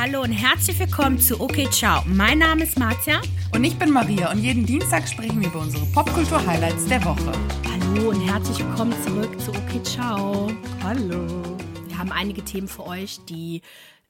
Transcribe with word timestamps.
Hallo 0.00 0.22
und 0.22 0.30
herzlich 0.30 0.78
willkommen 0.78 1.18
zu 1.18 1.40
Okay 1.40 1.68
Ciao. 1.72 2.04
Mein 2.06 2.38
Name 2.38 2.62
ist 2.62 2.78
Marzia. 2.78 3.20
Und 3.52 3.64
ich 3.64 3.76
bin 3.76 3.90
Maria 3.90 4.30
und 4.30 4.38
jeden 4.38 4.64
Dienstag 4.64 5.08
sprechen 5.08 5.40
wir 5.40 5.48
über 5.48 5.58
unsere 5.58 5.84
Popkultur-Highlights 5.86 6.86
der 6.86 7.04
Woche. 7.04 7.32
Hallo 7.68 8.10
und 8.10 8.20
herzlich 8.20 8.60
willkommen 8.60 8.94
zurück 9.02 9.40
zu 9.40 9.50
Okay 9.50 9.82
Ciao. 9.82 10.52
Hallo. 10.84 11.58
Wir 11.88 11.98
haben 11.98 12.12
einige 12.12 12.44
Themen 12.44 12.68
für 12.68 12.86
euch, 12.86 13.18
die 13.28 13.60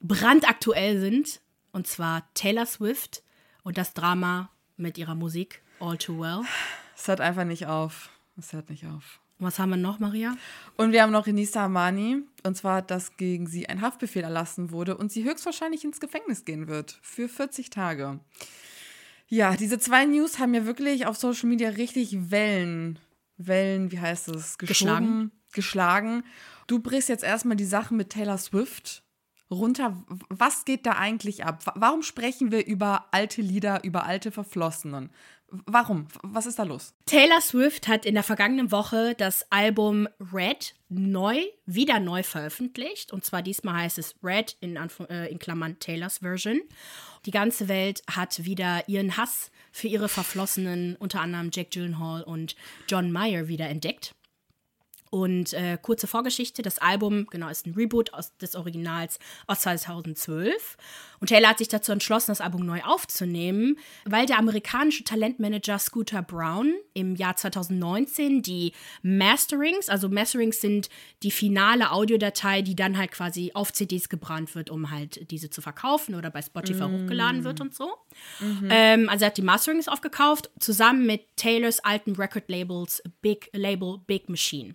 brandaktuell 0.01 1.01
sind. 1.01 1.41
Und 1.73 1.87
zwar 1.87 2.29
Taylor 2.35 2.67
Swift 2.67 3.23
und 3.63 3.79
das 3.79 3.95
Drama 3.95 4.51
mit 4.77 4.99
ihrer 4.99 5.15
Musik 5.15 5.63
All 5.81 5.97
Too 5.97 6.21
Well. 6.21 6.43
Es 6.99 7.09
hört 7.09 7.23
einfach 7.23 7.45
nicht 7.45 7.65
auf. 7.65 8.11
Es 8.37 8.53
hört 8.53 8.69
nicht 8.69 8.85
auf. 8.85 9.21
Was 9.41 9.59
haben 9.59 9.71
wir 9.71 9.77
noch, 9.77 10.01
Maria? 10.01 10.37
Und 10.77 10.93
wir 10.93 11.03
haben 11.03 11.13
noch 11.13 11.27
Renisa 11.27 11.65
Amani. 11.65 12.23
Und 12.43 12.57
zwar, 12.57 12.83
dass 12.83 13.17
gegen 13.17 13.47
sie 13.47 13.69
ein 13.69 13.83
Haftbefehl 13.83 14.25
erlassen 14.25 14.73
wurde 14.73 14.97
und 14.97 15.13
sie 15.13 15.25
höchstwahrscheinlich 15.25 15.85
ins 15.85 16.01
Gefängnis 16.01 16.45
gehen 16.45 16.67
wird. 16.67 16.99
Für 17.03 17.29
40 17.29 17.71
Tage. 17.71 18.19
Ja, 19.29 19.55
diese 19.57 19.79
zwei 19.79 20.07
News 20.07 20.39
haben 20.39 20.55
ja 20.55 20.65
wirklich 20.65 21.07
auf 21.07 21.17
Social 21.17 21.49
Media 21.49 21.69
richtig 21.71 22.31
Wellen, 22.31 22.99
Wellen, 23.37 23.93
wie 23.93 24.01
heißt 24.01 24.29
es, 24.29 24.59
Geschlagen. 24.59 25.31
geschlagen. 25.53 26.25
Du 26.67 26.81
brichst 26.81 27.09
jetzt 27.09 27.25
erstmal 27.25 27.57
die 27.57 27.65
Sache 27.65 27.95
mit 27.95 28.11
Taylor 28.11 28.39
Swift 28.39 29.05
runter. 29.51 30.03
Was 30.29 30.65
geht 30.65 30.87
da 30.87 30.93
eigentlich 30.93 31.45
ab? 31.45 31.63
Warum 31.77 32.03
sprechen 32.03 32.51
wir 32.51 32.67
über 32.67 33.07
alte 33.13 33.43
Lieder, 33.43 33.85
über 33.85 34.05
alte 34.05 34.31
Verflossenen? 34.33 35.11
Warum? 35.51 36.09
Was 36.23 36.45
ist 36.45 36.59
da 36.59 36.65
los? 36.65 36.93
Taylor 37.07 37.41
Swift 37.41 37.89
hat 37.89 38.05
in 38.05 38.15
der 38.15 38.23
vergangenen 38.23 38.71
Woche 38.71 39.15
das 39.17 39.47
Album 39.51 40.07
Red 40.33 40.75
neu, 40.91 41.43
wieder 41.65 42.01
neu 42.01 42.23
veröffentlicht. 42.23 43.13
Und 43.13 43.25
zwar 43.25 43.43
diesmal 43.43 43.83
heißt 43.83 43.99
es 43.99 44.15
Red 44.23 44.57
in, 44.61 44.77
äh, 45.09 45.27
in 45.29 45.39
Klammern 45.39 45.79
Taylors 45.79 46.19
Version. 46.19 46.61
Die 47.25 47.31
ganze 47.31 47.69
Welt 47.69 48.03
hat 48.11 48.45
wieder 48.45 48.87
ihren 48.89 49.17
Hass 49.17 49.51
für 49.73 49.89
ihre 49.89 50.09
Verflossenen, 50.09 50.97
unter 50.97 51.21
anderem 51.21 51.51
Jack 51.53 51.71
Gyllenhaal 51.71 52.23
und 52.23 52.55
John 52.89 53.11
Mayer, 53.11 53.49
wieder 53.49 53.69
entdeckt. 53.69 54.15
Und 55.11 55.53
äh, 55.53 55.79
kurze 55.81 56.07
Vorgeschichte, 56.07 56.63
das 56.63 56.79
Album, 56.79 57.27
genau, 57.31 57.49
ist 57.49 57.67
ein 57.67 57.75
Reboot 57.75 58.13
aus, 58.13 58.37
des 58.39 58.55
Originals 58.55 59.19
aus 59.47 59.61
2012. 59.61 60.77
Und 61.21 61.29
Taylor 61.29 61.51
hat 61.51 61.59
sich 61.59 61.69
dazu 61.69 61.93
entschlossen, 61.93 62.31
das 62.31 62.41
Album 62.41 62.65
neu 62.65 62.83
aufzunehmen, 62.83 63.79
weil 64.05 64.27
der 64.27 64.39
amerikanische 64.39 65.05
Talentmanager 65.05 65.79
Scooter 65.79 66.23
Brown 66.23 66.75
im 66.95 67.17
Jahr 67.17 67.37
2019 67.37 68.43
die 68.43 68.73
Masterings, 69.03 69.89
also 69.89 70.09
Masterings 70.09 70.61
sind 70.61 70.89
die 71.23 71.31
finale 71.31 71.91
Audiodatei, 71.91 72.63
die 72.63 72.77
dann 72.77 72.97
halt 72.97 73.13
quasi 73.13 73.53
auf 73.55 73.73
CDs 73.73 74.09
gebrannt 74.09 74.55
wird, 74.55 74.71
um 74.71 74.91
halt 74.91 75.31
diese 75.31 75.51
zu 75.51 75.61
verkaufen 75.61 76.15
oder 76.15 76.31
bei 76.31 76.43
Spotify 76.43 76.85
mm. 76.85 77.03
hochgeladen 77.03 77.45
wird 77.45 77.61
und 77.61 77.75
so. 77.75 77.95
Mhm. 78.41 78.69
Ähm, 78.71 79.09
also 79.09 79.25
er 79.25 79.31
hat 79.31 79.37
die 79.37 79.43
Masterings 79.43 79.89
aufgekauft, 79.89 80.51
zusammen 80.61 81.07
mit 81.07 81.37
Taylors 81.37 81.81
alten 81.81 82.15
Record-Labels 82.15 83.03
Big 83.21 83.51
Label 83.53 83.99
Big 84.07 84.29
Machine. 84.29 84.75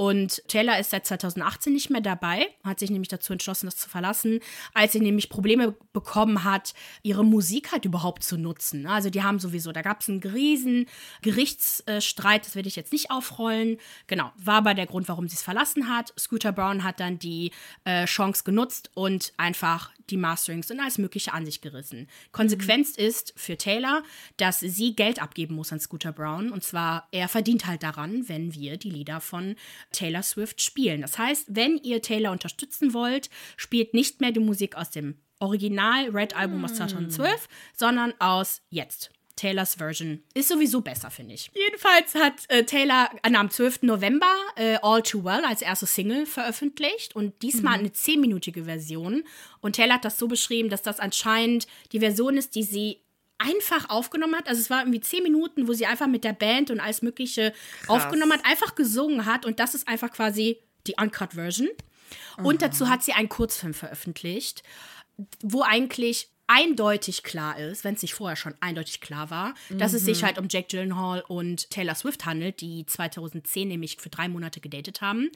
Und 0.00 0.42
Taylor 0.48 0.78
ist 0.78 0.92
seit 0.92 1.06
2018 1.06 1.74
nicht 1.74 1.90
mehr 1.90 2.00
dabei, 2.00 2.48
hat 2.64 2.78
sich 2.78 2.88
nämlich 2.88 3.10
dazu 3.10 3.34
entschlossen, 3.34 3.66
das 3.66 3.76
zu 3.76 3.86
verlassen, 3.86 4.40
als 4.72 4.92
sie 4.92 5.00
nämlich 5.00 5.28
Probleme 5.28 5.76
bekommen 5.92 6.42
hat, 6.42 6.72
ihre 7.02 7.22
Musik 7.22 7.70
halt 7.70 7.84
überhaupt 7.84 8.24
zu 8.24 8.38
nutzen. 8.38 8.86
Also 8.86 9.10
die 9.10 9.22
haben 9.22 9.38
sowieso, 9.38 9.72
da 9.72 9.82
gab 9.82 10.00
es 10.00 10.08
einen 10.08 10.22
riesen 10.22 10.86
Gerichtsstreit, 11.20 12.46
das 12.46 12.54
werde 12.54 12.68
ich 12.68 12.76
jetzt 12.76 12.94
nicht 12.94 13.10
aufrollen. 13.10 13.76
Genau, 14.06 14.32
war 14.38 14.54
aber 14.54 14.72
der 14.72 14.86
Grund, 14.86 15.06
warum 15.06 15.28
sie 15.28 15.34
es 15.34 15.42
verlassen 15.42 15.94
hat. 15.94 16.14
Scooter 16.18 16.52
Brown 16.52 16.82
hat 16.82 16.98
dann 16.98 17.18
die 17.18 17.50
äh, 17.84 18.06
Chance 18.06 18.44
genutzt 18.44 18.90
und 18.94 19.34
einfach 19.36 19.90
die 20.10 20.16
Masterings 20.16 20.70
und 20.70 20.80
alles 20.80 20.98
Mögliche 20.98 21.32
an 21.32 21.44
sich 21.44 21.60
gerissen. 21.60 22.08
Konsequenz 22.32 22.96
mhm. 22.96 23.04
ist 23.04 23.32
für 23.36 23.56
Taylor, 23.56 24.02
dass 24.36 24.60
sie 24.60 24.94
Geld 24.96 25.22
abgeben 25.22 25.54
muss 25.54 25.72
an 25.72 25.80
Scooter 25.80 26.12
Brown. 26.12 26.50
Und 26.50 26.64
zwar, 26.64 27.06
er 27.12 27.28
verdient 27.28 27.66
halt 27.66 27.82
daran, 27.82 28.28
wenn 28.28 28.54
wir 28.54 28.76
die 28.76 28.90
Lieder 28.90 29.20
von 29.20 29.56
Taylor 29.92 30.22
Swift 30.22 30.60
spielen. 30.60 31.02
Das 31.02 31.18
heißt, 31.18 31.46
wenn 31.48 31.76
ihr 31.78 32.02
Taylor 32.02 32.32
unterstützen 32.32 32.94
wollt, 32.94 33.30
spielt 33.56 33.94
nicht 33.94 34.20
mehr 34.20 34.32
die 34.32 34.40
Musik 34.40 34.76
aus 34.76 34.90
dem 34.90 35.16
Original 35.40 36.10
Red 36.10 36.36
Album 36.36 36.64
aus 36.64 36.74
2012, 36.74 37.30
mhm. 37.30 37.36
sondern 37.74 38.14
aus 38.18 38.62
jetzt. 38.70 39.10
Taylors 39.40 39.76
Version 39.76 40.22
ist 40.34 40.48
sowieso 40.48 40.82
besser, 40.82 41.10
finde 41.10 41.32
ich. 41.32 41.50
Jedenfalls 41.54 42.14
hat 42.14 42.44
äh, 42.48 42.64
Taylor 42.64 43.08
äh, 43.22 43.34
am 43.34 43.48
12. 43.48 43.82
November 43.82 44.30
äh, 44.56 44.76
All 44.82 45.02
Too 45.02 45.24
Well 45.24 45.42
als 45.46 45.62
erste 45.62 45.86
Single 45.86 46.26
veröffentlicht 46.26 47.16
und 47.16 47.40
diesmal 47.40 47.78
mhm. 47.78 47.86
eine 47.86 47.88
10-minütige 47.88 48.64
Version. 48.64 49.24
Und 49.62 49.76
Taylor 49.76 49.94
hat 49.94 50.04
das 50.04 50.18
so 50.18 50.28
beschrieben, 50.28 50.68
dass 50.68 50.82
das 50.82 51.00
anscheinend 51.00 51.66
die 51.92 52.00
Version 52.00 52.36
ist, 52.36 52.54
die 52.54 52.64
sie 52.64 53.00
einfach 53.40 53.88
aufgenommen 53.90 54.36
hat. 54.36 54.48
Also 54.48 54.60
es 54.60 54.70
war 54.70 54.80
irgendwie 54.80 55.00
10 55.00 55.22
Minuten, 55.22 55.68
wo 55.68 55.72
sie 55.72 55.86
einfach 55.86 56.06
mit 56.06 56.24
der 56.24 56.32
Band 56.32 56.70
und 56.70 56.80
alles 56.80 57.02
Mögliche 57.02 57.52
Krass. 57.82 58.04
aufgenommen 58.04 58.32
hat, 58.32 58.44
einfach 58.44 58.74
gesungen 58.74 59.26
hat 59.26 59.46
und 59.46 59.58
das 59.58 59.74
ist 59.74 59.88
einfach 59.88 60.10
quasi 60.10 60.58
die 60.86 60.94
Uncut-Version. 61.00 61.68
Und 62.38 62.54
mhm. 62.54 62.58
dazu 62.58 62.88
hat 62.88 63.02
sie 63.02 63.12
einen 63.12 63.28
Kurzfilm 63.28 63.74
veröffentlicht, 63.74 64.62
wo 65.42 65.62
eigentlich 65.62 66.29
eindeutig 66.50 67.22
klar 67.22 67.56
ist, 67.58 67.84
wenn 67.84 67.94
es 67.94 68.02
nicht 68.02 68.14
vorher 68.14 68.34
schon 68.34 68.54
eindeutig 68.58 69.00
klar 69.00 69.30
war, 69.30 69.54
dass 69.70 69.92
es 69.92 70.04
sich 70.04 70.22
mhm. 70.22 70.26
halt 70.26 70.38
um 70.38 70.48
Jack 70.50 70.68
Gyllenhaal 70.68 71.22
und 71.28 71.70
Taylor 71.70 71.94
Swift 71.94 72.26
handelt, 72.26 72.60
die 72.60 72.84
2010 72.84 73.68
nämlich 73.68 73.98
für 73.98 74.08
drei 74.08 74.28
Monate 74.28 74.60
gedatet 74.60 75.00
haben 75.00 75.30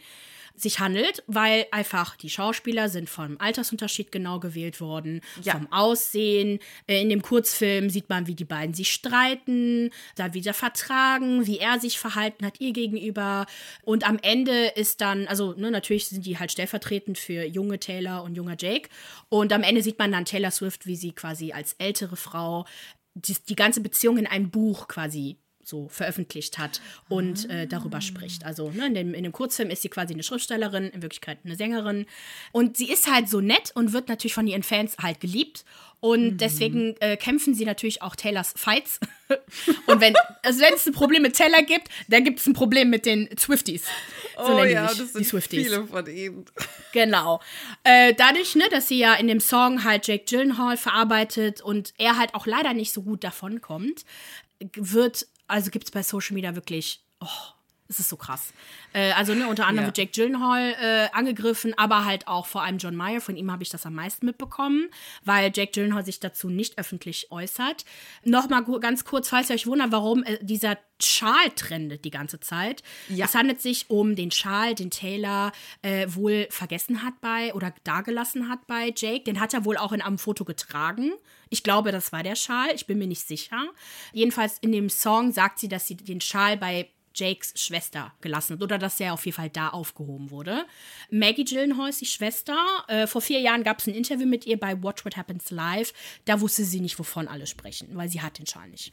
sich 0.56 0.78
handelt, 0.78 1.22
weil 1.26 1.66
einfach 1.72 2.16
die 2.16 2.30
Schauspieler 2.30 2.88
sind 2.88 3.10
vom 3.10 3.36
Altersunterschied 3.40 4.12
genau 4.12 4.38
gewählt 4.38 4.80
worden, 4.80 5.20
ja. 5.42 5.52
vom 5.52 5.70
Aussehen. 5.72 6.60
Äh, 6.86 7.02
in 7.02 7.08
dem 7.08 7.22
Kurzfilm 7.22 7.90
sieht 7.90 8.08
man, 8.08 8.26
wie 8.26 8.34
die 8.34 8.44
beiden 8.44 8.72
sich 8.72 8.92
streiten, 8.92 9.90
da 10.14 10.32
wieder 10.32 10.54
vertragen, 10.54 11.46
wie 11.46 11.58
er 11.58 11.80
sich 11.80 11.98
verhalten 11.98 12.46
hat 12.46 12.60
ihr 12.60 12.72
gegenüber. 12.72 13.46
Und 13.82 14.06
am 14.06 14.18
Ende 14.22 14.66
ist 14.76 15.00
dann, 15.00 15.26
also 15.26 15.54
ne, 15.54 15.70
natürlich 15.70 16.06
sind 16.06 16.24
die 16.24 16.38
halt 16.38 16.52
stellvertretend 16.52 17.18
für 17.18 17.44
junge 17.44 17.80
Taylor 17.80 18.22
und 18.22 18.36
junger 18.36 18.56
Jake. 18.58 18.88
Und 19.28 19.52
am 19.52 19.64
Ende 19.64 19.82
sieht 19.82 19.98
man 19.98 20.12
dann 20.12 20.24
Taylor 20.24 20.52
Swift, 20.52 20.86
wie 20.86 20.96
sie 20.96 21.03
quasi 21.12 21.52
als 21.52 21.74
ältere 21.74 22.16
Frau 22.16 22.66
die, 23.14 23.36
die 23.48 23.56
ganze 23.56 23.80
Beziehung 23.80 24.18
in 24.18 24.26
ein 24.26 24.50
Buch 24.50 24.88
quasi 24.88 25.38
so 25.64 25.88
veröffentlicht 25.88 26.58
hat 26.58 26.80
und 27.08 27.48
äh, 27.50 27.66
darüber 27.66 28.00
spricht. 28.00 28.44
Also 28.44 28.70
ne, 28.70 28.86
in, 28.86 28.94
dem, 28.94 29.14
in 29.14 29.22
dem 29.22 29.32
Kurzfilm 29.32 29.70
ist 29.70 29.82
sie 29.82 29.88
quasi 29.88 30.14
eine 30.14 30.22
Schriftstellerin, 30.22 30.90
in 30.90 31.02
Wirklichkeit 31.02 31.38
eine 31.44 31.56
Sängerin. 31.56 32.06
Und 32.52 32.76
sie 32.76 32.90
ist 32.90 33.10
halt 33.10 33.28
so 33.28 33.40
nett 33.40 33.72
und 33.74 33.92
wird 33.92 34.08
natürlich 34.08 34.34
von 34.34 34.46
ihren 34.46 34.62
Fans 34.62 34.96
halt 34.98 35.20
geliebt. 35.20 35.64
Und 36.04 36.32
mhm. 36.32 36.36
deswegen 36.36 36.96
äh, 37.00 37.16
kämpfen 37.16 37.54
sie 37.54 37.64
natürlich 37.64 38.02
auch 38.02 38.14
Taylors 38.14 38.52
Fights. 38.54 39.00
und 39.86 40.02
wenn, 40.02 40.14
also 40.42 40.60
wenn 40.60 40.74
es 40.74 40.86
ein 40.86 40.92
Problem 40.92 41.22
mit 41.22 41.34
Taylor 41.34 41.62
gibt, 41.62 41.88
dann 42.08 42.24
gibt 42.24 42.40
es 42.40 42.46
ein 42.46 42.52
Problem 42.52 42.90
mit 42.90 43.06
den 43.06 43.30
Swifties. 43.38 43.86
So 44.36 44.60
oh 44.60 44.64
ja, 44.64 44.86
das 44.86 44.98
sind 44.98 45.20
die 45.20 45.24
Swifties. 45.24 45.66
viele 45.66 45.86
von 45.86 46.06
ihnen. 46.06 46.44
Genau. 46.92 47.40
Äh, 47.82 48.14
dadurch, 48.14 48.54
ne, 48.54 48.64
dass 48.70 48.86
sie 48.86 48.98
ja 48.98 49.14
in 49.14 49.26
dem 49.26 49.40
Song 49.40 49.82
halt 49.82 50.06
Jake 50.06 50.24
Gyllenhaal 50.26 50.76
verarbeitet 50.76 51.60
und 51.60 51.94
er 51.98 52.18
halt 52.18 52.34
auch 52.34 52.46
leider 52.46 52.72
nicht 52.74 52.92
so 52.92 53.02
gut 53.02 53.24
davonkommt, 53.24 54.04
wird 54.76 55.26
also 55.46 55.70
gibt 55.70 55.84
es 55.84 55.90
bei 55.90 56.02
Social 56.02 56.34
Media 56.34 56.54
wirklich, 56.54 57.04
oh, 57.20 57.53
es 57.88 58.00
ist 58.00 58.08
so 58.08 58.16
krass. 58.16 58.52
Äh, 58.92 59.12
also 59.12 59.34
ne, 59.34 59.46
unter 59.46 59.66
anderem 59.66 59.84
ja. 59.84 59.88
wird 59.88 59.98
Jake 59.98 60.12
Gyllenhaal 60.12 60.74
äh, 60.80 61.08
angegriffen, 61.12 61.74
aber 61.76 62.04
halt 62.04 62.26
auch 62.26 62.46
vor 62.46 62.62
allem 62.62 62.78
John 62.78 62.96
Mayer. 62.96 63.20
Von 63.20 63.36
ihm 63.36 63.52
habe 63.52 63.62
ich 63.62 63.68
das 63.68 63.84
am 63.84 63.94
meisten 63.94 64.24
mitbekommen, 64.24 64.88
weil 65.24 65.52
Jake 65.54 65.72
Gyllenhaal 65.72 66.04
sich 66.04 66.18
dazu 66.18 66.48
nicht 66.48 66.78
öffentlich 66.78 67.30
äußert. 67.30 67.84
Nochmal 68.24 68.64
ganz 68.80 69.04
kurz, 69.04 69.28
falls 69.28 69.50
ihr 69.50 69.54
euch 69.54 69.66
wundert, 69.66 69.92
warum 69.92 70.22
äh, 70.24 70.38
dieser 70.42 70.78
Schal 71.02 71.50
trendet 71.56 72.04
die 72.04 72.10
ganze 72.10 72.40
Zeit. 72.40 72.82
Ja. 73.08 73.26
Es 73.26 73.34
handelt 73.34 73.60
sich 73.60 73.90
um 73.90 74.16
den 74.16 74.30
Schal, 74.30 74.74
den 74.74 74.90
Taylor 74.90 75.52
äh, 75.82 76.06
wohl 76.08 76.46
vergessen 76.50 77.02
hat 77.02 77.20
bei 77.20 77.52
oder 77.52 77.74
dagelassen 77.84 78.48
hat 78.48 78.66
bei 78.66 78.92
Jake. 78.96 79.24
Den 79.24 79.40
hat 79.40 79.52
er 79.52 79.64
wohl 79.64 79.76
auch 79.76 79.92
in 79.92 80.00
einem 80.00 80.18
Foto 80.18 80.44
getragen. 80.44 81.12
Ich 81.50 81.62
glaube, 81.62 81.92
das 81.92 82.12
war 82.12 82.22
der 82.22 82.36
Schal. 82.36 82.68
Ich 82.74 82.86
bin 82.86 82.98
mir 82.98 83.06
nicht 83.06 83.26
sicher. 83.26 83.68
Jedenfalls 84.12 84.58
in 84.60 84.72
dem 84.72 84.88
Song 84.88 85.32
sagt 85.32 85.58
sie, 85.58 85.68
dass 85.68 85.86
sie 85.86 85.96
den 85.96 86.20
Schal 86.20 86.56
bei 86.56 86.88
Jakes 87.14 87.52
Schwester 87.56 88.12
gelassen 88.20 88.54
hat 88.54 88.62
oder 88.62 88.78
dass 88.78 89.00
er 89.00 89.12
auf 89.12 89.24
jeden 89.24 89.36
Fall 89.36 89.50
da 89.50 89.68
aufgehoben 89.68 90.30
wurde. 90.30 90.64
Maggie 91.10 91.44
Gyllenhaal 91.44 91.90
ist 91.90 92.00
die 92.00 92.06
Schwester. 92.06 92.56
Äh, 92.88 93.06
vor 93.06 93.20
vier 93.20 93.40
Jahren 93.40 93.64
gab 93.64 93.78
es 93.78 93.86
ein 93.86 93.94
Interview 93.94 94.26
mit 94.26 94.46
ihr 94.46 94.58
bei 94.58 94.82
Watch 94.82 95.04
What 95.04 95.16
Happens 95.16 95.50
Live. 95.50 95.92
Da 96.24 96.40
wusste 96.40 96.64
sie 96.64 96.80
nicht, 96.80 96.98
wovon 96.98 97.28
alle 97.28 97.46
sprechen, 97.46 97.88
weil 97.92 98.08
sie 98.08 98.20
hat 98.20 98.38
den 98.38 98.46
Schal 98.46 98.68
nicht. 98.68 98.92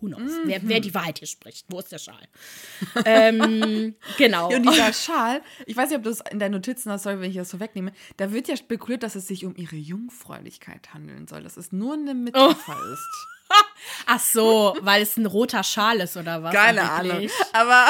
Who 0.00 0.08
knows? 0.08 0.20
Mhm. 0.20 0.42
Wer, 0.44 0.60
wer, 0.62 0.80
die 0.80 0.94
Wahrheit 0.94 1.18
hier 1.18 1.28
spricht. 1.28 1.66
Wo 1.68 1.78
ist 1.78 1.90
der 1.90 1.98
Schal? 1.98 2.20
ähm, 3.04 3.94
genau. 4.18 4.54
Und 4.54 4.62
dieser 4.62 4.92
Schal, 4.92 5.42
ich 5.64 5.76
weiß 5.76 5.88
nicht, 5.88 5.98
ob 5.98 6.04
du 6.04 6.10
das 6.10 6.20
in 6.30 6.38
deinen 6.38 6.52
Notizen 6.52 6.90
hast, 6.92 7.04
sorry, 7.04 7.20
wenn 7.20 7.30
ich 7.30 7.36
das 7.36 7.50
so 7.50 7.60
wegnehme, 7.60 7.92
da 8.16 8.32
wird 8.32 8.48
ja 8.48 8.56
spekuliert, 8.56 9.02
dass 9.02 9.14
es 9.14 9.26
sich 9.26 9.44
um 9.46 9.56
ihre 9.56 9.76
Jungfräulichkeit 9.76 10.92
handeln 10.92 11.26
soll, 11.26 11.42
dass 11.42 11.56
es 11.56 11.72
nur 11.72 11.94
eine 11.94 12.14
Metapher 12.14 12.78
oh. 12.78 12.92
ist. 12.92 13.26
Ach 14.06 14.20
so, 14.20 14.76
weil 14.80 15.02
es 15.02 15.16
ein 15.16 15.26
roter 15.26 15.62
Schal 15.62 16.00
ist 16.00 16.16
oder 16.16 16.42
was? 16.42 16.54
Keine 16.54 16.90
Ahnung. 16.90 17.28
Aber 17.52 17.86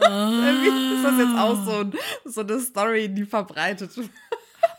oh. 0.00 0.04
irgendwie 0.04 0.96
ist 0.96 1.04
das 1.04 1.18
jetzt 1.18 1.38
auch 1.38 1.64
so, 1.64 1.90
so 2.24 2.40
eine 2.40 2.60
Story, 2.60 3.08
die 3.08 3.24
verbreitet. 3.24 3.90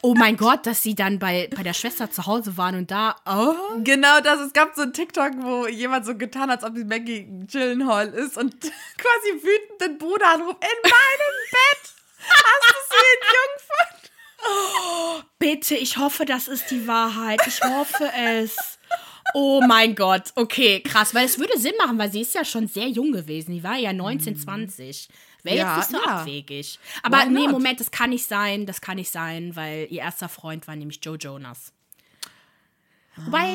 Oh 0.01 0.13
mein 0.13 0.37
Gott, 0.37 0.65
dass 0.65 0.83
sie 0.83 0.95
dann 0.95 1.17
bei, 1.19 1.49
bei 1.55 1.63
der 1.63 1.73
Schwester 1.73 2.11
zu 2.11 2.25
Hause 2.25 2.57
waren 2.57 2.75
und 2.75 2.91
da. 2.91 3.15
Oh. 3.25 3.55
Genau 3.83 4.19
das. 4.21 4.39
Es 4.39 4.53
gab 4.53 4.75
so 4.75 4.83
ein 4.83 4.93
TikTok, 4.93 5.31
wo 5.39 5.67
jemand 5.67 6.05
so 6.05 6.15
getan 6.15 6.49
hat, 6.49 6.63
als 6.63 6.69
ob 6.69 6.75
die 6.75 6.83
Maggie 6.83 7.27
Gyllenhaal 7.47 8.09
ist 8.09 8.37
und 8.37 8.53
quasi 8.61 9.33
wütend 9.33 9.81
den 9.81 9.97
Bruder 9.97 10.33
anruft. 10.33 10.63
In 10.63 10.89
meinem 10.89 11.35
Bett! 11.51 11.93
Hast 12.29 12.67
du 12.67 12.75
sie 12.89 13.05
entjungfert? 13.15 14.11
Oh, 14.49 15.21
bitte, 15.39 15.75
ich 15.75 15.97
hoffe, 15.97 16.25
das 16.25 16.47
ist 16.47 16.69
die 16.69 16.87
Wahrheit. 16.87 17.41
Ich 17.47 17.61
hoffe 17.61 18.11
es. 18.15 18.76
Oh 19.33 19.61
mein 19.67 19.93
Gott, 19.95 20.31
okay, 20.35 20.79
krass, 20.81 21.13
weil 21.13 21.25
es 21.25 21.37
würde 21.37 21.59
Sinn 21.59 21.73
machen, 21.77 21.97
weil 21.99 22.11
sie 22.11 22.21
ist 22.21 22.33
ja 22.33 22.45
schon 22.45 22.67
sehr 22.67 22.87
jung 22.87 23.11
gewesen. 23.11 23.51
Die 23.53 23.63
war 23.63 23.75
ja 23.77 23.93
19, 23.93 24.37
20. 24.37 25.09
Wäre 25.43 25.57
Ja, 25.57 25.77
jetzt 25.77 25.91
nicht 25.91 26.01
so 26.01 26.07
ja. 26.09 26.17
abwegig. 26.19 26.79
Aber 27.03 27.25
nee? 27.25 27.47
Moment, 27.47 27.79
das 27.79 27.91
kann 27.91 28.09
nicht 28.09 28.25
sein. 28.27 28.65
Das 28.65 28.81
kann 28.81 28.95
nicht 28.97 29.11
sein, 29.11 29.55
weil 29.55 29.87
ihr 29.89 30.01
erster 30.01 30.29
Freund 30.29 30.67
war 30.67 30.75
nämlich 30.75 30.99
Joe 31.03 31.17
Jonas. 31.17 31.71
Wobei. 33.17 33.47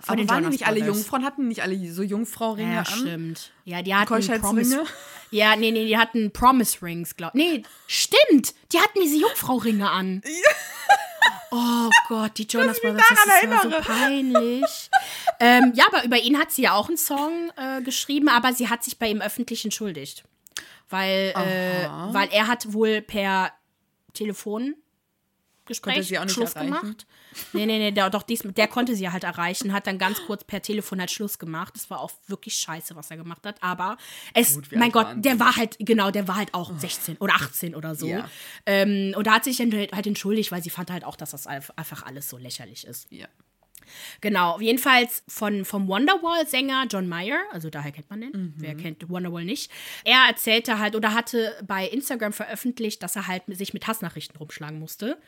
von 0.00 0.18
Aber 0.18 0.28
waren 0.28 0.38
Jonas 0.44 0.52
nicht 0.52 0.66
alle. 0.66 0.80
Jungfrauen? 0.80 1.24
Hatten 1.24 1.48
nicht 1.48 1.62
alle 1.62 1.92
so 1.92 2.02
Jungfrau-Ringe 2.02 2.72
Ja, 2.74 2.78
an? 2.80 2.86
stimmt. 2.86 3.52
Ja, 3.64 3.82
die 3.82 3.94
hatten? 3.94 4.40
Promise. 4.40 4.84
Ja, 5.30 5.56
nee, 5.56 5.70
nee, 5.72 5.86
die 5.86 5.96
hatten 5.98 6.30
Promise 6.32 6.80
Rings, 6.82 7.16
glaub. 7.16 7.34
Nee, 7.34 7.62
stimmt. 7.86 8.54
Die 8.72 8.78
hatten 8.78 9.00
diese 9.02 9.16
Jungfrau-Ringe 9.18 9.90
an. 9.90 10.22
Oh 11.50 11.90
Gott, 12.08 12.38
die 12.38 12.44
Jonas 12.44 12.80
Brothers, 12.80 13.04
das 13.08 13.26
ist 13.26 13.42
immer 13.42 13.62
so 13.62 13.70
peinlich. 13.70 14.90
ähm, 15.40 15.72
ja, 15.74 15.86
aber 15.86 16.04
über 16.04 16.18
ihn 16.18 16.38
hat 16.38 16.50
sie 16.52 16.62
ja 16.62 16.74
auch 16.74 16.88
einen 16.88 16.98
Song 16.98 17.50
äh, 17.56 17.82
geschrieben, 17.82 18.28
aber 18.28 18.52
sie 18.52 18.68
hat 18.68 18.84
sich 18.84 18.98
bei 18.98 19.08
ihm 19.08 19.20
öffentlich 19.20 19.64
entschuldigt. 19.64 20.24
Weil, 20.88 21.32
äh, 21.36 21.88
weil 22.12 22.28
er 22.30 22.46
hat 22.46 22.72
wohl 22.72 23.00
per 23.00 23.52
Telefon 24.12 24.74
Gespräch 25.66 26.08
sie 26.08 26.18
auch 26.18 26.24
nicht 26.24 26.34
Schluss 26.34 26.54
erreichen? 26.54 26.72
gemacht. 26.72 27.06
Nee, 27.52 27.66
nee, 27.66 27.78
nee, 27.78 27.90
der, 27.90 28.08
doch 28.10 28.22
dies, 28.22 28.40
der 28.44 28.68
konnte 28.68 28.96
sie 28.96 29.10
halt 29.10 29.24
erreichen, 29.24 29.72
hat 29.72 29.86
dann 29.86 29.98
ganz 29.98 30.20
kurz 30.26 30.44
per 30.44 30.62
Telefon 30.62 31.00
halt 31.00 31.10
Schluss 31.10 31.38
gemacht. 31.38 31.74
Das 31.76 31.90
war 31.90 32.00
auch 32.00 32.12
wirklich 32.26 32.54
scheiße, 32.56 32.96
was 32.96 33.10
er 33.10 33.16
gemacht 33.16 33.44
hat. 33.46 33.62
Aber 33.62 33.96
es, 34.32 34.54
Gut, 34.54 34.68
mein 34.72 34.92
Gott, 34.92 35.06
waren 35.06 35.22
der 35.22 35.38
war 35.38 35.56
halt, 35.56 35.76
genau, 35.78 36.10
der 36.10 36.28
war 36.28 36.36
halt 36.36 36.54
auch 36.54 36.72
16 36.78 37.16
oder 37.18 37.34
18 37.34 37.74
oder 37.74 37.94
so. 37.94 38.06
Ja. 38.06 38.28
Ähm, 38.64 39.14
und 39.16 39.26
da 39.26 39.34
hat 39.34 39.44
sich 39.44 39.58
dann 39.58 39.72
halt 39.72 40.06
entschuldigt, 40.06 40.50
weil 40.52 40.62
sie 40.62 40.70
fand 40.70 40.90
halt 40.90 41.04
auch, 41.04 41.16
dass 41.16 41.30
das 41.30 41.46
einfach 41.46 42.04
alles 42.04 42.28
so 42.28 42.38
lächerlich 42.38 42.86
ist. 42.86 43.10
Ja. 43.10 43.28
Genau, 44.20 44.60
jedenfalls 44.60 45.22
von, 45.28 45.64
vom 45.64 45.88
Wonderwall-Sänger 45.88 46.86
John 46.90 47.08
Mayer, 47.08 47.38
also 47.52 47.70
daher 47.70 47.92
kennt 47.92 48.10
man 48.10 48.20
den, 48.20 48.54
wer 48.56 48.74
kennt 48.74 49.08
Wonderwall 49.08 49.44
nicht. 49.44 49.70
Er 50.04 50.26
erzählte 50.28 50.78
halt 50.78 50.94
oder 50.96 51.14
hatte 51.14 51.54
bei 51.66 51.86
Instagram 51.88 52.32
veröffentlicht, 52.32 53.02
dass 53.02 53.16
er 53.16 53.26
halt 53.26 53.48
mit- 53.48 53.58
sich 53.58 53.72
mit 53.74 53.86
Hassnachrichten 53.86 54.36
rumschlagen 54.36 54.78
musste 54.78 55.18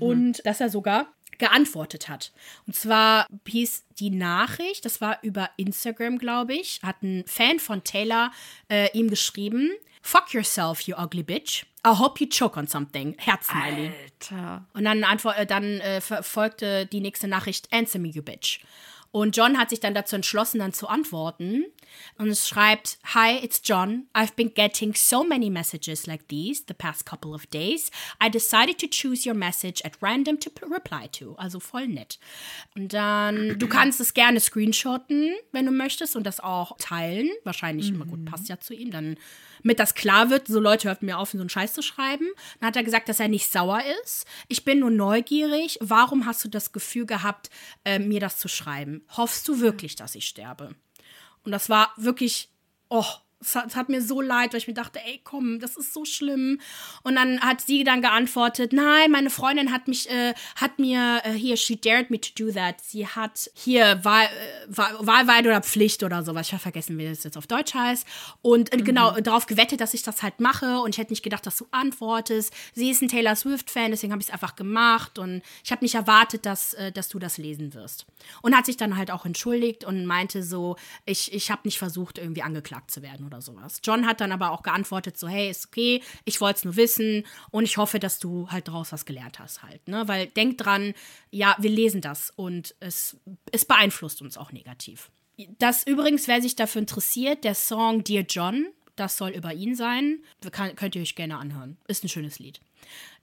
und 0.00 0.44
dass 0.44 0.60
er 0.60 0.68
sogar 0.70 1.12
geantwortet 1.38 2.08
hat. 2.08 2.32
Und 2.66 2.74
zwar 2.74 3.26
hieß 3.46 3.84
die 3.98 4.10
Nachricht, 4.10 4.84
das 4.84 5.00
war 5.00 5.18
über 5.22 5.50
Instagram, 5.58 6.18
glaube 6.18 6.54
ich, 6.54 6.80
hat 6.82 7.02
ein 7.02 7.24
Fan 7.26 7.58
von 7.58 7.84
Taylor 7.84 8.32
äh, 8.70 8.88
ihm 8.96 9.10
geschrieben, 9.10 9.70
Fuck 10.02 10.34
yourself, 10.34 10.82
you 10.82 10.94
ugly 10.96 11.24
bitch. 11.24 11.64
I 11.86 11.94
hope 11.94 12.20
you 12.20 12.26
choke 12.28 12.58
on 12.58 12.66
something. 12.66 13.14
Herz-Smiley. 13.16 13.92
Alter. 14.20 14.64
Und 14.74 14.84
dann, 14.84 15.04
antwort, 15.04 15.38
äh, 15.38 15.46
dann 15.46 15.78
äh, 15.80 16.00
folgte 16.00 16.86
die 16.86 17.00
nächste 17.00 17.28
Nachricht, 17.28 17.72
Answer 17.72 18.00
me, 18.00 18.08
you 18.08 18.22
bitch. 18.22 18.60
Und 19.16 19.34
John 19.34 19.56
hat 19.56 19.70
sich 19.70 19.80
dann 19.80 19.94
dazu 19.94 20.14
entschlossen, 20.14 20.58
dann 20.58 20.74
zu 20.74 20.88
antworten. 20.88 21.64
Und 22.18 22.28
es 22.28 22.46
schreibt, 22.46 22.98
Hi, 23.14 23.42
it's 23.42 23.62
John. 23.64 24.08
I've 24.12 24.34
been 24.36 24.52
getting 24.52 24.92
so 24.94 25.24
many 25.24 25.48
messages 25.48 26.06
like 26.06 26.28
these 26.28 26.64
the 26.68 26.74
past 26.74 27.06
couple 27.06 27.32
of 27.32 27.46
days. 27.46 27.90
I 28.22 28.28
decided 28.28 28.78
to 28.78 28.86
choose 28.86 29.26
your 29.26 29.34
message 29.34 29.82
at 29.86 29.92
random 30.02 30.38
to 30.40 30.50
reply 30.70 31.08
to. 31.12 31.34
Also 31.36 31.60
voll 31.60 31.88
nett. 31.88 32.18
Und 32.74 32.92
dann, 32.92 33.58
du 33.58 33.66
kannst 33.70 34.02
es 34.02 34.12
gerne 34.12 34.38
screenshotten, 34.38 35.34
wenn 35.50 35.64
du 35.64 35.72
möchtest, 35.72 36.14
und 36.14 36.24
das 36.24 36.38
auch 36.38 36.76
teilen. 36.78 37.30
Wahrscheinlich 37.44 37.88
immer 37.88 38.04
gut, 38.04 38.26
passt 38.26 38.50
ja 38.50 38.60
zu 38.60 38.74
ihm. 38.74 38.90
Dann, 38.90 39.16
mit 39.62 39.78
das 39.78 39.94
klar 39.94 40.28
wird, 40.28 40.46
so 40.46 40.60
Leute 40.60 40.88
hört 40.88 41.02
mir 41.02 41.16
auf, 41.16 41.30
so 41.30 41.38
einen 41.38 41.48
Scheiß 41.48 41.72
zu 41.72 41.80
schreiben. 41.80 42.26
Dann 42.60 42.68
hat 42.68 42.76
er 42.76 42.84
gesagt, 42.84 43.08
dass 43.08 43.18
er 43.18 43.28
nicht 43.28 43.50
sauer 43.50 43.80
ist. 44.02 44.26
Ich 44.48 44.66
bin 44.66 44.80
nur 44.80 44.90
neugierig. 44.90 45.78
Warum 45.80 46.26
hast 46.26 46.44
du 46.44 46.48
das 46.48 46.72
Gefühl 46.72 47.06
gehabt, 47.06 47.48
äh, 47.86 47.98
mir 47.98 48.20
das 48.20 48.36
zu 48.36 48.48
schreiben? 48.48 49.05
Hoffst 49.10 49.46
du 49.48 49.60
wirklich, 49.60 49.96
dass 49.96 50.14
ich 50.14 50.26
sterbe? 50.26 50.74
Und 51.44 51.52
das 51.52 51.68
war 51.68 51.92
wirklich, 51.96 52.48
oh, 52.88 53.04
es 53.40 53.54
hat, 53.54 53.66
es 53.66 53.76
hat 53.76 53.88
mir 53.88 54.00
so 54.00 54.20
leid, 54.20 54.52
weil 54.52 54.58
ich 54.58 54.66
mir 54.66 54.74
dachte, 54.74 54.98
ey, 55.04 55.20
komm, 55.22 55.60
das 55.60 55.76
ist 55.76 55.92
so 55.92 56.04
schlimm. 56.04 56.60
Und 57.02 57.16
dann 57.16 57.40
hat 57.40 57.60
sie 57.60 57.84
dann 57.84 58.00
geantwortet, 58.00 58.72
nein, 58.72 59.10
meine 59.10 59.28
Freundin 59.28 59.72
hat 59.72 59.88
mich, 59.88 60.08
äh, 60.10 60.34
hat 60.56 60.78
mir 60.78 61.20
äh, 61.24 61.32
hier, 61.32 61.56
she 61.56 61.78
dared 61.78 62.10
me 62.10 62.18
to 62.18 62.30
do 62.34 62.50
that. 62.50 62.80
Sie 62.80 63.06
hat 63.06 63.50
hier 63.54 64.02
Wahl, 64.04 64.24
äh, 64.24 64.28
Wahl, 64.68 64.94
Wahlweide 65.00 65.50
oder 65.50 65.60
Pflicht 65.60 66.02
oder 66.02 66.22
sowas. 66.22 66.46
Ich 66.46 66.52
habe 66.52 66.62
vergessen, 66.62 66.96
wie 66.96 67.06
das 67.06 67.24
jetzt 67.24 67.36
auf 67.36 67.46
Deutsch 67.46 67.74
heißt. 67.74 68.06
Und 68.40 68.72
äh, 68.72 68.78
genau, 68.78 69.12
darauf 69.20 69.46
gewettet, 69.46 69.80
dass 69.82 69.92
ich 69.92 70.02
das 70.02 70.22
halt 70.22 70.40
mache. 70.40 70.80
Und 70.80 70.94
ich 70.94 70.98
hätte 70.98 71.12
nicht 71.12 71.22
gedacht, 71.22 71.44
dass 71.44 71.58
du 71.58 71.66
antwortest. 71.72 72.54
Sie 72.72 72.90
ist 72.90 73.02
ein 73.02 73.08
Taylor 73.08 73.36
Swift-Fan, 73.36 73.90
deswegen 73.90 74.12
habe 74.12 74.22
ich 74.22 74.28
es 74.28 74.32
einfach 74.32 74.56
gemacht. 74.56 75.18
Und 75.18 75.42
ich 75.62 75.72
habe 75.72 75.84
nicht 75.84 75.94
erwartet, 75.94 76.46
dass, 76.46 76.72
äh, 76.74 76.90
dass 76.90 77.10
du 77.10 77.18
das 77.18 77.36
lesen 77.36 77.74
wirst. 77.74 78.06
Und 78.40 78.56
hat 78.56 78.64
sich 78.64 78.78
dann 78.78 78.96
halt 78.96 79.10
auch 79.10 79.26
entschuldigt 79.26 79.84
und 79.84 80.06
meinte 80.06 80.42
so, 80.42 80.76
ich, 81.04 81.34
ich 81.34 81.50
habe 81.50 81.62
nicht 81.64 81.78
versucht, 81.78 82.16
irgendwie 82.16 82.42
angeklagt 82.42 82.90
zu 82.90 83.02
werden 83.02 83.25
oder 83.26 83.40
sowas. 83.40 83.80
John 83.82 84.06
hat 84.06 84.20
dann 84.20 84.32
aber 84.32 84.52
auch 84.52 84.62
geantwortet 84.62 85.18
so, 85.18 85.28
hey, 85.28 85.50
ist 85.50 85.66
okay, 85.66 86.02
ich 86.24 86.40
wollte 86.40 86.58
es 86.58 86.64
nur 86.64 86.76
wissen 86.76 87.24
und 87.50 87.64
ich 87.64 87.76
hoffe, 87.76 87.98
dass 87.98 88.18
du 88.18 88.48
halt 88.50 88.68
daraus 88.68 88.92
was 88.92 89.04
gelernt 89.04 89.38
hast 89.38 89.62
halt, 89.62 89.86
ne? 89.88 90.06
Weil 90.08 90.26
denk 90.28 90.58
dran, 90.58 90.94
ja, 91.30 91.56
wir 91.58 91.70
lesen 91.70 92.00
das 92.00 92.30
und 92.36 92.74
es, 92.80 93.16
es 93.52 93.64
beeinflusst 93.64 94.22
uns 94.22 94.38
auch 94.38 94.52
negativ. 94.52 95.10
Das 95.58 95.86
übrigens, 95.86 96.28
wer 96.28 96.40
sich 96.40 96.56
dafür 96.56 96.80
interessiert, 96.80 97.44
der 97.44 97.54
Song 97.54 98.02
Dear 98.04 98.24
John, 98.28 98.68
das 98.96 99.18
soll 99.18 99.30
über 99.30 99.52
ihn 99.52 99.74
sein, 99.74 100.22
kann, 100.50 100.74
könnt 100.76 100.94
ihr 100.94 101.02
euch 101.02 101.14
gerne 101.14 101.36
anhören. 101.36 101.76
Ist 101.86 102.04
ein 102.04 102.08
schönes 102.08 102.38
Lied. 102.38 102.60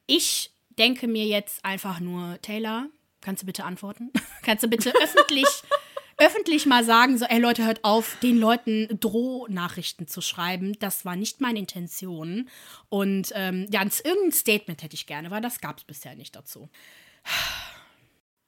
Ich 0.06 0.52
denke 0.78 1.08
mir 1.08 1.26
jetzt 1.26 1.64
einfach 1.66 2.00
nur, 2.00 2.40
Taylor, 2.42 2.88
kannst 3.22 3.42
du 3.42 3.46
bitte 3.46 3.64
antworten? 3.64 4.12
kannst 4.44 4.64
du 4.64 4.68
bitte 4.68 4.94
öffentlich, 5.02 5.48
öffentlich 6.18 6.65
mal 6.65 6.83
sagen, 6.83 7.18
so, 7.18 7.25
ey 7.25 7.39
Leute, 7.39 7.65
hört 7.65 7.83
auf, 7.83 8.18
den 8.21 8.38
Leuten 8.38 8.88
Drohnachrichten 9.00 10.07
zu 10.07 10.21
schreiben. 10.21 10.74
Das 10.80 11.06
war 11.06 11.15
nicht 11.15 11.42
meine 11.42 11.60
Intention. 11.60 12.50
Und 12.89 13.31
ähm, 13.36 13.68
ja, 13.71 13.81
irgendein 13.81 14.31
Statement 14.31 14.83
hätte 14.83 14.95
ich 14.95 15.07
gerne, 15.07 15.31
weil 15.31 15.42
das 15.42 15.60
gab 15.60 15.77
es 15.77 15.83
bisher 15.83 16.15
nicht 16.15 16.36
dazu. 16.36 16.69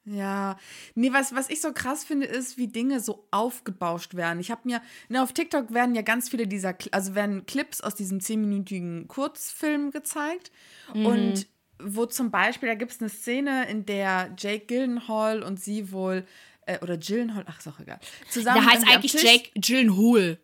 Ja, 0.07 0.57
nee, 0.93 1.11
was, 1.11 1.33
was 1.33 1.49
ich 1.49 1.61
so 1.61 1.73
krass 1.73 2.03
finde, 2.03 2.27
ist, 2.27 2.57
wie 2.57 2.67
Dinge 2.67 2.99
so 2.99 3.27
aufgebauscht 3.31 4.13
werden. 4.13 4.39
Ich 4.39 4.51
habe 4.51 4.61
mir, 4.65 4.81
ne, 5.09 5.23
auf 5.23 5.33
TikTok 5.33 5.73
werden 5.73 5.95
ja 5.95 6.03
ganz 6.03 6.29
viele 6.29 6.45
dieser, 6.45 6.75
also 6.91 7.15
werden 7.15 7.47
Clips 7.47 7.81
aus 7.81 7.95
diesem 7.95 8.21
zehnminütigen 8.21 9.07
Kurzfilm 9.07 9.89
gezeigt. 9.89 10.51
Und 10.93 11.47
wo 11.79 12.05
zum 12.05 12.31
Beispiel, 12.31 12.69
da 12.69 12.75
gibt 12.75 12.91
es 12.91 13.01
eine 13.01 13.09
Szene, 13.09 13.67
in 13.67 13.85
der 13.85 14.33
Jake 14.37 14.65
Gyllenhaal 14.67 15.43
und 15.43 15.59
sie 15.59 15.91
wohl, 15.91 16.25
äh, 16.65 16.79
oder 16.79 16.97
Gyllenhaal, 16.97 17.43
ach, 17.47 17.59
ist 17.59 17.67
auch 17.67 17.79
egal, 17.79 17.99
zusammen 18.29 18.61
Der 18.63 18.71
heißt 18.73 18.85
eigentlich 18.87 19.11
Tisch- 19.11 19.23
Jake 19.23 19.49
Gyllenhaal. 19.55 20.37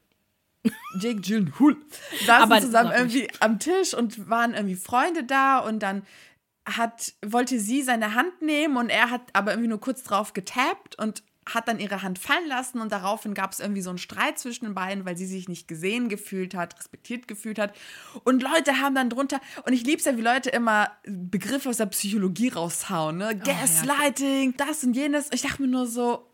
Jake 1.00 1.22
Gyllenhaal. 1.22 1.76
Saßen 2.26 2.30
Aber 2.44 2.62
zusammen 2.62 2.92
irgendwie 2.96 3.28
am 3.40 3.58
Tisch 3.60 3.94
und 3.94 4.30
waren 4.30 4.54
irgendwie 4.54 4.76
Freunde 4.76 5.24
da 5.24 5.60
und 5.60 5.80
dann 5.80 6.04
hat, 6.68 7.14
wollte 7.26 7.60
sie 7.60 7.82
seine 7.82 8.14
Hand 8.14 8.42
nehmen 8.44 8.78
und 8.78 8.90
er 8.90 9.10
hat 9.10 9.22
aber 9.34 9.52
irgendwie 9.52 9.70
nur 9.70 9.80
kurz 9.80 10.04
drauf 10.04 10.34
getappt 10.34 10.98
und 11.00 11.24
hat 11.50 11.68
dann 11.68 11.80
ihre 11.80 12.04
Hand 12.04 12.20
fallen 12.20 12.48
lassen 12.48 12.80
und 12.80 12.92
daraufhin 12.92 13.34
gab 13.34 13.52
es 13.52 13.60
irgendwie 13.60 13.82
so 13.82 13.90
einen 13.90 13.98
Streit 13.98 14.38
zwischen 14.38 14.66
den 14.66 14.76
beiden, 14.76 15.06
weil 15.06 15.18
sie 15.18 15.26
sich 15.26 15.50
nicht 15.50 15.68
gesehen 15.68 16.08
gefühlt 16.08 16.54
hat, 16.54 16.78
respektiert 16.78 17.28
gefühlt 17.28 17.58
hat. 17.58 17.74
Und 18.24 18.44
Leute 18.44 18.80
haben 18.80 18.96
dann 18.96 19.10
drunter, 19.10 19.42
und 19.66 19.74
ich 19.74 19.84
liebe 19.84 19.98
es 19.98 20.06
ja, 20.06 20.18
wie 20.18 20.22
Leute 20.22 20.52
immer 20.52 20.92
Begriffe 21.06 21.70
aus 21.70 21.78
der 21.78 21.88
Psychologie 21.88 22.50
raushauen, 22.50 23.18
ne? 23.18 23.36
Gaslighting, 23.38 24.56
das 24.58 24.84
und 24.84 24.94
jenes. 24.96 25.30
Ich 25.34 25.42
dachte 25.42 25.64
mir 25.64 25.68
nur 25.68 25.88
so, 25.88 26.28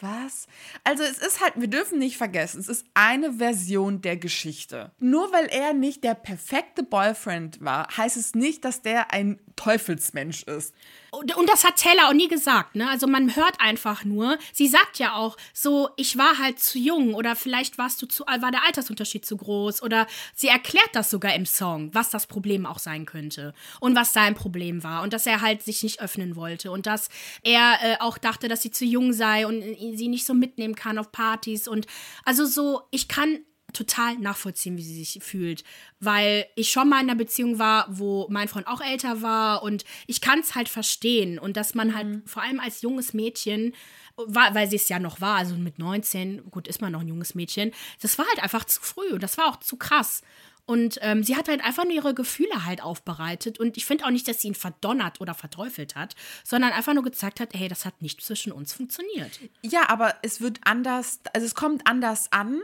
was? 0.00 0.46
Also 0.84 1.02
es 1.02 1.18
ist 1.18 1.40
halt, 1.40 1.54
wir 1.56 1.68
dürfen 1.68 1.98
nicht 1.98 2.16
vergessen, 2.16 2.60
es 2.60 2.68
ist 2.68 2.86
eine 2.94 3.34
Version 3.34 4.00
der 4.00 4.16
Geschichte. 4.16 4.92
Nur 4.98 5.32
weil 5.32 5.46
er 5.46 5.74
nicht 5.74 6.04
der 6.04 6.14
perfekte 6.14 6.82
Boyfriend 6.82 7.60
war, 7.60 7.88
heißt 7.96 8.16
es 8.16 8.34
nicht, 8.34 8.64
dass 8.64 8.82
der 8.82 9.12
ein 9.12 9.38
Teufelsmensch 9.60 10.44
ist. 10.44 10.74
Und, 11.10 11.32
das 11.48 11.64
hat 11.64 11.76
Taylor 11.76 12.08
auch 12.08 12.14
nie 12.14 12.28
gesagt, 12.28 12.76
ne? 12.76 12.88
Also 12.88 13.06
man 13.06 13.34
hört 13.34 13.60
einfach 13.60 14.04
nur, 14.04 14.38
sie 14.52 14.68
sagt 14.68 14.98
ja 14.98 15.14
auch 15.16 15.36
so, 15.52 15.90
ich 15.96 16.16
war 16.16 16.38
halt 16.38 16.60
zu 16.60 16.78
jung 16.78 17.14
oder 17.14 17.34
vielleicht 17.34 17.76
warst 17.76 18.00
du 18.00 18.06
zu, 18.06 18.24
war 18.24 18.50
der 18.50 18.64
Altersunterschied 18.64 19.26
zu 19.26 19.36
groß 19.36 19.82
oder 19.82 20.06
sie 20.34 20.48
erklärt 20.48 20.90
das 20.92 21.10
sogar 21.10 21.34
im 21.34 21.46
Song, 21.46 21.92
was 21.92 22.10
das 22.10 22.26
Problem 22.26 22.64
auch 22.64 22.78
sein 22.78 23.06
könnte 23.06 23.52
und 23.80 23.96
was 23.96 24.12
sein 24.12 24.34
Problem 24.34 24.84
war 24.84 25.02
und 25.02 25.12
dass 25.12 25.26
er 25.26 25.40
halt 25.40 25.62
sich 25.62 25.82
nicht 25.82 26.00
öffnen 26.00 26.36
wollte 26.36 26.70
und 26.70 26.86
dass 26.86 27.08
er 27.42 27.78
äh, 27.82 27.96
auch 27.98 28.16
dachte, 28.16 28.46
dass 28.48 28.62
sie 28.62 28.70
zu 28.70 28.84
jung 28.84 29.12
sei 29.12 29.46
und 29.46 29.62
sie 29.96 30.08
nicht 30.08 30.24
so 30.24 30.32
mitnehmen 30.32 30.76
kann 30.76 30.96
auf 30.96 31.10
Partys 31.10 31.66
und 31.66 31.86
also 32.24 32.46
so, 32.46 32.82
ich 32.92 33.08
kann 33.08 33.40
total 33.72 34.18
nachvollziehen, 34.18 34.76
wie 34.76 34.82
sie 34.82 35.02
sich 35.02 35.22
fühlt, 35.22 35.64
weil 35.98 36.46
ich 36.56 36.70
schon 36.70 36.88
mal 36.88 37.02
in 37.02 37.08
einer 37.08 37.18
Beziehung 37.18 37.58
war, 37.58 37.86
wo 37.90 38.26
mein 38.30 38.48
Freund 38.48 38.66
auch 38.66 38.80
älter 38.80 39.22
war 39.22 39.62
und 39.62 39.84
ich 40.06 40.20
kann 40.20 40.40
es 40.40 40.54
halt 40.54 40.68
verstehen 40.68 41.38
und 41.38 41.56
dass 41.56 41.74
man 41.74 41.94
halt 41.94 42.06
mhm. 42.06 42.22
vor 42.26 42.42
allem 42.42 42.60
als 42.60 42.82
junges 42.82 43.14
Mädchen 43.14 43.74
war, 44.16 44.54
weil 44.54 44.68
sie 44.68 44.76
es 44.76 44.88
ja 44.88 44.98
noch 44.98 45.20
war, 45.20 45.36
also 45.36 45.54
mit 45.54 45.78
19, 45.78 46.50
gut, 46.50 46.68
ist 46.68 46.80
man 46.80 46.92
noch 46.92 47.00
ein 47.00 47.08
junges 47.08 47.34
Mädchen, 47.34 47.72
das 48.00 48.18
war 48.18 48.26
halt 48.26 48.42
einfach 48.42 48.64
zu 48.64 48.80
früh 48.80 49.10
und 49.12 49.22
das 49.22 49.38
war 49.38 49.46
auch 49.46 49.56
zu 49.56 49.76
krass. 49.76 50.22
Und 50.70 50.98
ähm, 51.02 51.24
sie 51.24 51.34
hat 51.34 51.48
halt 51.48 51.64
einfach 51.64 51.82
nur 51.82 51.94
ihre 51.94 52.14
Gefühle 52.14 52.64
halt 52.64 52.80
aufbereitet. 52.80 53.58
Und 53.58 53.76
ich 53.76 53.86
finde 53.86 54.04
auch 54.04 54.10
nicht, 54.10 54.28
dass 54.28 54.40
sie 54.40 54.46
ihn 54.46 54.54
verdonnert 54.54 55.20
oder 55.20 55.34
verteufelt 55.34 55.96
hat, 55.96 56.14
sondern 56.44 56.70
einfach 56.70 56.94
nur 56.94 57.02
gezeigt 57.02 57.40
hat, 57.40 57.54
hey, 57.54 57.66
das 57.66 57.84
hat 57.84 58.00
nicht 58.00 58.20
zwischen 58.20 58.52
uns 58.52 58.72
funktioniert. 58.72 59.40
Ja, 59.62 59.88
aber 59.88 60.14
es 60.22 60.40
wird 60.40 60.60
anders, 60.62 61.18
also 61.32 61.44
es 61.44 61.56
kommt 61.56 61.88
anders 61.88 62.30
an. 62.30 62.60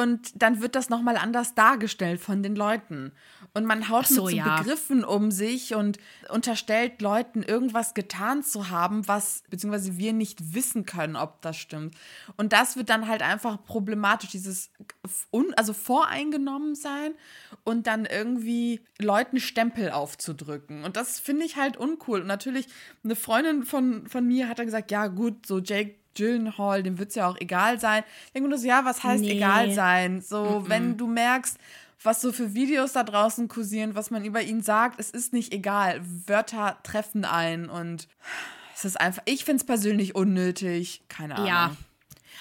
Und 0.00 0.42
dann 0.42 0.62
wird 0.62 0.76
das 0.76 0.88
nochmal 0.88 1.18
anders 1.18 1.54
dargestellt 1.54 2.22
von 2.22 2.42
den 2.42 2.56
Leuten. 2.56 3.12
Und 3.52 3.66
man 3.66 3.90
haut 3.90 4.06
so, 4.06 4.24
mit 4.24 4.30
so 4.30 4.36
ja. 4.38 4.56
Begriffen 4.56 5.04
um 5.04 5.30
sich 5.30 5.74
und 5.74 5.98
unterstellt 6.30 7.02
Leuten, 7.02 7.42
irgendwas 7.42 7.92
getan 7.92 8.42
zu 8.42 8.70
haben, 8.70 9.06
was, 9.06 9.42
beziehungsweise 9.50 9.98
wir 9.98 10.14
nicht 10.14 10.54
wissen 10.54 10.86
können, 10.86 11.16
ob 11.16 11.42
das 11.42 11.58
stimmt. 11.58 11.96
Und 12.38 12.54
das 12.54 12.76
wird 12.76 12.88
dann 12.88 13.08
halt 13.08 13.20
einfach 13.20 13.62
problematisch, 13.62 14.30
dieses, 14.30 14.70
un, 15.30 15.52
also 15.54 15.74
voreingenommen 15.74 16.74
sein 16.74 17.12
und 17.64 17.86
dann 17.86 18.06
irgendwie 18.06 18.80
Leuten 18.98 19.38
Stempel 19.38 19.90
aufzudrücken. 19.90 20.82
Und 20.84 20.96
das 20.96 21.18
finde 21.20 21.44
ich 21.44 21.56
halt 21.56 21.76
uncool. 21.76 22.22
Und 22.22 22.26
natürlich, 22.26 22.68
eine 23.04 23.16
Freundin 23.16 23.64
von, 23.64 24.06
von 24.06 24.26
mir 24.26 24.48
hat 24.48 24.58
dann 24.58 24.66
gesagt, 24.66 24.90
ja 24.90 25.08
gut, 25.08 25.44
so 25.44 25.58
Jake 25.58 25.99
Gyllenhaal, 26.14 26.82
dem 26.82 26.98
wird 26.98 27.10
es 27.10 27.14
ja 27.14 27.28
auch 27.28 27.36
egal 27.40 27.80
sein. 27.80 28.04
Ich 28.26 28.32
denke 28.32 28.48
mir 28.48 28.50
nur 28.50 28.58
so, 28.58 28.66
ja, 28.66 28.84
was 28.84 29.02
heißt 29.02 29.22
nee. 29.22 29.32
egal 29.32 29.72
sein? 29.72 30.20
So, 30.20 30.42
mm 30.42 30.48
-mm. 30.48 30.68
wenn 30.68 30.96
du 30.96 31.06
merkst, 31.06 31.58
was 32.02 32.20
so 32.20 32.32
für 32.32 32.54
Videos 32.54 32.92
da 32.92 33.02
draußen 33.04 33.48
kursieren, 33.48 33.94
was 33.94 34.10
man 34.10 34.24
über 34.24 34.42
ihn 34.42 34.62
sagt, 34.62 34.98
es 34.98 35.10
ist 35.10 35.32
nicht 35.32 35.52
egal. 35.52 36.00
Wörter 36.26 36.78
treffen 36.82 37.24
ein 37.24 37.68
und 37.68 38.08
es 38.74 38.84
ist 38.84 39.00
einfach, 39.00 39.22
ich 39.26 39.44
finde 39.44 39.60
es 39.60 39.64
persönlich 39.64 40.14
unnötig. 40.14 41.02
Keine 41.08 41.34
Ahnung. 41.34 41.48
Ja. 41.48 41.76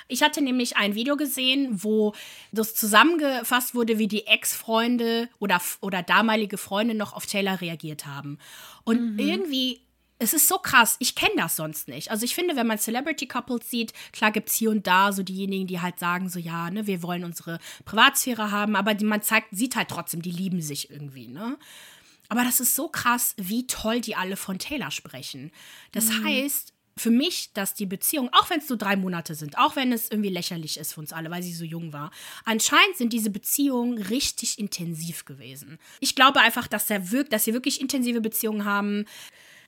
Ich 0.07 0.23
hatte 0.23 0.41
nämlich 0.41 0.77
ein 0.77 0.95
Video 0.95 1.17
gesehen, 1.17 1.83
wo 1.83 2.13
das 2.51 2.73
zusammengefasst 2.73 3.75
wurde, 3.75 3.99
wie 3.99 4.07
die 4.07 4.25
Ex-Freunde 4.25 5.29
oder, 5.39 5.61
oder 5.81 6.01
damalige 6.01 6.57
Freunde 6.57 6.95
noch 6.95 7.13
auf 7.13 7.25
Taylor 7.25 7.61
reagiert 7.61 8.05
haben. 8.05 8.39
Und 8.85 9.13
mhm. 9.13 9.19
irgendwie 9.19 9.81
es 10.19 10.33
ist 10.33 10.47
so 10.47 10.57
krass. 10.57 10.97
Ich 10.99 11.15
kenne 11.15 11.35
das 11.37 11.55
sonst 11.55 11.87
nicht. 11.87 12.11
Also 12.11 12.25
ich 12.25 12.35
finde, 12.35 12.55
wenn 12.55 12.67
man 12.67 12.77
Celebrity 12.77 13.25
Couples 13.27 13.69
sieht, 13.69 13.93
klar 14.11 14.31
gibt 14.31 14.49
es 14.49 14.55
hier 14.55 14.69
und 14.69 14.85
da 14.85 15.13
so 15.13 15.23
diejenigen, 15.23 15.65
die 15.65 15.79
halt 15.79 15.97
sagen, 15.97 16.29
so 16.29 16.39
ja, 16.39 16.69
ne, 16.69 16.85
wir 16.85 17.01
wollen 17.01 17.23
unsere 17.23 17.59
Privatsphäre 17.85 18.51
haben, 18.51 18.75
aber 18.75 18.93
die, 18.93 19.05
man 19.05 19.21
zeigt, 19.21 19.47
sieht 19.51 19.75
halt 19.77 19.87
trotzdem, 19.87 20.21
die 20.21 20.31
lieben 20.31 20.61
sich 20.61 20.91
irgendwie, 20.91 21.27
ne? 21.27 21.57
Aber 22.27 22.43
das 22.43 22.59
ist 22.59 22.75
so 22.75 22.89
krass, 22.89 23.33
wie 23.37 23.65
toll 23.65 24.01
die 24.01 24.15
alle 24.15 24.35
von 24.35 24.59
Taylor 24.59 24.91
sprechen. 24.91 25.51
Das 25.93 26.09
mhm. 26.09 26.25
heißt, 26.25 26.73
für 26.95 27.09
mich, 27.09 27.51
dass 27.53 27.73
die 27.73 27.87
Beziehung, 27.87 28.29
auch 28.33 28.49
wenn 28.49 28.59
es 28.59 28.69
nur 28.69 28.77
drei 28.77 28.95
Monate 28.97 29.33
sind, 29.33 29.57
auch 29.57 29.75
wenn 29.75 29.91
es 29.91 30.11
irgendwie 30.11 30.29
lächerlich 30.29 30.77
ist 30.77 30.93
für 30.93 30.99
uns 30.99 31.13
alle, 31.13 31.31
weil 31.31 31.41
sie 31.41 31.53
so 31.53 31.63
jung 31.63 31.91
war, 31.93 32.11
anscheinend 32.45 32.97
sind 32.97 33.13
diese 33.13 33.31
Beziehungen 33.31 33.97
richtig 33.97 34.59
intensiv 34.59 35.25
gewesen. 35.25 35.79
Ich 36.01 36.13
glaube 36.13 36.41
einfach, 36.41 36.67
dass, 36.67 36.85
der 36.85 37.09
wirkt, 37.09 37.33
dass 37.33 37.45
sie 37.45 37.53
wirklich 37.53 37.81
intensive 37.81 38.21
Beziehungen 38.21 38.65
haben 38.65 39.05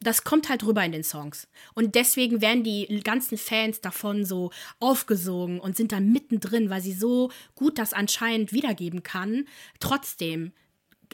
das 0.01 0.23
kommt 0.23 0.49
halt 0.49 0.63
rüber 0.63 0.83
in 0.83 0.91
den 0.91 1.03
Songs. 1.03 1.47
Und 1.73 1.95
deswegen 1.95 2.41
werden 2.41 2.63
die 2.63 3.01
ganzen 3.03 3.37
Fans 3.37 3.81
davon 3.81 4.25
so 4.25 4.51
aufgesogen 4.79 5.59
und 5.59 5.77
sind 5.77 5.91
dann 5.91 6.11
mittendrin, 6.11 6.69
weil 6.69 6.81
sie 6.81 6.93
so 6.93 7.31
gut 7.55 7.77
das 7.77 7.93
anscheinend 7.93 8.51
wiedergeben 8.51 9.03
kann. 9.03 9.47
Trotzdem, 9.79 10.53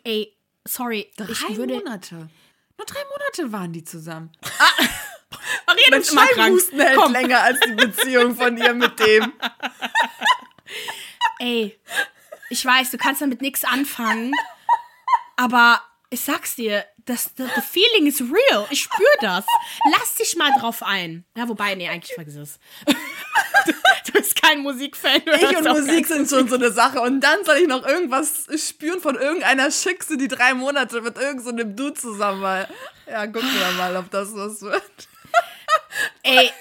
ey, 0.04 0.34
sorry. 0.66 1.12
Drei 1.18 1.32
ich 1.32 1.58
würde, 1.58 1.76
Monate. 1.76 2.30
Nur 2.78 2.86
drei 2.86 3.04
Monate 3.12 3.52
waren 3.52 3.74
die 3.74 3.84
zusammen. 3.84 4.32
Ah. 4.60 4.86
Maria, 5.68 5.98
du 5.98 6.04
Schallhusten 6.04 6.80
hält 6.80 6.98
Komm. 6.98 7.12
länger 7.12 7.42
als 7.42 7.60
die 7.60 7.74
Beziehung 7.74 8.36
von 8.36 8.58
ihr 8.58 8.74
mit 8.74 8.98
dem. 9.00 9.34
Ey, 11.40 11.78
ich 12.50 12.66
weiß, 12.66 12.92
du 12.92 12.98
kannst 12.98 13.22
damit 13.22 13.42
nichts 13.42 13.66
anfangen, 13.66 14.32
aber 15.36 15.82
ich 16.10 16.22
sag's 16.22 16.56
dir, 16.56 16.86
das, 17.06 17.32
the, 17.36 17.44
the 17.56 17.62
feeling 17.62 18.08
is 18.08 18.22
real. 18.22 18.66
Ich 18.70 18.84
spüre 18.84 19.08
das. 19.22 19.46
Lass 19.92 20.16
dich 20.16 20.36
mal 20.38 20.52
drauf 20.60 20.82
ein. 20.84 21.26
Ja, 21.36 21.48
wobei, 21.50 21.76
nee, 21.76 21.90
eigentlich 21.90 22.14
vergiss 22.14 22.36
es. 22.36 22.60
Du, 22.86 22.94
du 24.06 24.12
bist 24.14 24.42
kein 24.42 24.60
Musikfan. 24.60 25.22
Ich 25.26 25.58
und 25.58 25.68
Musik 25.68 26.06
sind 26.06 26.30
schon 26.30 26.48
so 26.48 26.56
eine 26.56 26.72
Sache. 26.72 27.02
Und 27.02 27.22
dann 27.22 27.44
soll 27.44 27.58
ich 27.58 27.68
noch 27.68 27.86
irgendwas 27.86 28.48
spüren 28.56 29.02
von 29.02 29.16
irgendeiner 29.16 29.70
Schickse, 29.72 30.18
die 30.18 30.30
drei 30.30 30.54
Monate 30.54 31.02
mit 31.02 31.18
irgendeinem 31.18 31.70
so 31.70 31.76
Dude 31.76 31.94
zusammen 31.94 32.42
war. 32.42 32.68
Ja, 33.10 33.26
gucken 33.28 33.50
wir 33.54 33.72
mal, 33.74 33.96
ob 33.98 34.10
das 34.10 34.34
was 34.34 34.62
wird. 34.62 35.08
Ey, 36.24 36.52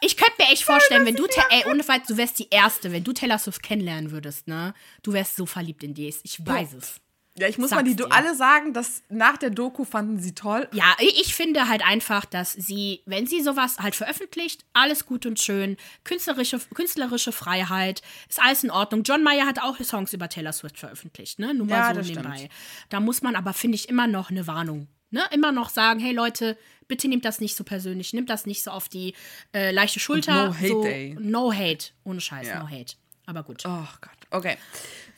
ich 0.00 0.16
könnte 0.16 0.34
mir 0.38 0.50
echt 0.50 0.64
vorstellen, 0.64 1.04
wenn 1.04 1.16
du, 1.16 1.26
ey, 1.50 1.64
ohne 1.70 1.82
Fall, 1.82 2.02
du 2.06 2.16
wärst 2.16 2.38
die 2.38 2.48
Erste, 2.50 2.92
wenn 2.92 3.04
du 3.04 3.12
Taylor 3.12 3.38
Swift 3.38 3.62
kennenlernen 3.62 4.10
würdest, 4.10 4.46
ne? 4.48 4.74
Du 5.02 5.12
wärst 5.12 5.36
so 5.36 5.46
verliebt 5.46 5.82
in 5.82 5.94
die. 5.94 6.08
Ich 6.22 6.46
weiß 6.46 6.74
es. 6.74 7.00
Ja, 7.38 7.48
ich 7.48 7.58
muss 7.58 7.70
Sag's 7.70 7.82
mal 7.82 7.94
die 7.94 8.02
alle 8.10 8.34
sagen, 8.34 8.72
dass 8.72 9.02
nach 9.08 9.36
der 9.36 9.50
Doku 9.50 9.84
fanden 9.84 10.18
sie 10.18 10.34
toll. 10.34 10.68
Ja, 10.72 10.96
ich 10.98 11.34
finde 11.34 11.68
halt 11.68 11.86
einfach, 11.86 12.24
dass 12.24 12.52
sie, 12.54 13.02
wenn 13.04 13.26
sie 13.26 13.42
sowas 13.42 13.78
halt 13.78 13.94
veröffentlicht, 13.94 14.64
alles 14.72 15.04
gut 15.04 15.26
und 15.26 15.38
schön, 15.38 15.76
künstlerische, 16.04 16.58
künstlerische 16.74 17.32
Freiheit, 17.32 18.00
ist 18.28 18.40
alles 18.40 18.64
in 18.64 18.70
Ordnung. 18.70 19.02
John 19.02 19.22
Mayer 19.22 19.46
hat 19.46 19.60
auch 19.62 19.78
Songs 19.80 20.12
über 20.14 20.28
Taylor 20.28 20.52
Swift 20.52 20.78
veröffentlicht, 20.78 21.38
ne? 21.38 21.52
Nur 21.52 21.66
mal 21.66 21.94
ja, 21.94 22.02
so 22.02 22.08
nebenbei. 22.08 22.36
Stimmt. 22.36 22.52
Da 22.88 23.00
muss 23.00 23.20
man 23.22 23.36
aber, 23.36 23.52
finde 23.52 23.76
ich, 23.76 23.88
immer 23.88 24.06
noch 24.06 24.30
eine 24.30 24.46
Warnung. 24.46 24.88
Ne? 25.10 25.22
Immer 25.30 25.52
noch 25.52 25.68
sagen, 25.68 26.00
hey 26.00 26.12
Leute, 26.12 26.58
bitte 26.88 27.08
nehmt 27.08 27.24
das 27.24 27.40
nicht 27.40 27.54
so 27.54 27.64
persönlich, 27.64 28.12
nehmt 28.12 28.28
das 28.28 28.46
nicht 28.46 28.62
so 28.62 28.70
auf 28.70 28.88
die 28.88 29.14
äh, 29.54 29.70
leichte 29.70 30.00
Schulter. 30.00 30.50
Und 30.50 30.62
no 30.62 30.84
hate, 30.84 31.14
so. 31.14 31.20
No 31.20 31.52
hate, 31.52 31.90
ohne 32.04 32.20
Scheiß, 32.20 32.48
ja. 32.48 32.60
no 32.60 32.68
hate. 32.68 32.96
Aber 33.26 33.42
gut. 33.42 33.64
Oh 33.66 33.86
Gott, 34.00 34.26
okay 34.30 34.56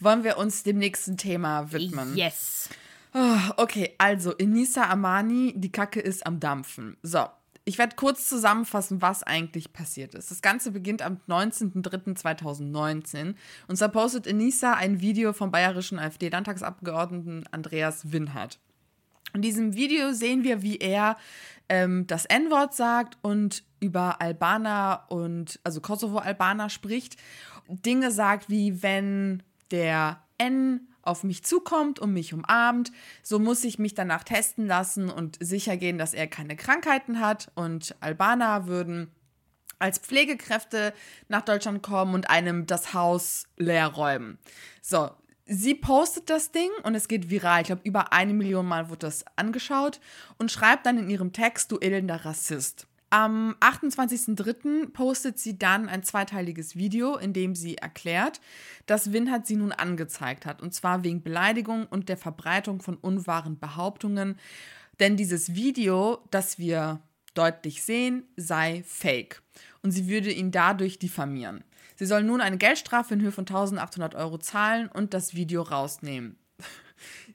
wollen 0.01 0.25
wir 0.25 0.39
uns 0.39 0.63
dem 0.63 0.79
nächsten 0.79 1.17
Thema 1.17 1.73
widmen. 1.73 2.17
Yes. 2.17 2.71
Oh, 3.15 3.39
okay, 3.57 3.95
also 3.99 4.33
Inisa 4.33 4.89
Amani, 4.89 5.55
die 5.57 5.73
Kacke 5.73 6.01
ist 6.01 6.27
am 6.27 6.41
Dampfen. 6.41 6.97
So, 7.03 7.27
ich 7.65 7.79
werde 7.79 7.97
kurz 7.97 8.29
zusammenfassen, 8.29 9.01
was 9.03 9.23
eigentlich 9.23 9.73
passiert 9.73 10.15
ist. 10.15 10.31
Das 10.31 10.43
Ganze 10.43 10.73
beginnt 10.73 11.01
am 11.03 11.21
19.03.2019 11.29 13.35
und 13.67 13.77
zwar 13.77 13.89
postet 13.89 14.27
Enisa 14.27 14.75
ein 14.75 15.01
Video 15.01 15.33
vom 15.33 15.51
bayerischen 15.51 15.99
AfD-Landtagsabgeordneten 15.99 17.47
Andreas 17.51 18.13
Winhardt. 18.13 18.59
In 19.35 19.43
diesem 19.43 19.75
Video 19.75 20.13
sehen 20.13 20.43
wir, 20.43 20.63
wie 20.63 20.79
er 20.79 21.19
ähm, 21.69 22.07
das 22.07 22.25
N-Wort 22.25 22.75
sagt 22.75 23.19
und 23.21 23.63
über 23.81 24.21
Albaner 24.21 25.05
und 25.09 25.61
also 25.65 25.81
Kosovo-Albaner 25.81 26.71
spricht. 26.71 27.17
Dinge 27.69 28.11
sagt 28.11 28.49
wie, 28.49 28.83
wenn 28.83 29.43
der 29.71 30.23
N 30.39 30.89
auf 31.03 31.25
mich 31.25 31.43
zukommt 31.45 31.99
und 31.99 32.13
mich 32.13 32.35
umarmt, 32.35 32.93
so 33.23 33.39
muss 33.39 33.65
ich 33.65 33.79
mich 33.79 33.95
danach 33.95 34.25
testen 34.25 34.67
lassen 34.67 35.09
und 35.11 35.39
sicher 35.41 35.77
gehen, 35.77 35.99
dass 35.99 36.15
er 36.15 36.27
keine 36.27 36.57
Krankheiten 36.57 37.21
hat. 37.21 37.51
Und 37.55 37.97
Albaner 38.01 38.67
würden 38.67 39.11
als 39.79 39.99
Pflegekräfte 39.99 40.93
nach 41.29 41.43
Deutschland 41.43 41.83
kommen 41.83 42.15
und 42.15 42.31
einem 42.31 42.67
das 42.67 42.95
Haus 42.95 43.47
leer 43.57 43.89
räumen. 43.89 44.39
So, 44.83 45.11
sie 45.47 45.75
postet 45.75 46.31
das 46.31 46.51
Ding 46.51 46.71
und 46.83 46.95
es 46.95 47.09
geht 47.09 47.31
viral. 47.31 47.61
Ich 47.61 47.67
glaube, 47.69 47.83
über 47.85 48.13
eine 48.13 48.35
Million 48.35 48.67
Mal 48.67 48.91
wird 48.91 49.03
das 49.03 49.25
angeschaut 49.37 50.01
und 50.37 50.51
schreibt 50.51 50.85
dann 50.87 50.99
in 50.99 51.11
ihrem 51.11 51.33
Text, 51.33 51.71
du 51.73 51.79
elender 51.79 52.25
Rassist. 52.25 52.88
Am 53.11 53.57
28.03. 53.61 54.91
postet 54.91 55.39
sie 55.39 55.59
dann 55.59 55.89
ein 55.89 56.03
zweiteiliges 56.03 56.77
Video, 56.77 57.17
in 57.17 57.33
dem 57.33 57.55
sie 57.55 57.79
erklärt, 57.79 58.41
dass 58.85 59.13
Winhardt 59.13 59.47
sie 59.47 59.57
nun 59.57 59.73
angezeigt 59.73 60.45
hat. 60.45 60.61
Und 60.61 60.75
zwar 60.75 61.05
wegen 61.05 61.23
Beleidigung 61.23 61.87
und 61.87 62.11
der 62.11 62.19
Verbreitung 62.19 62.83
von 62.83 62.97
unwahren 62.97 63.59
Behauptungen. 63.59 64.37
Denn 65.01 65.17
dieses 65.17 65.55
Video, 65.55 66.19
das 66.31 66.59
wir 66.59 67.01
deutlich 67.33 67.83
sehen, 67.83 68.25
sei 68.37 68.83
fake. 68.87 69.43
Und 69.83 69.93
sie 69.93 70.09
würde 70.09 70.31
ihn 70.31 70.51
dadurch 70.51 70.99
diffamieren. 70.99 71.65
Sie 71.97 72.07
soll 72.07 72.23
nun 72.23 72.43
eine 72.43 72.59
Geldstrafe 72.59 73.15
in 73.15 73.23
Höhe 73.23 73.33
von 73.33 73.43
1800 73.43 74.17
Euro 74.17 74.37
zahlen 74.37 74.89
und 74.89 75.15
das 75.15 75.35
Video 75.35 75.63
rausnehmen. 75.63 76.37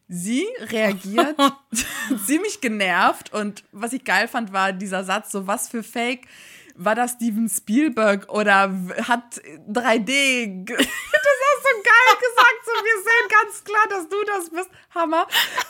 Sie 0.08 0.46
reagiert 0.60 1.36
ziemlich 2.26 2.62
genervt 2.62 3.34
und 3.34 3.64
was 3.72 3.94
ich 3.94 4.04
geil 4.04 4.28
fand, 4.28 4.54
war 4.54 4.74
dieser 4.74 5.04
Satz, 5.04 5.32
so 5.32 5.48
was 5.48 5.70
für 5.70 5.84
Fake, 5.84 6.28
war 6.76 6.96
das 6.96 7.12
Steven 7.12 7.50
Spielberg 7.50 8.30
oder 8.30 8.74
hat 9.08 9.42
3D, 9.70 10.66
das 10.66 10.78
hast 10.78 11.64
du 11.64 11.84
geil 11.84 12.16
gesagt, 12.20 12.60
so 12.66 12.72
wir 12.72 13.04
sehen 13.04 13.30
ganz 13.30 13.64
klar, 13.64 13.88
dass 13.90 14.10
du 14.10 14.18
das 14.26 14.50
bist, 14.50 14.70
Hammer. 14.94 15.28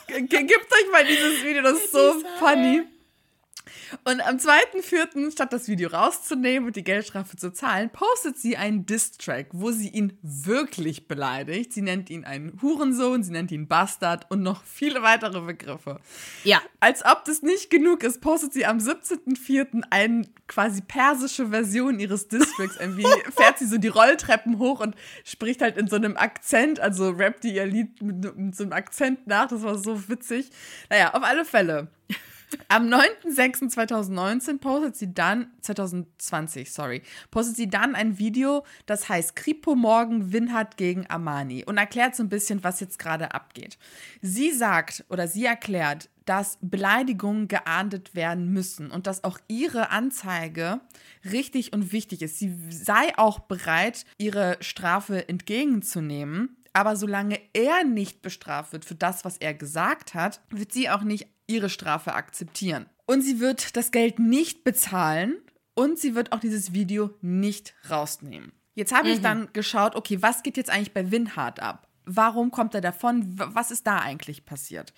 Gebt 0.07 0.73
euch 0.73 0.91
mal 0.91 1.05
dieses 1.05 1.43
Video, 1.43 1.61
das 1.61 1.77
ist 1.77 1.91
so 1.91 2.21
funny. 2.39 2.83
Und 4.03 4.21
am 4.21 4.37
2.4., 4.37 5.31
statt 5.31 5.53
das 5.53 5.67
Video 5.67 5.89
rauszunehmen 5.89 6.67
und 6.67 6.75
die 6.75 6.83
Geldstrafe 6.83 7.37
zu 7.37 7.51
zahlen, 7.51 7.89
postet 7.89 8.37
sie 8.37 8.57
einen 8.57 8.85
Diss-Track, 8.85 9.47
wo 9.51 9.71
sie 9.71 9.89
ihn 9.89 10.17
wirklich 10.21 11.07
beleidigt. 11.07 11.73
Sie 11.73 11.81
nennt 11.81 12.09
ihn 12.09 12.25
einen 12.25 12.59
Hurensohn, 12.61 13.23
sie 13.23 13.31
nennt 13.31 13.51
ihn 13.51 13.67
Bastard 13.67 14.29
und 14.29 14.41
noch 14.41 14.63
viele 14.63 15.03
weitere 15.03 15.41
Begriffe. 15.41 15.99
Ja. 16.43 16.61
Als 16.79 17.05
ob 17.05 17.23
das 17.25 17.41
nicht 17.41 17.69
genug 17.69 18.03
ist, 18.03 18.21
postet 18.21 18.53
sie 18.53 18.65
am 18.65 18.77
17.4. 18.77 19.83
eine 19.89 20.27
quasi 20.47 20.81
persische 20.81 21.47
Version 21.47 21.99
ihres 21.99 22.27
Districts. 22.27 22.77
Irgendwie 22.79 23.07
fährt 23.35 23.59
sie 23.59 23.65
so 23.65 23.77
die 23.77 23.87
Rolltreppen 23.87 24.59
hoch 24.59 24.79
und 24.79 24.95
spricht 25.23 25.61
halt 25.61 25.77
in 25.77 25.87
so 25.87 25.95
einem 25.95 26.17
Akzent, 26.17 26.79
also 26.79 27.11
rappt 27.11 27.43
die 27.43 27.55
ihr 27.55 27.65
Lied 27.65 28.01
mit, 28.01 28.37
mit 28.37 28.55
so 28.55 28.63
einem 28.63 28.73
Akzent 28.73 29.27
nach. 29.27 29.47
Das 29.47 29.63
war 29.63 29.77
so 29.77 30.09
witzig. 30.09 30.49
Naja, 30.89 31.13
auf 31.13 31.23
alle 31.23 31.45
Fälle. 31.45 31.87
Am 32.67 32.87
9.06.2019 32.87 34.59
postet 34.59 34.95
sie 34.95 35.13
dann, 35.13 35.47
2020, 35.61 36.71
sorry, 36.71 37.01
postet 37.31 37.55
sie 37.55 37.69
dann 37.69 37.95
ein 37.95 38.17
Video, 38.17 38.65
das 38.85 39.09
heißt 39.09 39.35
Kripo 39.35 39.75
Morgen 39.75 40.33
Winhardt 40.33 40.77
gegen 40.77 41.07
Armani 41.07 41.63
und 41.65 41.77
erklärt 41.77 42.15
so 42.15 42.23
ein 42.23 42.29
bisschen, 42.29 42.63
was 42.63 42.79
jetzt 42.79 42.99
gerade 42.99 43.33
abgeht. 43.33 43.77
Sie 44.21 44.51
sagt 44.51 45.05
oder 45.09 45.27
sie 45.27 45.45
erklärt, 45.45 46.09
dass 46.25 46.57
Beleidigungen 46.61 47.47
geahndet 47.47 48.15
werden 48.15 48.51
müssen 48.51 48.91
und 48.91 49.07
dass 49.07 49.23
auch 49.23 49.39
ihre 49.47 49.91
Anzeige 49.91 50.79
richtig 51.29 51.73
und 51.73 51.91
wichtig 51.91 52.21
ist. 52.21 52.39
Sie 52.39 52.57
sei 52.69 53.17
auch 53.17 53.39
bereit, 53.39 54.05
ihre 54.17 54.57
Strafe 54.61 55.27
entgegenzunehmen. 55.27 56.57
Aber 56.75 56.95
solange 56.95 57.39
er 57.53 57.83
nicht 57.83 58.23
bestraft 58.23 58.73
wird 58.73 58.83
für 58.83 58.95
das, 58.95 59.23
was 59.23 59.37
er 59.37 59.53
gesagt 59.53 60.15
hat, 60.15 60.41
wird 60.49 60.71
sie 60.71 60.89
auch 60.89 61.03
nicht 61.03 61.27
ihre 61.53 61.69
Strafe 61.69 62.13
akzeptieren. 62.13 62.87
Und 63.05 63.21
sie 63.21 63.39
wird 63.39 63.77
das 63.77 63.91
Geld 63.91 64.19
nicht 64.19 64.63
bezahlen 64.63 65.37
und 65.75 65.99
sie 65.99 66.15
wird 66.15 66.31
auch 66.31 66.39
dieses 66.39 66.73
Video 66.73 67.11
nicht 67.21 67.75
rausnehmen. 67.89 68.53
Jetzt 68.75 68.93
habe 68.93 69.07
mhm. 69.07 69.13
ich 69.13 69.21
dann 69.21 69.49
geschaut, 69.53 69.95
okay, 69.95 70.21
was 70.21 70.43
geht 70.43 70.57
jetzt 70.57 70.69
eigentlich 70.69 70.93
bei 70.93 71.09
Winhard 71.11 71.61
ab? 71.61 71.87
Warum 72.05 72.51
kommt 72.51 72.75
er 72.75 72.81
davon? 72.81 73.23
Was 73.37 73.71
ist 73.71 73.87
da 73.87 73.99
eigentlich 73.99 74.45
passiert? 74.45 74.93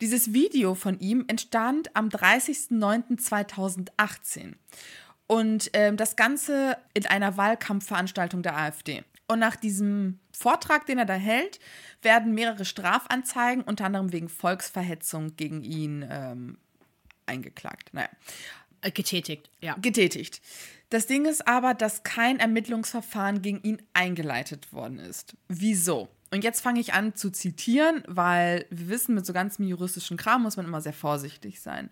Dieses 0.00 0.32
Video 0.32 0.74
von 0.74 0.98
ihm 1.00 1.26
entstand 1.26 1.94
am 1.94 2.08
30.09.2018 2.08 4.54
und 5.26 5.74
äh, 5.74 5.94
das 5.94 6.16
Ganze 6.16 6.78
in 6.94 7.04
einer 7.06 7.36
Wahlkampfveranstaltung 7.36 8.40
der 8.42 8.56
AfD. 8.56 9.04
Und 9.28 9.40
nach 9.40 9.56
diesem 9.56 10.20
Vortrag, 10.40 10.86
den 10.86 10.98
er 10.98 11.04
da 11.04 11.14
hält, 11.14 11.60
werden 12.00 12.32
mehrere 12.32 12.64
Strafanzeigen, 12.64 13.62
unter 13.62 13.84
anderem 13.84 14.10
wegen 14.10 14.30
Volksverhetzung, 14.30 15.36
gegen 15.36 15.62
ihn 15.62 16.06
ähm, 16.10 16.56
eingeklagt. 17.26 17.92
Naja. 17.92 18.08
Äh, 18.80 18.90
getätigt, 18.90 19.50
ja. 19.60 19.76
Getätigt. 19.82 20.40
Das 20.88 21.06
Ding 21.06 21.26
ist 21.26 21.46
aber, 21.46 21.74
dass 21.74 22.04
kein 22.04 22.40
Ermittlungsverfahren 22.40 23.42
gegen 23.42 23.62
ihn 23.62 23.82
eingeleitet 23.92 24.72
worden 24.72 24.98
ist. 24.98 25.36
Wieso? 25.48 26.08
Und 26.30 26.42
jetzt 26.42 26.62
fange 26.62 26.80
ich 26.80 26.94
an 26.94 27.14
zu 27.14 27.30
zitieren, 27.30 28.02
weil 28.06 28.64
wir 28.70 28.88
wissen, 28.88 29.14
mit 29.14 29.26
so 29.26 29.34
ganzem 29.34 29.66
juristischen 29.66 30.16
Kram 30.16 30.42
muss 30.42 30.56
man 30.56 30.64
immer 30.64 30.80
sehr 30.80 30.94
vorsichtig 30.94 31.60
sein. 31.60 31.90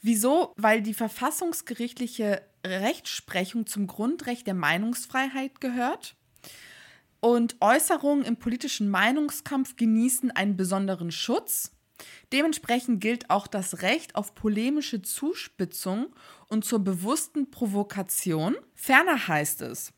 Wieso? 0.00 0.54
Weil 0.56 0.80
die 0.80 0.94
verfassungsgerichtliche 0.94 2.42
Rechtsprechung 2.64 3.66
zum 3.66 3.88
Grundrecht 3.88 4.46
der 4.46 4.54
Meinungsfreiheit 4.54 5.60
gehört. 5.60 6.14
Und 7.20 7.56
Äußerungen 7.60 8.24
im 8.24 8.36
politischen 8.36 8.88
Meinungskampf 8.88 9.76
genießen 9.76 10.30
einen 10.30 10.56
besonderen 10.56 11.12
Schutz. 11.12 11.72
Dementsprechend 12.32 13.00
gilt 13.00 13.28
auch 13.28 13.46
das 13.46 13.82
Recht 13.82 14.14
auf 14.14 14.34
polemische 14.34 15.02
Zuspitzung 15.02 16.14
und 16.48 16.64
zur 16.64 16.78
bewussten 16.78 17.50
Provokation. 17.50 18.56
Ferner 18.74 19.28
heißt 19.28 19.60
es, 19.62 19.92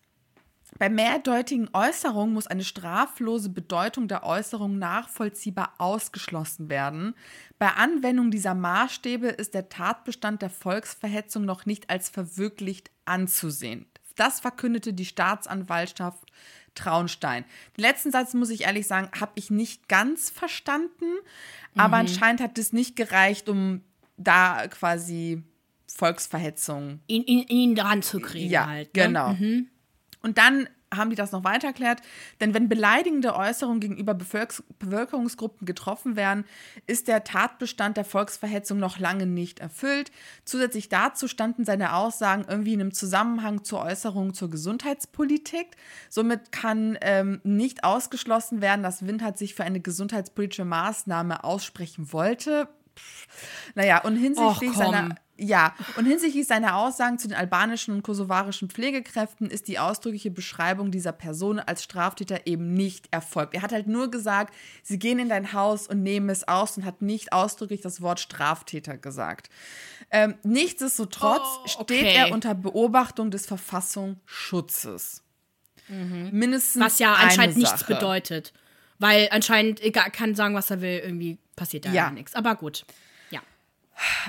bei 0.78 0.88
mehrdeutigen 0.88 1.68
Äußerungen 1.74 2.34
muss 2.34 2.46
eine 2.46 2.64
straflose 2.64 3.50
Bedeutung 3.50 4.08
der 4.08 4.24
Äußerung 4.24 4.78
nachvollziehbar 4.78 5.74
ausgeschlossen 5.78 6.70
werden. 6.70 7.14
Bei 7.58 7.68
Anwendung 7.68 8.30
dieser 8.30 8.54
Maßstäbe 8.54 9.28
ist 9.28 9.54
der 9.54 9.68
Tatbestand 9.68 10.42
der 10.42 10.50
Volksverhetzung 10.50 11.44
noch 11.44 11.66
nicht 11.66 11.90
als 11.90 12.08
verwirklicht 12.08 12.90
anzusehen. 13.04 13.86
Das 14.16 14.40
verkündete 14.40 14.92
die 14.92 15.04
Staatsanwaltschaft 15.04 16.26
Traunstein. 16.74 17.44
Den 17.76 17.82
letzten 17.82 18.10
Satz, 18.10 18.34
muss 18.34 18.50
ich 18.50 18.62
ehrlich 18.62 18.86
sagen, 18.86 19.08
habe 19.18 19.32
ich 19.34 19.50
nicht 19.50 19.88
ganz 19.88 20.30
verstanden, 20.30 21.04
aber 21.74 21.96
mhm. 21.96 22.06
anscheinend 22.06 22.40
hat 22.40 22.58
es 22.58 22.72
nicht 22.72 22.96
gereicht, 22.96 23.48
um 23.48 23.82
da 24.16 24.66
quasi 24.68 25.42
Volksverhetzung. 25.86 27.00
Ihn, 27.06 27.22
ihn, 27.24 27.46
ihn 27.48 27.74
dran 27.74 28.02
zu 28.02 28.20
kriegen 28.20 28.50
ja, 28.50 28.66
halt. 28.66 28.94
Ne? 28.94 29.02
Genau. 29.04 29.32
Mhm. 29.34 29.68
Und 30.22 30.38
dann 30.38 30.68
haben 30.94 31.10
die 31.10 31.16
das 31.16 31.32
noch 31.32 31.44
weiter 31.44 31.68
erklärt. 31.68 32.00
Denn 32.40 32.54
wenn 32.54 32.68
beleidigende 32.68 33.34
Äußerungen 33.34 33.80
gegenüber 33.80 34.14
Bevölker 34.14 34.62
Bevölkerungsgruppen 34.78 35.66
getroffen 35.66 36.16
werden, 36.16 36.44
ist 36.86 37.08
der 37.08 37.24
Tatbestand 37.24 37.96
der 37.96 38.04
Volksverhetzung 38.04 38.78
noch 38.78 38.98
lange 38.98 39.26
nicht 39.26 39.60
erfüllt. 39.60 40.10
Zusätzlich 40.44 40.88
dazu 40.88 41.28
standen 41.28 41.64
seine 41.64 41.94
Aussagen 41.94 42.44
irgendwie 42.48 42.74
in 42.74 42.80
einem 42.80 42.92
Zusammenhang 42.92 43.64
zur 43.64 43.82
Äußerung 43.82 44.34
zur 44.34 44.50
Gesundheitspolitik. 44.50 45.76
Somit 46.08 46.52
kann 46.52 46.98
ähm, 47.00 47.40
nicht 47.44 47.84
ausgeschlossen 47.84 48.60
werden, 48.60 48.82
dass 48.82 49.06
Windhardt 49.06 49.38
sich 49.38 49.54
für 49.54 49.64
eine 49.64 49.80
gesundheitspolitische 49.80 50.64
Maßnahme 50.64 51.44
aussprechen 51.44 52.12
wollte. 52.12 52.68
Naja, 53.74 54.02
und 54.02 54.16
hinsichtlich 54.16 54.70
Och, 54.70 54.76
seiner 54.76 55.16
ja, 55.38 55.74
und 55.96 56.04
hinsichtlich 56.04 56.46
seiner 56.46 56.76
Aussagen 56.76 57.18
zu 57.18 57.26
den 57.26 57.36
albanischen 57.36 57.94
und 57.94 58.02
kosovarischen 58.02 58.70
Pflegekräften 58.70 59.50
ist 59.50 59.66
die 59.66 59.78
ausdrückliche 59.78 60.30
Beschreibung 60.30 60.90
dieser 60.90 61.12
Person 61.12 61.58
als 61.58 61.82
Straftäter 61.82 62.46
eben 62.46 62.74
nicht 62.74 63.08
erfolgt. 63.10 63.54
Er 63.54 63.62
hat 63.62 63.72
halt 63.72 63.88
nur 63.88 64.10
gesagt, 64.10 64.54
sie 64.82 64.98
gehen 64.98 65.18
in 65.18 65.28
dein 65.28 65.52
Haus 65.52 65.88
und 65.88 66.02
nehmen 66.02 66.28
es 66.28 66.46
aus 66.46 66.76
und 66.76 66.84
hat 66.84 67.02
nicht 67.02 67.32
ausdrücklich 67.32 67.80
das 67.80 68.00
Wort 68.02 68.20
Straftäter 68.20 68.98
gesagt. 68.98 69.48
Ähm, 70.10 70.36
nichtsdestotrotz 70.44 71.40
oh, 71.40 71.80
okay. 71.80 71.98
steht 71.98 72.14
er 72.14 72.32
unter 72.32 72.54
Beobachtung 72.54 73.30
des 73.30 73.46
Verfassungsschutzes. 73.46 75.22
Mhm. 75.88 76.28
Mindestens. 76.30 76.82
Was 76.82 76.98
ja 76.98 77.14
anscheinend 77.14 77.56
nichts 77.56 77.84
bedeutet. 77.84 78.52
Weil 78.98 79.28
anscheinend, 79.32 79.80
er 79.80 79.90
kann 79.90 80.36
sagen, 80.36 80.54
was 80.54 80.70
er 80.70 80.80
will, 80.80 81.00
irgendwie 81.02 81.38
passiert 81.56 81.84
da 81.84 81.92
ja 81.92 82.10
nichts. 82.10 82.34
Aber 82.34 82.54
gut. 82.56 82.84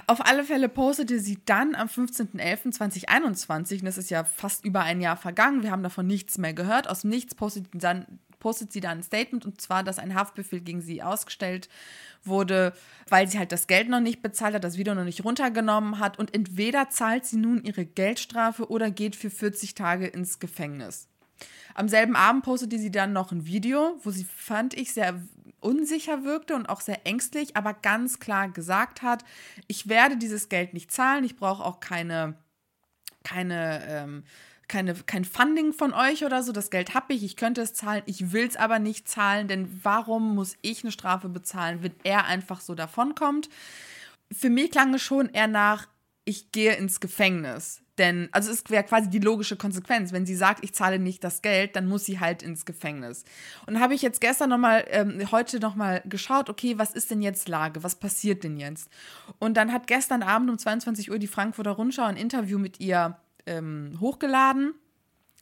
Auf 0.07 0.25
alle 0.25 0.43
Fälle 0.43 0.69
postete 0.69 1.19
sie 1.19 1.39
dann 1.45 1.75
am 1.75 1.87
15.11.2021, 1.87 3.79
und 3.79 3.85
das 3.85 3.97
ist 3.97 4.09
ja 4.09 4.23
fast 4.23 4.65
über 4.65 4.81
ein 4.81 5.01
Jahr 5.01 5.17
vergangen, 5.17 5.63
wir 5.63 5.71
haben 5.71 5.83
davon 5.83 6.07
nichts 6.07 6.37
mehr 6.37 6.53
gehört, 6.53 6.89
aus 6.89 7.01
dem 7.01 7.09
Nichts 7.09 7.35
postet, 7.35 7.67
dann, 7.73 8.19
postet 8.39 8.71
sie 8.73 8.81
dann 8.81 8.99
ein 8.99 9.03
Statement, 9.03 9.45
und 9.45 9.61
zwar, 9.61 9.83
dass 9.83 9.99
ein 9.99 10.15
Haftbefehl 10.15 10.61
gegen 10.61 10.81
sie 10.81 11.01
ausgestellt 11.01 11.69
wurde, 12.23 12.73
weil 13.07 13.27
sie 13.27 13.39
halt 13.39 13.51
das 13.51 13.67
Geld 13.67 13.89
noch 13.89 13.99
nicht 13.99 14.21
bezahlt 14.21 14.55
hat, 14.55 14.63
das 14.63 14.77
Video 14.77 14.95
noch 14.95 15.05
nicht 15.05 15.23
runtergenommen 15.23 15.99
hat, 15.99 16.19
und 16.19 16.33
entweder 16.33 16.89
zahlt 16.89 17.25
sie 17.25 17.37
nun 17.37 17.63
ihre 17.63 17.85
Geldstrafe 17.85 18.69
oder 18.69 18.91
geht 18.91 19.15
für 19.15 19.29
40 19.29 19.75
Tage 19.75 20.07
ins 20.07 20.39
Gefängnis. 20.39 21.07
Am 21.73 21.89
selben 21.89 22.15
Abend 22.15 22.43
postete 22.43 22.77
sie 22.77 22.91
dann 22.91 23.13
noch 23.13 23.31
ein 23.31 23.45
Video, 23.45 23.97
wo 24.03 24.11
sie, 24.11 24.25
fand 24.25 24.75
ich, 24.75 24.93
sehr 24.93 25.19
unsicher 25.63 26.23
wirkte 26.23 26.55
und 26.55 26.67
auch 26.67 26.81
sehr 26.81 27.05
ängstlich, 27.05 27.55
aber 27.55 27.73
ganz 27.73 28.19
klar 28.19 28.49
gesagt 28.49 29.01
hat, 29.01 29.23
ich 29.67 29.87
werde 29.87 30.17
dieses 30.17 30.49
Geld 30.49 30.73
nicht 30.73 30.91
zahlen, 30.91 31.23
ich 31.23 31.35
brauche 31.35 31.63
auch 31.63 31.79
keine, 31.79 32.35
keine, 33.23 33.83
ähm, 33.87 34.23
keine, 34.67 34.95
kein 34.95 35.25
Funding 35.25 35.73
von 35.73 35.93
euch 35.93 36.25
oder 36.25 36.41
so, 36.41 36.51
das 36.51 36.71
Geld 36.71 36.93
habe 36.93 37.13
ich, 37.13 37.23
ich 37.23 37.35
könnte 37.35 37.61
es 37.61 37.73
zahlen, 37.73 38.03
ich 38.05 38.31
will 38.31 38.47
es 38.47 38.55
aber 38.55 38.79
nicht 38.79 39.07
zahlen, 39.07 39.47
denn 39.47 39.79
warum 39.83 40.35
muss 40.35 40.55
ich 40.61 40.83
eine 40.83 40.91
Strafe 40.91 41.29
bezahlen, 41.29 41.83
wenn 41.83 41.93
er 42.03 42.25
einfach 42.25 42.61
so 42.61 42.73
davonkommt? 42.73 43.49
Für 44.31 44.49
mich 44.49 44.71
klang 44.71 44.93
es 44.95 45.01
schon 45.03 45.29
eher 45.29 45.47
nach, 45.47 45.87
ich 46.25 46.51
gehe 46.51 46.75
ins 46.75 46.99
Gefängnis. 46.99 47.82
Denn, 47.97 48.29
also 48.31 48.51
es 48.51 48.63
wäre 48.69 48.83
quasi 48.83 49.09
die 49.09 49.19
logische 49.19 49.55
Konsequenz. 49.55 50.11
Wenn 50.11 50.25
sie 50.25 50.35
sagt, 50.35 50.63
ich 50.63 50.73
zahle 50.73 50.99
nicht 50.99 51.23
das 51.23 51.41
Geld, 51.41 51.75
dann 51.75 51.87
muss 51.87 52.05
sie 52.05 52.19
halt 52.19 52.41
ins 52.41 52.65
Gefängnis. 52.65 53.23
Und 53.67 53.79
habe 53.79 53.93
ich 53.93 54.01
jetzt 54.01 54.21
gestern 54.21 54.49
nochmal, 54.49 54.85
ähm, 54.89 55.31
heute 55.31 55.59
nochmal 55.59 56.01
geschaut, 56.05 56.49
okay, 56.49 56.77
was 56.77 56.93
ist 56.93 57.11
denn 57.11 57.21
jetzt 57.21 57.47
Lage? 57.47 57.83
Was 57.83 57.95
passiert 57.95 58.43
denn 58.43 58.57
jetzt? 58.57 58.89
Und 59.39 59.55
dann 59.57 59.71
hat 59.71 59.87
gestern 59.87 60.23
Abend 60.23 60.49
um 60.49 60.57
22 60.57 61.11
Uhr 61.11 61.19
die 61.19 61.27
Frankfurter 61.27 61.71
Rundschau 61.71 62.03
ein 62.03 62.17
Interview 62.17 62.57
mit 62.57 62.79
ihr 62.79 63.17
ähm, 63.45 63.97
hochgeladen 63.99 64.73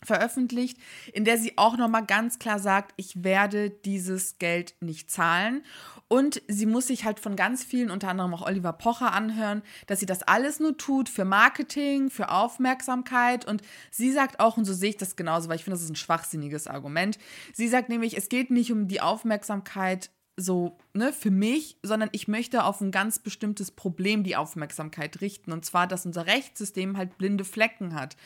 veröffentlicht, 0.04 0.78
in 1.14 1.26
der 1.26 1.38
sie 1.38 1.58
auch 1.58 1.78
nochmal 1.78 2.06
ganz 2.06 2.40
klar 2.40 2.60
sagt, 2.60 2.94
ich 2.98 3.24
werde 3.24 3.70
dieses 3.70 4.38
Geld 4.40 4.76
nicht 4.80 5.12
zahlen. 5.12 5.64
Und 6.08 6.42
sie 6.48 6.66
muss 6.66 6.88
sich 6.88 7.06
halt 7.06 7.20
von 7.20 7.36
ganz 7.36 7.64
vielen, 7.64 7.90
unter 7.90 8.10
anderem 8.10 8.34
auch 8.34 8.46
Oliver 8.46 8.74
Pocher, 8.74 9.14
anhören, 9.14 9.62
dass 9.88 10.00
sie 10.00 10.06
das 10.06 10.24
alles 10.24 10.60
nur 10.60 10.78
tut 10.78 11.08
für 11.08 11.24
Marketing, 11.24 12.10
für 12.10 12.30
Aufmerksamkeit. 12.30 13.46
Und 13.46 13.62
sie 13.92 14.12
sagt 14.12 14.40
auch, 14.40 14.58
und 14.58 14.66
so 14.66 14.74
sehe 14.74 14.90
ich 14.90 14.98
das 14.98 15.16
genauso, 15.16 15.48
weil 15.48 15.56
ich 15.56 15.64
finde, 15.64 15.76
das 15.76 15.84
ist 15.84 15.92
ein 15.92 15.96
schwachsinniges 15.96 16.68
Argument. 16.68 17.18
Sie 17.54 17.68
sagt 17.68 17.90
nämlich, 17.90 18.18
es 18.18 18.28
geht 18.28 18.52
nicht 18.52 18.72
um 18.72 18.88
die 18.88 19.02
Aufmerksamkeit 19.02 20.10
so, 20.42 20.78
ne, 20.94 21.14
für 21.14 21.32
mich, 21.32 21.78
sondern 21.84 22.10
ich 22.12 22.28
möchte 22.28 22.64
auf 22.64 22.82
ein 22.82 22.92
ganz 22.92 23.20
bestimmtes 23.20 23.72
Problem 23.72 24.24
die 24.24 24.36
Aufmerksamkeit 24.36 25.22
richten. 25.22 25.52
Und 25.52 25.66
zwar, 25.66 25.88
dass 25.88 26.06
unser 26.06 26.26
Rechtssystem 26.26 26.98
halt 26.98 27.18
blinde 27.18 27.46
Flecken 27.46 27.96
hat. 27.96 28.18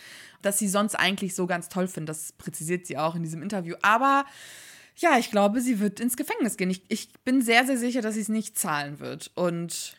Dass 0.41 0.57
sie 0.59 0.67
sonst 0.67 0.95
eigentlich 0.95 1.35
so 1.35 1.47
ganz 1.47 1.69
toll 1.69 1.87
findet. 1.87 2.09
Das 2.09 2.31
präzisiert 2.33 2.87
sie 2.87 2.97
auch 2.97 3.15
in 3.15 3.23
diesem 3.23 3.41
Interview. 3.41 3.75
Aber 3.81 4.25
ja, 4.97 5.17
ich 5.17 5.29
glaube, 5.29 5.61
sie 5.61 5.79
wird 5.79 5.99
ins 5.99 6.17
Gefängnis 6.17 6.57
gehen. 6.57 6.69
Ich, 6.69 6.83
ich 6.87 7.11
bin 7.25 7.41
sehr, 7.41 7.65
sehr 7.65 7.77
sicher, 7.77 8.01
dass 8.01 8.15
sie 8.15 8.21
es 8.21 8.29
nicht 8.29 8.57
zahlen 8.57 8.99
wird. 8.99 9.31
Und 9.35 9.95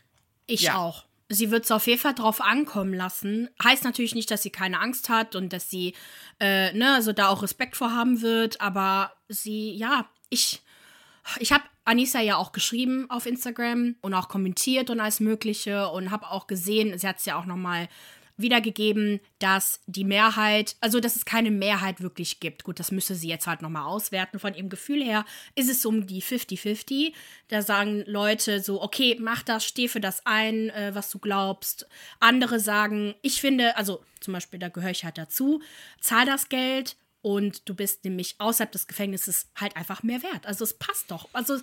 ich 0.47 0.63
ja. 0.63 0.77
auch. 0.77 1.05
Sie 1.29 1.51
wird 1.51 1.65
es 1.65 1.73
auf 1.73 1.87
jeden 1.89 2.01
Fall 2.01 2.15
drauf 2.15 2.41
ankommen 2.41 2.95
lassen. 2.95 3.49
Heißt 3.63 3.83
natürlich 3.83 4.15
nicht, 4.15 4.31
dass 4.31 4.43
sie 4.43 4.51
keine 4.51 4.81
Angst 4.81 5.09
hat 5.09 5.35
und 5.35 5.53
dass 5.53 5.69
sie, 5.69 5.95
äh, 6.39 6.73
ne, 6.73 6.95
also 6.95 7.13
da 7.13 7.29
auch 7.29 7.43
Respekt 7.43 7.77
vor 7.77 7.93
haben 7.93 8.23
wird, 8.23 8.61
aber 8.61 9.13
sie, 9.29 9.73
ja, 9.73 10.09
ich, 10.31 10.63
ich 11.39 11.53
habe 11.53 11.65
Anissa 11.85 12.21
ja 12.21 12.37
auch 12.37 12.53
geschrieben 12.53 13.07
auf 13.11 13.27
Instagram 13.27 13.97
und 14.01 14.15
auch 14.15 14.29
kommentiert 14.29 14.91
und 14.91 15.01
alles 15.01 15.21
Mögliche 15.21 15.89
und 15.89 16.11
habe 16.11 16.31
auch 16.31 16.47
gesehen, 16.47 16.99
sie 16.99 17.07
hat 17.07 17.19
es 17.19 17.25
ja 17.25 17.39
auch 17.39 17.47
nochmal 17.47 17.89
wiedergegeben, 18.37 19.21
dass 19.39 19.81
die 19.87 20.05
Mehrheit, 20.05 20.77
also 20.81 21.01
dass 21.01 21.17
es 21.17 21.25
keine 21.25 21.51
Mehrheit 21.51 22.03
wirklich 22.03 22.41
gibt. 22.41 22.65
Gut, 22.65 22.79
das 22.79 22.93
müsste 22.93 23.15
sie 23.15 23.29
jetzt 23.29 23.47
halt 23.47 23.63
nochmal 23.63 23.87
auswerten. 23.87 24.39
Von 24.39 24.55
ihrem 24.55 24.69
Gefühl 24.69 25.03
her 25.03 25.25
ist 25.55 25.71
es 25.71 25.87
um 25.87 26.07
die 26.07 26.23
50-50. 26.23 27.15
Da 27.49 27.63
sagen 27.63 28.05
Leute 28.07 28.61
so, 28.61 28.83
okay, 28.83 29.17
mach 29.19 29.43
das, 29.43 29.65
steh 29.65 29.89
für 29.89 30.01
das 30.01 30.27
ein, 30.27 30.71
äh, 30.71 30.95
was 30.95 31.11
du 31.11 31.19
glaubst. 31.19 31.89
Andere 32.21 32.61
sagen, 32.61 33.15
ich 33.23 33.41
finde, 33.41 33.77
also 33.77 34.05
zum 34.21 34.35
Beispiel, 34.35 34.59
da 34.59 34.69
gehöre 34.69 34.91
ich 34.91 35.05
halt 35.05 35.19
dazu, 35.19 35.63
zahl 36.01 36.27
das 36.27 36.49
Geld 36.49 36.97
und 37.27 37.69
du 37.69 37.75
bist 37.75 38.05
nämlich 38.05 38.37
außerhalb 38.39 38.71
des 38.71 38.87
Gefängnisses 38.87 39.49
halt 39.57 39.75
einfach 39.77 40.05
mehr 40.05 40.23
wert. 40.23 40.47
Also 40.47 40.63
es 40.63 40.75
passt 40.75 41.11
doch. 41.11 41.29
Also 41.33 41.59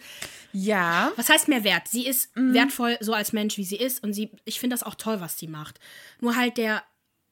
ja. 0.52 1.14
Was 1.16 1.30
heißt 1.30 1.48
mehr 1.48 1.64
wert? 1.64 1.88
Sie 1.88 2.06
ist 2.06 2.36
mhm. 2.36 2.54
wertvoll 2.54 2.98
so 3.00 3.14
als 3.14 3.32
Mensch, 3.32 3.58
wie 3.58 3.64
sie 3.64 3.78
ist 3.78 4.04
und 4.04 4.12
sie 4.12 4.32
ich 4.44 4.60
finde 4.60 4.74
das 4.74 4.84
auch 4.84 4.96
toll, 4.96 5.22
was 5.22 5.40
sie 5.40 5.48
macht. 5.48 5.80
Nur 6.20 6.36
halt 6.36 6.58
der 6.58 6.84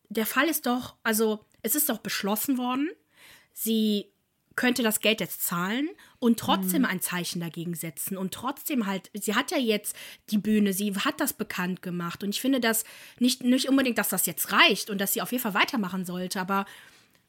der 0.08 0.26
Fall 0.26 0.48
ist 0.48 0.65
doch, 0.65 0.96
also 1.04 1.44
es 1.62 1.76
ist 1.76 1.89
doch 1.89 1.98
beschlossen 1.98 2.58
worden, 2.58 2.89
sie 3.52 4.06
könnte 4.56 4.82
das 4.82 5.02
Geld 5.02 5.20
jetzt 5.20 5.44
zahlen 5.44 5.89
und 6.20 6.39
trotzdem 6.39 6.84
mhm. 6.84 6.88
ein 6.88 7.02
Zeichen 7.02 7.41
dagegen 7.41 7.76
setzen 7.76 8.15
und 8.15 8.34
trotzdem 8.34 8.86
halt, 8.86 9.12
sie 9.13 9.36
hat 9.36 9.52
ja 9.52 9.58
jetzt 9.58 9.94
die 10.30 10.38
Bühne, 10.38 10.72
sie 10.72 10.96
hat 10.96 11.20
das 11.20 11.34
bekannt 11.34 11.82
gemacht 11.82 12.24
und 12.24 12.30
ich 12.30 12.39
finde 12.39 12.62
das 12.62 12.86
nicht, 13.20 13.44
nicht 13.44 13.67
unbedingt, 13.67 13.98
dass 13.98 14.08
das 14.08 14.26
jetzt 14.26 14.54
reicht 14.54 14.89
und 14.89 15.02
dass 15.02 15.12
sie 15.12 15.22
auf 15.22 15.34
jeden 15.34 15.41
Fall 15.41 15.54
weitermachen 15.54 16.06
sollte, 16.06 16.39
aber 16.39 16.65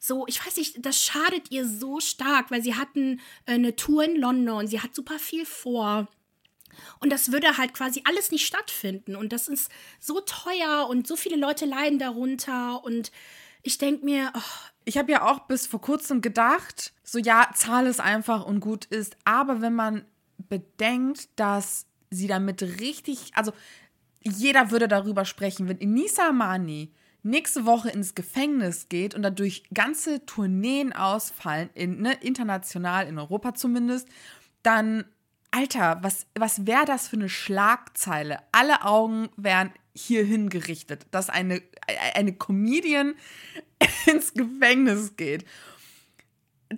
so, 0.05 0.27
ich 0.27 0.45
weiß 0.45 0.57
nicht, 0.57 0.85
das 0.85 1.01
schadet 1.01 1.49
ihr 1.49 1.65
so 1.65 2.01
stark, 2.01 2.51
weil 2.51 2.61
sie 2.61 2.75
hatten 2.75 3.21
äh, 3.45 3.53
eine 3.53 3.77
Tour 3.77 4.03
in 4.03 4.17
London, 4.17 4.67
sie 4.67 4.81
hat 4.81 4.93
super 4.93 5.17
viel 5.17 5.45
vor. 5.45 6.09
Und 6.99 7.09
das 7.09 7.31
würde 7.31 7.57
halt 7.57 7.73
quasi 7.73 8.01
alles 8.03 8.29
nicht 8.29 8.45
stattfinden. 8.45 9.15
Und 9.15 9.31
das 9.31 9.47
ist 9.47 9.71
so 10.01 10.19
teuer 10.19 10.87
und 10.89 11.07
so 11.07 11.15
viele 11.15 11.37
Leute 11.37 11.65
leiden 11.65 11.99
darunter. 11.99 12.83
Und 12.83 13.13
ich 13.61 13.77
denke 13.77 14.03
mir, 14.03 14.33
oh. 14.35 14.41
ich 14.83 14.97
habe 14.97 15.09
ja 15.09 15.21
auch 15.21 15.47
bis 15.47 15.67
vor 15.67 15.79
kurzem 15.79 16.19
gedacht, 16.19 16.91
so 17.03 17.17
ja, 17.17 17.49
zahl 17.55 17.87
es 17.87 18.01
einfach 18.01 18.45
und 18.45 18.59
gut 18.59 18.83
ist. 18.85 19.15
Aber 19.23 19.61
wenn 19.61 19.73
man 19.73 20.03
bedenkt, 20.49 21.29
dass 21.37 21.85
sie 22.09 22.27
damit 22.27 22.61
richtig, 22.61 23.31
also 23.35 23.53
jeder 24.21 24.69
würde 24.69 24.89
darüber 24.89 25.23
sprechen, 25.23 25.69
wenn 25.69 25.77
Inisa 25.77 26.33
Mani 26.33 26.91
nächste 27.23 27.65
Woche 27.65 27.89
ins 27.89 28.15
Gefängnis 28.15 28.89
geht 28.89 29.15
und 29.15 29.23
dadurch 29.23 29.63
ganze 29.73 30.25
Tourneen 30.25 30.93
ausfallen, 30.93 31.69
in, 31.73 32.01
ne, 32.01 32.13
international, 32.21 33.07
in 33.07 33.17
Europa 33.17 33.55
zumindest, 33.55 34.07
dann, 34.61 35.05
Alter, 35.51 35.99
was, 36.01 36.27
was 36.35 36.67
wäre 36.67 36.85
das 36.85 37.07
für 37.07 37.15
eine 37.15 37.29
Schlagzeile? 37.29 38.39
Alle 38.51 38.83
Augen 38.83 39.29
wären 39.37 39.71
hierhin 39.95 40.49
gerichtet, 40.49 41.05
dass 41.11 41.29
eine, 41.29 41.61
eine 42.13 42.33
Comedian 42.33 43.15
ins 44.05 44.33
Gefängnis 44.33 45.15
geht 45.15 45.45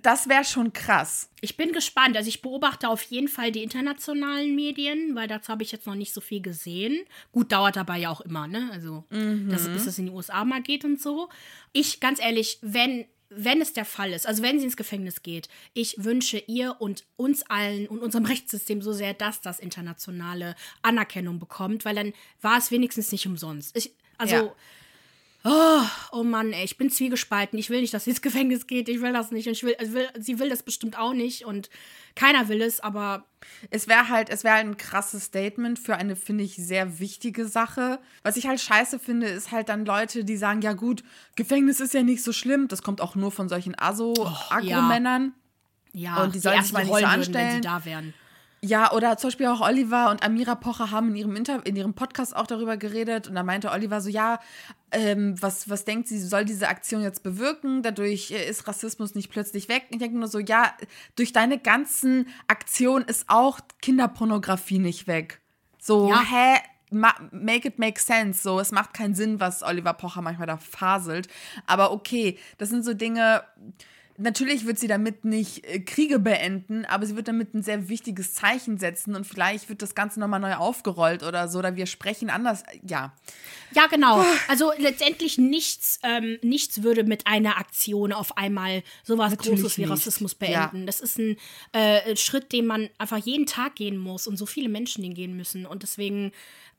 das 0.02 0.28
wäre 0.28 0.44
schon 0.44 0.72
krass. 0.72 1.30
Ich 1.40 1.56
bin 1.56 1.72
gespannt. 1.72 2.16
Also 2.16 2.28
ich 2.28 2.42
beobachte 2.42 2.88
auf 2.88 3.02
jeden 3.02 3.28
Fall 3.28 3.52
die 3.52 3.62
internationalen 3.62 4.54
Medien, 4.54 5.14
weil 5.14 5.28
dazu 5.28 5.48
habe 5.48 5.62
ich 5.62 5.72
jetzt 5.72 5.86
noch 5.86 5.94
nicht 5.94 6.12
so 6.12 6.20
viel 6.20 6.40
gesehen. 6.40 7.04
Gut, 7.32 7.52
dauert 7.52 7.76
dabei 7.76 7.98
ja 7.98 8.10
auch 8.10 8.20
immer, 8.20 8.46
ne? 8.46 8.68
Also, 8.72 9.04
mhm. 9.10 9.48
dass, 9.48 9.68
bis 9.68 9.86
es 9.86 9.98
in 9.98 10.06
die 10.06 10.12
USA 10.12 10.44
mal 10.44 10.62
geht 10.62 10.84
und 10.84 11.00
so. 11.00 11.28
Ich, 11.72 12.00
ganz 12.00 12.20
ehrlich, 12.20 12.58
wenn 12.62 13.06
wenn 13.28 13.60
es 13.60 13.72
der 13.72 13.84
Fall 13.84 14.12
ist, 14.12 14.24
also 14.26 14.42
wenn 14.44 14.60
sie 14.60 14.66
ins 14.66 14.76
Gefängnis 14.76 15.22
geht, 15.22 15.48
ich 15.74 15.96
wünsche 15.98 16.38
ihr 16.38 16.76
und 16.78 17.04
uns 17.16 17.42
allen 17.50 17.88
und 17.88 17.98
unserem 17.98 18.24
Rechtssystem 18.26 18.82
so 18.82 18.92
sehr, 18.92 19.14
dass 19.14 19.40
das 19.40 19.58
internationale 19.58 20.54
Anerkennung 20.82 21.40
bekommt, 21.40 21.84
weil 21.84 21.96
dann 21.96 22.12
war 22.40 22.58
es 22.58 22.70
wenigstens 22.70 23.10
nicht 23.10 23.26
umsonst. 23.26 23.76
Ich, 23.76 23.92
also 24.16 24.34
ja. 24.36 24.54
Oh, 25.48 25.82
oh 26.10 26.24
Mann, 26.24 26.52
ey, 26.52 26.64
ich 26.64 26.76
bin 26.76 26.90
zwiegespalten. 26.90 27.56
Ich 27.56 27.70
will 27.70 27.80
nicht, 27.80 27.94
dass 27.94 28.02
sie 28.02 28.10
ins 28.10 28.20
Gefängnis 28.20 28.66
geht. 28.66 28.88
Ich 28.88 29.00
will 29.00 29.12
das 29.12 29.30
nicht. 29.30 29.46
Und 29.46 29.52
ich 29.52 29.62
will, 29.62 29.76
will 29.78 30.08
sie 30.18 30.40
will 30.40 30.50
das 30.50 30.64
bestimmt 30.64 30.98
auch 30.98 31.12
nicht. 31.12 31.44
Und 31.44 31.70
keiner 32.16 32.48
will 32.48 32.60
es, 32.60 32.80
aber. 32.80 33.24
Es 33.70 33.86
wäre 33.86 34.08
halt, 34.08 34.28
es 34.28 34.42
wäre 34.42 34.56
ein 34.56 34.76
krasses 34.76 35.26
Statement 35.26 35.78
für 35.78 35.94
eine, 35.94 36.16
finde 36.16 36.42
ich, 36.42 36.56
sehr 36.56 36.98
wichtige 36.98 37.46
Sache. 37.46 38.00
Was 38.24 38.36
ich 38.36 38.48
halt 38.48 38.60
scheiße 38.60 38.98
finde, 38.98 39.28
ist 39.28 39.52
halt 39.52 39.68
dann 39.68 39.86
Leute, 39.86 40.24
die 40.24 40.36
sagen, 40.36 40.62
ja 40.62 40.72
gut, 40.72 41.04
Gefängnis 41.36 41.78
ist 41.78 41.94
ja 41.94 42.02
nicht 42.02 42.24
so 42.24 42.32
schlimm. 42.32 42.66
Das 42.66 42.82
kommt 42.82 43.00
auch 43.00 43.14
nur 43.14 43.30
von 43.30 43.48
solchen 43.48 43.78
Aso-Agro-Männern. 43.78 45.32
Oh, 45.32 45.88
ja. 45.92 46.16
ja, 46.16 46.24
und 46.24 46.34
die, 46.34 46.38
die 46.38 46.42
sollen 46.42 46.62
sich 46.62 46.72
mal 46.72 46.84
nicht 46.84 46.88
so 46.88 47.04
anstellen. 47.04 47.34
Würden, 47.34 47.34
wenn 47.34 47.54
sie 47.54 47.60
da 47.60 47.84
wären. 47.84 48.14
Ja, 48.62 48.92
oder 48.92 49.16
zum 49.18 49.28
Beispiel 49.28 49.46
auch 49.46 49.60
Oliver 49.60 50.10
und 50.10 50.22
Amira 50.24 50.54
Pocher 50.54 50.90
haben 50.90 51.10
in 51.10 51.16
ihrem, 51.16 51.36
Inter 51.36 51.64
in 51.64 51.76
ihrem 51.76 51.94
Podcast 51.94 52.34
auch 52.34 52.46
darüber 52.46 52.76
geredet 52.76 53.28
und 53.28 53.34
da 53.34 53.42
meinte 53.42 53.70
Oliver 53.70 54.00
so, 54.00 54.08
ja, 54.08 54.40
ähm, 54.92 55.34
was, 55.40 55.68
was 55.68 55.84
denkt 55.84 56.08
sie, 56.08 56.18
soll 56.18 56.44
diese 56.44 56.68
Aktion 56.68 57.02
jetzt 57.02 57.22
bewirken? 57.22 57.82
Dadurch 57.82 58.30
äh, 58.30 58.48
ist 58.48 58.66
Rassismus 58.66 59.14
nicht 59.14 59.30
plötzlich 59.30 59.68
weg. 59.68 59.86
Ich 59.90 59.98
denke 59.98 60.18
nur 60.18 60.28
so, 60.28 60.38
ja, 60.38 60.72
durch 61.16 61.32
deine 61.32 61.58
ganzen 61.58 62.28
Aktionen 62.48 63.04
ist 63.04 63.26
auch 63.28 63.60
Kinderpornografie 63.82 64.78
nicht 64.78 65.06
weg. 65.06 65.40
So, 65.78 66.08
ja. 66.08 66.22
hä? 66.22 66.58
make 66.90 67.66
it 67.66 67.78
make 67.78 68.00
sense. 68.00 68.42
So, 68.42 68.60
es 68.60 68.72
macht 68.72 68.94
keinen 68.94 69.14
Sinn, 69.14 69.40
was 69.40 69.62
Oliver 69.62 69.92
Pocher 69.92 70.22
manchmal 70.22 70.46
da 70.46 70.56
faselt. 70.56 71.28
Aber 71.66 71.92
okay, 71.92 72.38
das 72.58 72.68
sind 72.68 72.84
so 72.84 72.94
Dinge 72.94 73.42
Natürlich 74.18 74.66
wird 74.66 74.78
sie 74.78 74.88
damit 74.88 75.24
nicht 75.24 75.64
äh, 75.64 75.80
Kriege 75.80 76.18
beenden, 76.18 76.84
aber 76.84 77.04
sie 77.06 77.16
wird 77.16 77.28
damit 77.28 77.54
ein 77.54 77.62
sehr 77.62 77.88
wichtiges 77.88 78.34
Zeichen 78.34 78.78
setzen 78.78 79.14
und 79.14 79.26
vielleicht 79.26 79.68
wird 79.68 79.82
das 79.82 79.94
Ganze 79.94 80.20
nochmal 80.20 80.40
neu 80.40 80.54
aufgerollt 80.54 81.22
oder 81.22 81.48
so, 81.48 81.58
oder 81.58 81.76
wir 81.76 81.86
sprechen 81.86 82.30
anders. 82.30 82.62
Ja. 82.82 83.14
Ja, 83.72 83.86
genau. 83.86 84.24
Also 84.48 84.72
letztendlich 84.78 85.38
nichts, 85.38 85.98
ähm, 86.02 86.38
nichts 86.42 86.82
würde 86.82 87.04
mit 87.04 87.26
einer 87.26 87.58
Aktion 87.58 88.12
auf 88.12 88.36
einmal 88.36 88.82
sowas 89.02 89.32
Natürlich 89.32 89.60
Großes 89.60 89.78
wie 89.78 89.84
Rassismus 89.84 90.34
beenden. 90.34 90.80
Ja. 90.80 90.86
Das 90.86 91.00
ist 91.00 91.18
ein 91.18 91.36
äh, 91.72 92.16
Schritt, 92.16 92.52
den 92.52 92.66
man 92.66 92.88
einfach 92.98 93.18
jeden 93.18 93.46
Tag 93.46 93.76
gehen 93.76 93.98
muss 93.98 94.26
und 94.26 94.36
so 94.36 94.46
viele 94.46 94.68
Menschen 94.68 95.02
den 95.02 95.14
gehen 95.14 95.36
müssen. 95.36 95.66
Und 95.66 95.82
deswegen, 95.82 96.32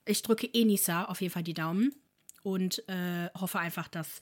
ich 0.05 0.23
drücke 0.23 0.49
Enisa 0.51 1.05
auf 1.05 1.21
jeden 1.21 1.33
Fall 1.33 1.43
die 1.43 1.53
Daumen 1.53 1.93
und 2.43 2.87
äh, 2.87 3.29
hoffe 3.37 3.59
einfach, 3.59 3.87
dass 3.87 4.21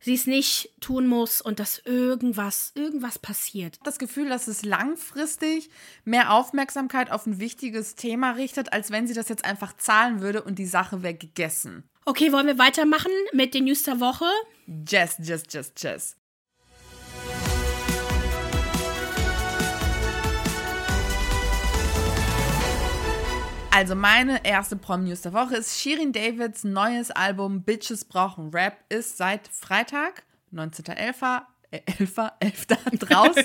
sie 0.00 0.14
es 0.14 0.26
nicht 0.26 0.70
tun 0.80 1.06
muss 1.06 1.40
und 1.40 1.60
dass 1.60 1.78
irgendwas, 1.78 2.72
irgendwas 2.74 3.18
passiert. 3.18 3.78
Das 3.84 3.98
Gefühl, 3.98 4.28
dass 4.28 4.48
es 4.48 4.64
langfristig 4.64 5.70
mehr 6.04 6.32
Aufmerksamkeit 6.32 7.10
auf 7.10 7.26
ein 7.26 7.38
wichtiges 7.38 7.94
Thema 7.94 8.32
richtet, 8.32 8.72
als 8.72 8.90
wenn 8.90 9.06
sie 9.06 9.14
das 9.14 9.28
jetzt 9.28 9.44
einfach 9.44 9.76
zahlen 9.76 10.20
würde 10.20 10.42
und 10.42 10.58
die 10.58 10.66
Sache 10.66 11.02
wäre 11.02 11.14
gegessen. 11.14 11.84
Okay, 12.04 12.32
wollen 12.32 12.46
wir 12.46 12.58
weitermachen 12.58 13.10
mit 13.32 13.54
den 13.54 13.64
News 13.64 13.82
der 13.82 14.00
Woche? 14.00 14.26
Jess, 14.66 15.16
Jess, 15.18 15.42
Jess, 15.50 15.72
Jess. 15.76 16.16
Also 23.76 23.94
meine 23.94 24.42
erste 24.42 24.74
Prom-News 24.74 25.20
der 25.20 25.34
Woche 25.34 25.56
ist 25.56 25.78
Shirin 25.78 26.10
Davids 26.10 26.64
neues 26.64 27.10
Album 27.10 27.60
Bitches 27.60 28.06
brauchen 28.06 28.48
Rap 28.48 28.78
ist 28.88 29.18
seit 29.18 29.48
Freitag, 29.48 30.22
19.11. 30.50 31.42
Elfer, 31.70 32.34
Elfter 32.40 32.76
draußen. 32.98 33.44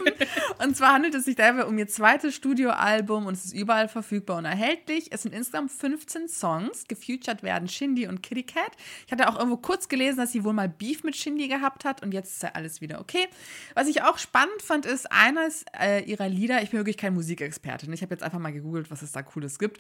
und 0.64 0.78
zwar 0.78 0.94
handelt 0.94 1.16
es 1.16 1.26
sich 1.26 1.36
dabei 1.36 1.66
um 1.66 1.78
ihr 1.78 1.88
zweites 1.88 2.36
Studioalbum 2.36 3.26
und 3.26 3.34
es 3.34 3.46
ist 3.46 3.54
überall 3.54 3.88
verfügbar 3.88 4.38
und 4.38 4.46
erhältlich. 4.46 5.08
Es 5.12 5.24
sind 5.24 5.34
insgesamt 5.34 5.72
15 5.72 6.28
Songs. 6.28 6.88
Gefeatured 6.88 7.44
werden 7.44 7.68
Shindy 7.68 8.08
und 8.08 8.22
Kitty 8.24 8.44
Cat. 8.44 8.72
Ich 9.06 9.12
hatte 9.12 9.28
auch 9.30 9.36
irgendwo 9.38 9.58
kurz 9.58 9.90
gelesen, 9.90 10.18
dass 10.18 10.32
sie 10.32 10.44
wohl 10.44 10.54
mal 10.54 10.70
Beef 10.70 11.04
mit 11.04 11.16
Shindy 11.16 11.48
gehabt 11.48 11.86
hat 11.86 12.04
und 12.04 12.14
jetzt 12.14 12.32
ist 12.34 12.44
ja 12.44 12.50
alles 12.54 12.82
wieder 12.82 13.00
okay. 13.00 13.28
Was 13.74 13.88
ich 13.88 14.04
auch 14.04 14.18
spannend 14.18 14.62
fand, 14.62 14.86
ist 14.86 15.12
eines 15.12 15.66
äh, 15.80 16.04
ihrer 16.04 16.30
Lieder. 16.30 16.62
Ich 16.62 16.72
bin 16.72 16.80
wirklich 16.80 16.98
kein 16.98 17.14
Musikexperte. 17.14 17.92
Ich 17.92 18.02
habe 18.02 18.14
jetzt 18.14 18.24
einfach 18.24 18.40
mal 18.40 18.54
gegoogelt, 18.54 18.92
was 18.92 19.02
es 19.02 19.12
da 19.12 19.22
Cooles 19.24 19.60
gibt. 19.60 19.80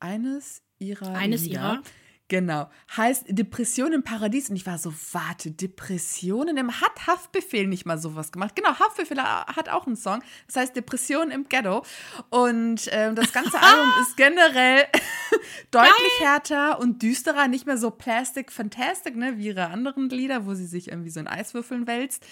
Eines 0.00 0.62
ihrer 0.78 1.14
Eines 1.14 1.42
Lieder. 1.42 1.60
ihrer 1.60 1.82
Genau. 2.32 2.70
Heißt 2.96 3.26
Depression 3.28 3.92
im 3.92 4.04
Paradies. 4.04 4.48
Und 4.48 4.56
ich 4.56 4.64
war 4.64 4.78
so, 4.78 4.94
warte, 5.12 5.50
Depressionen 5.50 6.56
im. 6.56 6.80
Hat 6.80 7.06
Haftbefehl 7.06 7.66
nicht 7.66 7.84
mal 7.84 7.98
sowas 7.98 8.32
gemacht? 8.32 8.56
Genau, 8.56 8.70
Haftbefehl 8.70 9.22
hat 9.22 9.68
auch 9.68 9.86
einen 9.86 9.96
Song. 9.96 10.22
Das 10.46 10.56
heißt 10.56 10.74
Depression 10.74 11.30
im 11.30 11.46
Ghetto. 11.50 11.84
Und 12.30 12.88
ähm, 12.90 13.16
das 13.16 13.34
ganze 13.34 13.58
Album 13.60 13.86
ist 14.00 14.16
generell 14.16 14.86
deutlich 15.72 15.92
Geil. 16.20 16.26
härter 16.26 16.78
und 16.80 17.02
düsterer. 17.02 17.48
Nicht 17.48 17.66
mehr 17.66 17.76
so 17.76 17.90
Plastic 17.90 18.50
Fantastic, 18.50 19.14
ne, 19.14 19.36
wie 19.36 19.48
ihre 19.48 19.66
anderen 19.66 20.08
Lieder, 20.08 20.46
wo 20.46 20.54
sie 20.54 20.64
sich 20.64 20.88
irgendwie 20.88 21.10
so 21.10 21.20
in 21.20 21.28
Eiswürfeln 21.28 21.86
wälzt. 21.86 22.24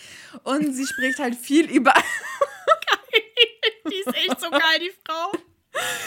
Und 0.44 0.72
sie 0.72 0.86
spricht 0.86 1.18
halt 1.18 1.34
viel 1.34 1.70
über. 1.70 1.92
Die 3.86 3.96
ist 3.96 4.16
echt 4.16 4.40
so 4.40 4.48
geil, 4.48 4.78
die 4.80 4.92
Frau. 5.06 5.49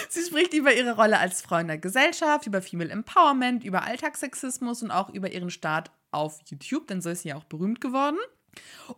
Sie 0.09 0.21
spricht 0.23 0.53
über 0.53 0.73
ihre 0.73 0.95
Rolle 0.95 1.19
als 1.19 1.41
Frau 1.41 1.57
in 1.57 1.67
der 1.67 1.77
Gesellschaft, 1.77 2.47
über 2.47 2.62
Female 2.62 2.91
Empowerment, 2.91 3.63
über 3.63 3.83
Alltagssexismus 3.83 4.83
und 4.83 4.91
auch 4.91 5.09
über 5.09 5.31
ihren 5.31 5.49
Start 5.49 5.91
auf 6.12 6.39
YouTube, 6.45 6.88
denn 6.88 7.01
so 7.01 7.09
ist 7.09 7.23
sie 7.23 7.29
ja 7.29 7.36
auch 7.36 7.45
berühmt 7.45 7.81
geworden. 7.81 8.17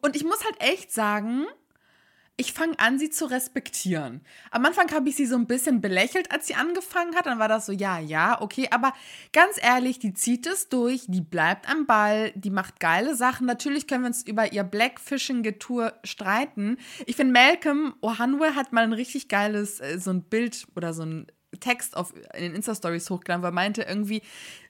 Und 0.02 0.16
ich 0.16 0.24
muss 0.24 0.44
halt 0.44 0.62
echt 0.62 0.92
sagen, 0.92 1.46
ich 2.38 2.52
fange 2.52 2.78
an, 2.80 3.00
sie 3.00 3.10
zu 3.10 3.26
respektieren. 3.26 4.22
Am 4.52 4.66
Anfang 4.66 4.92
habe 4.92 5.08
ich 5.08 5.16
sie 5.16 5.26
so 5.26 5.36
ein 5.36 5.48
bisschen 5.48 5.80
belächelt, 5.80 6.32
als 6.32 6.48
sie 6.48 6.56
angefangen 6.56 7.16
hat. 7.16 7.28
Dann 7.28 7.40
war 7.40 7.48
das 7.48 7.66
so, 7.66 7.72
ja, 7.72 8.00
ja, 8.00 8.42
okay. 8.42 8.68
Aber 8.72 8.94
ganz 9.32 9.58
ehrlich, 9.62 10.00
die 10.00 10.14
zieht 10.14 10.46
es 10.46 10.68
durch, 10.68 11.06
die 11.08 11.22
bleibt 11.22 11.70
am 11.70 11.86
Ball, 11.86 12.32
die 12.36 12.50
macht 12.50 12.82
geile 12.82 13.16
Sachen. 13.16 13.48
Natürlich 13.48 13.88
können 13.88 14.04
wir 14.04 14.08
uns 14.08 14.24
über 14.24 14.52
ihr 14.52 14.64
Blackfishing-Getour 14.64 15.94
streiten. 16.04 16.78
Ich 17.06 17.16
finde, 17.16 17.32
Malcolm 17.32 17.96
Ohanwe 18.02 18.56
hat 18.56 18.74
mal 18.74 18.84
ein 18.84 18.94
richtig 18.94 19.30
geiles, 19.30 19.80
äh, 19.80 19.98
so 19.98 20.12
ein 20.12 20.24
Bild 20.24 20.68
oder 20.76 20.94
so 20.94 21.04
ein 21.04 21.28
Text 21.60 21.96
auf, 21.98 22.14
in 22.34 22.44
den 22.44 22.56
Insta-Stories 22.56 23.10
hochgeladen, 23.10 23.44
weil 23.44 23.52
er 23.52 23.54
meinte 23.54 23.84
irgendwie, 23.84 24.22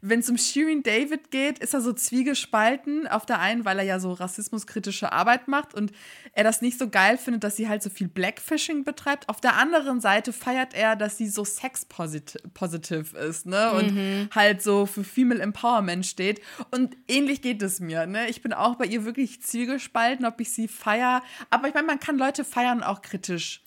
wenn 0.01 0.19
es 0.19 0.29
um 0.29 0.37
Shirin 0.37 0.83
David 0.83 1.31
geht, 1.31 1.59
ist 1.59 1.73
er 1.73 1.81
so 1.81 1.93
zwiegespalten. 1.93 3.07
Auf 3.07 3.25
der 3.25 3.39
einen, 3.39 3.65
weil 3.65 3.79
er 3.79 3.85
ja 3.85 3.99
so 3.99 4.13
rassismuskritische 4.13 5.11
Arbeit 5.11 5.47
macht 5.47 5.73
und 5.73 5.91
er 6.33 6.43
das 6.43 6.61
nicht 6.61 6.77
so 6.77 6.89
geil 6.89 7.17
findet, 7.17 7.43
dass 7.43 7.55
sie 7.55 7.67
halt 7.67 7.81
so 7.81 7.89
viel 7.89 8.07
Blackfishing 8.07 8.83
betreibt. 8.83 9.29
Auf 9.29 9.41
der 9.41 9.55
anderen 9.57 10.01
Seite 10.01 10.33
feiert 10.33 10.73
er, 10.73 10.95
dass 10.95 11.17
sie 11.17 11.27
so 11.27 11.43
sex-positive 11.43 13.17
ist, 13.17 13.45
ne? 13.45 13.71
Und 13.71 13.95
mhm. 13.95 14.29
halt 14.33 14.61
so 14.61 14.85
für 14.85 15.03
Female 15.03 15.41
Empowerment 15.41 16.05
steht. 16.05 16.41
Und 16.71 16.95
ähnlich 17.07 17.41
geht 17.41 17.61
es 17.61 17.79
mir, 17.79 18.05
ne? 18.05 18.29
Ich 18.29 18.41
bin 18.41 18.53
auch 18.53 18.75
bei 18.75 18.85
ihr 18.85 19.05
wirklich 19.05 19.41
zwiegespalten, 19.41 20.25
ob 20.25 20.39
ich 20.39 20.51
sie 20.51 20.67
feiere. 20.67 21.23
Aber 21.49 21.67
ich 21.67 21.73
meine, 21.73 21.87
man 21.87 21.99
kann 21.99 22.17
Leute 22.17 22.43
feiern 22.43 22.83
auch 22.83 23.01
kritisch 23.01 23.61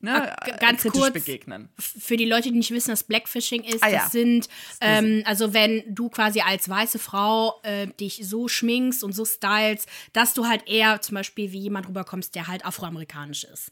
ne, 0.00 0.36
ganz 0.60 0.82
kurz 0.82 1.12
begegnen. 1.12 1.68
Für 1.78 2.16
die 2.16 2.24
Leute, 2.24 2.50
die 2.50 2.58
nicht 2.58 2.70
wissen, 2.70 2.92
was 2.92 3.04
Blackfishing 3.04 3.64
ist, 3.64 3.82
ah, 3.82 3.88
ja. 3.88 3.98
das 4.00 4.12
sind, 4.12 4.48
ähm, 4.80 5.22
also 5.24 5.52
wenn 5.52 5.82
du 5.88 6.08
quasi 6.08 6.40
als 6.40 6.68
weiße 6.68 6.98
Frau 6.98 7.60
äh, 7.62 7.86
dich 7.88 8.20
so 8.22 8.48
schminkst 8.48 9.02
und 9.02 9.12
so 9.12 9.24
stylst, 9.24 9.88
dass 10.12 10.34
du 10.34 10.46
halt 10.46 10.68
eher 10.68 11.00
zum 11.00 11.14
Beispiel 11.14 11.52
wie 11.52 11.60
jemand 11.60 11.88
rüberkommst, 11.88 12.34
der 12.34 12.46
halt 12.46 12.64
afroamerikanisch 12.64 13.44
ist. 13.44 13.70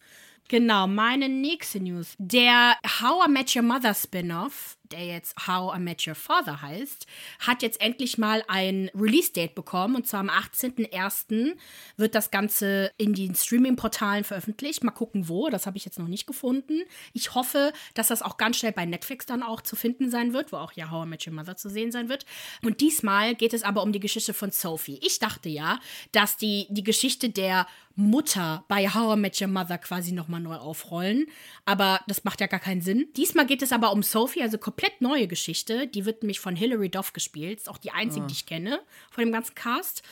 Genau, 0.49 0.87
meine 0.87 1.29
nächste 1.29 1.81
News. 1.81 2.15
Der 2.19 2.77
How 3.01 3.27
I 3.27 3.31
Met 3.31 3.57
Your 3.57 3.63
Mother 3.63 3.95
Spin-off 3.95 4.77
der 4.94 5.07
jetzt 5.07 5.35
How 5.46 5.76
I 5.76 5.80
Met 5.80 6.07
Your 6.07 6.14
Father 6.14 6.62
heißt, 6.62 7.07
hat 7.40 7.62
jetzt 7.62 7.80
endlich 7.80 8.16
mal 8.16 8.44
ein 8.48 8.90
Release-Date 8.94 9.54
bekommen. 9.54 9.96
Und 9.96 10.07
zwar 10.07 10.20
am 10.20 10.30
18.01. 10.30 11.57
wird 11.96 12.14
das 12.14 12.30
Ganze 12.30 12.92
in 12.96 13.14
den 13.14 13.35
Streaming-Portalen 13.35 14.24
veröffentlicht. 14.24 14.85
Mal 14.85 14.92
gucken, 14.92 15.28
wo. 15.28 15.50
Das 15.50 15.66
habe 15.66 15.76
ich 15.76 15.85
jetzt 15.85 15.98
noch 15.98 16.09
nicht 16.09 16.26
gefunden. 16.26 16.83
Ich 17.12 17.35
hoffe, 17.35 17.72
dass 17.94 18.09
das 18.09 18.22
auch 18.22 18.37
ganz 18.37 18.59
schnell 18.59 18.72
bei 18.72 18.85
Netflix 18.87 19.26
dann 19.26 19.42
auch 19.42 19.61
zu 19.61 19.76
finden 19.76 20.11
sein 20.11 20.33
wird, 20.33 20.52
wo 20.52 20.57
auch 20.57 20.72
ja 20.72 20.90
How 20.90 21.07
I 21.07 21.09
Met 21.09 21.26
Your 21.26 21.35
Mother 21.35 21.57
zu 21.57 21.68
sehen 21.68 21.90
sein 21.90 22.09
wird. 22.09 22.24
Und 22.62 22.80
diesmal 22.80 23.35
geht 23.35 23.52
es 23.52 23.62
aber 23.62 23.83
um 23.83 23.92
die 23.92 24.00
Geschichte 24.00 24.33
von 24.33 24.50
Sophie. 24.50 25.00
Ich 25.02 25.18
dachte 25.18 25.48
ja, 25.48 25.80
dass 26.12 26.37
die, 26.37 26.66
die 26.70 26.85
Geschichte 26.85 27.30
der 27.30 27.66
Mutter 27.96 28.64
bei 28.68 28.88
How 28.88 29.16
I 29.16 29.20
Met 29.20 29.40
Your 29.40 29.48
Mother 29.48 29.78
quasi 29.78 30.12
nochmal 30.12 30.40
neu 30.40 30.57
aufrollen. 30.57 31.26
Aber 31.64 32.00
das 32.09 32.24
macht 32.24 32.40
ja 32.40 32.46
gar 32.46 32.61
keinen 32.61 32.80
Sinn. 32.80 33.09
Diesmal 33.16 33.46
geht 33.46 33.62
es 33.62 33.72
aber 33.72 33.92
um 33.92 34.02
Sophie, 34.02 34.42
also 34.42 34.59
komplett 34.59 34.84
neue 35.01 35.27
Geschichte. 35.27 35.87
Die 35.87 36.05
wird 36.05 36.23
nämlich 36.23 36.40
von 36.40 36.57
Hilary 36.57 36.88
Duff 36.88 37.12
gespielt. 37.12 37.61
Ist 37.61 37.68
auch 37.68 37.79
die 37.79 37.90
einzige, 37.90 38.25
oh. 38.25 38.29
die 38.29 38.35
ich 38.35 38.47
kenne 38.47 38.81
von 39.11 39.25
dem 39.25 39.33
ganzen 39.33 39.55
Cast. 39.55 40.03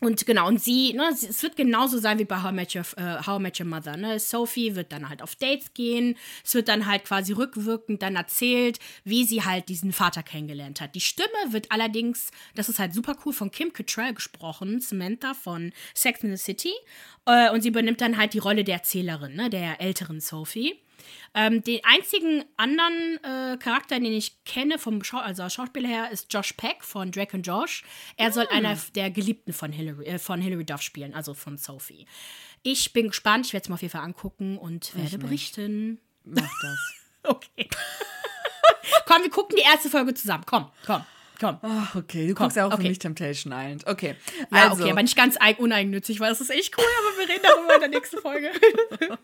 Und 0.00 0.26
genau, 0.26 0.46
und 0.46 0.62
sie, 0.62 0.92
ne, 0.92 1.08
es 1.10 1.42
wird 1.42 1.56
genauso 1.56 1.98
sein 1.98 2.18
wie 2.18 2.26
bei 2.26 2.42
How 2.42 2.52
I 2.52 2.54
Met 2.54 2.74
Your, 2.74 2.84
uh, 2.98 3.26
How 3.26 3.38
I 3.38 3.42
Met 3.42 3.58
Your 3.58 3.66
Mother. 3.66 3.96
Ne? 3.96 4.20
Sophie 4.20 4.76
wird 4.76 4.92
dann 4.92 5.08
halt 5.08 5.22
auf 5.22 5.36
Dates 5.36 5.72
gehen. 5.72 6.18
Es 6.44 6.52
wird 6.54 6.68
dann 6.68 6.84
halt 6.84 7.04
quasi 7.04 7.32
rückwirkend 7.32 8.02
dann 8.02 8.16
erzählt, 8.16 8.78
wie 9.04 9.24
sie 9.24 9.42
halt 9.42 9.70
diesen 9.70 9.94
Vater 9.94 10.22
kennengelernt 10.22 10.82
hat. 10.82 10.94
Die 10.94 11.00
Stimme 11.00 11.28
wird 11.48 11.72
allerdings, 11.72 12.30
das 12.54 12.68
ist 12.68 12.78
halt 12.78 12.92
super 12.92 13.16
cool, 13.24 13.32
von 13.32 13.50
Kim 13.50 13.72
Cattrall 13.72 14.12
gesprochen, 14.12 14.80
Samantha 14.80 15.32
von 15.32 15.72
Sex 15.94 16.22
in 16.22 16.36
the 16.36 16.42
City. 16.42 16.74
Äh, 17.24 17.50
und 17.50 17.62
sie 17.62 17.68
übernimmt 17.68 18.02
dann 18.02 18.18
halt 18.18 18.34
die 18.34 18.38
Rolle 18.38 18.64
der 18.64 18.76
Erzählerin, 18.76 19.34
ne, 19.34 19.48
der 19.48 19.80
älteren 19.80 20.20
Sophie. 20.20 20.78
Ähm, 21.34 21.62
den 21.62 21.80
einzigen 21.84 22.44
anderen 22.56 23.18
äh, 23.22 23.56
Charakter, 23.58 23.98
den 23.98 24.12
ich 24.12 24.44
kenne 24.44 24.78
vom 24.78 25.02
Schau 25.04 25.18
also 25.18 25.48
Schauspieler 25.48 25.88
her, 25.88 26.10
ist 26.10 26.32
Josh 26.32 26.52
Peck 26.54 26.82
von 26.82 27.10
Drake 27.12 27.36
und 27.36 27.46
Josh. 27.46 27.84
Er 28.16 28.32
soll 28.32 28.46
hm. 28.48 28.56
einer 28.56 28.78
der 28.94 29.10
Geliebten 29.10 29.52
von 29.52 29.72
Hilary, 29.72 30.06
äh, 30.06 30.18
von 30.18 30.40
Hilary 30.40 30.64
Duff 30.64 30.82
spielen, 30.82 31.14
also 31.14 31.34
von 31.34 31.58
Sophie. 31.58 32.06
Ich 32.62 32.92
bin 32.92 33.08
gespannt, 33.08 33.46
ich 33.46 33.52
werde 33.52 33.64
es 33.64 33.68
mir 33.68 33.74
auf 33.74 33.82
jeden 33.82 33.92
Fall 33.92 34.02
angucken 34.02 34.58
und 34.58 34.94
werde 34.94 35.08
ich 35.08 35.18
berichten. 35.18 36.00
Mach 36.24 36.50
das. 36.62 36.78
okay. 37.22 37.68
komm, 39.06 39.22
wir 39.22 39.30
gucken 39.30 39.56
die 39.56 39.62
erste 39.62 39.88
Folge 39.88 40.14
zusammen. 40.14 40.44
Komm, 40.46 40.70
komm. 40.84 41.04
Komm. 41.38 41.58
Ach, 41.62 41.94
okay. 41.94 42.28
Du 42.28 42.34
komm, 42.34 42.44
guckst 42.44 42.56
ja 42.56 42.66
auch 42.66 42.72
okay. 42.72 42.82
für 42.82 42.88
mich 42.88 42.98
Temptation 42.98 43.52
Island. 43.52 43.86
Okay. 43.86 44.16
Ja, 44.50 44.70
also. 44.70 44.82
okay, 44.82 44.92
aber 44.92 45.02
nicht 45.02 45.16
ganz 45.16 45.36
uneigennützig, 45.58 46.20
weil 46.20 46.30
das 46.30 46.40
ist 46.40 46.50
echt 46.50 46.76
cool, 46.78 46.84
aber 46.98 47.18
wir 47.18 47.34
reden 47.34 47.44
darüber 47.44 47.74
in 47.74 47.80
der 47.80 47.88
nächsten 47.90 48.18
Folge. 48.18 48.50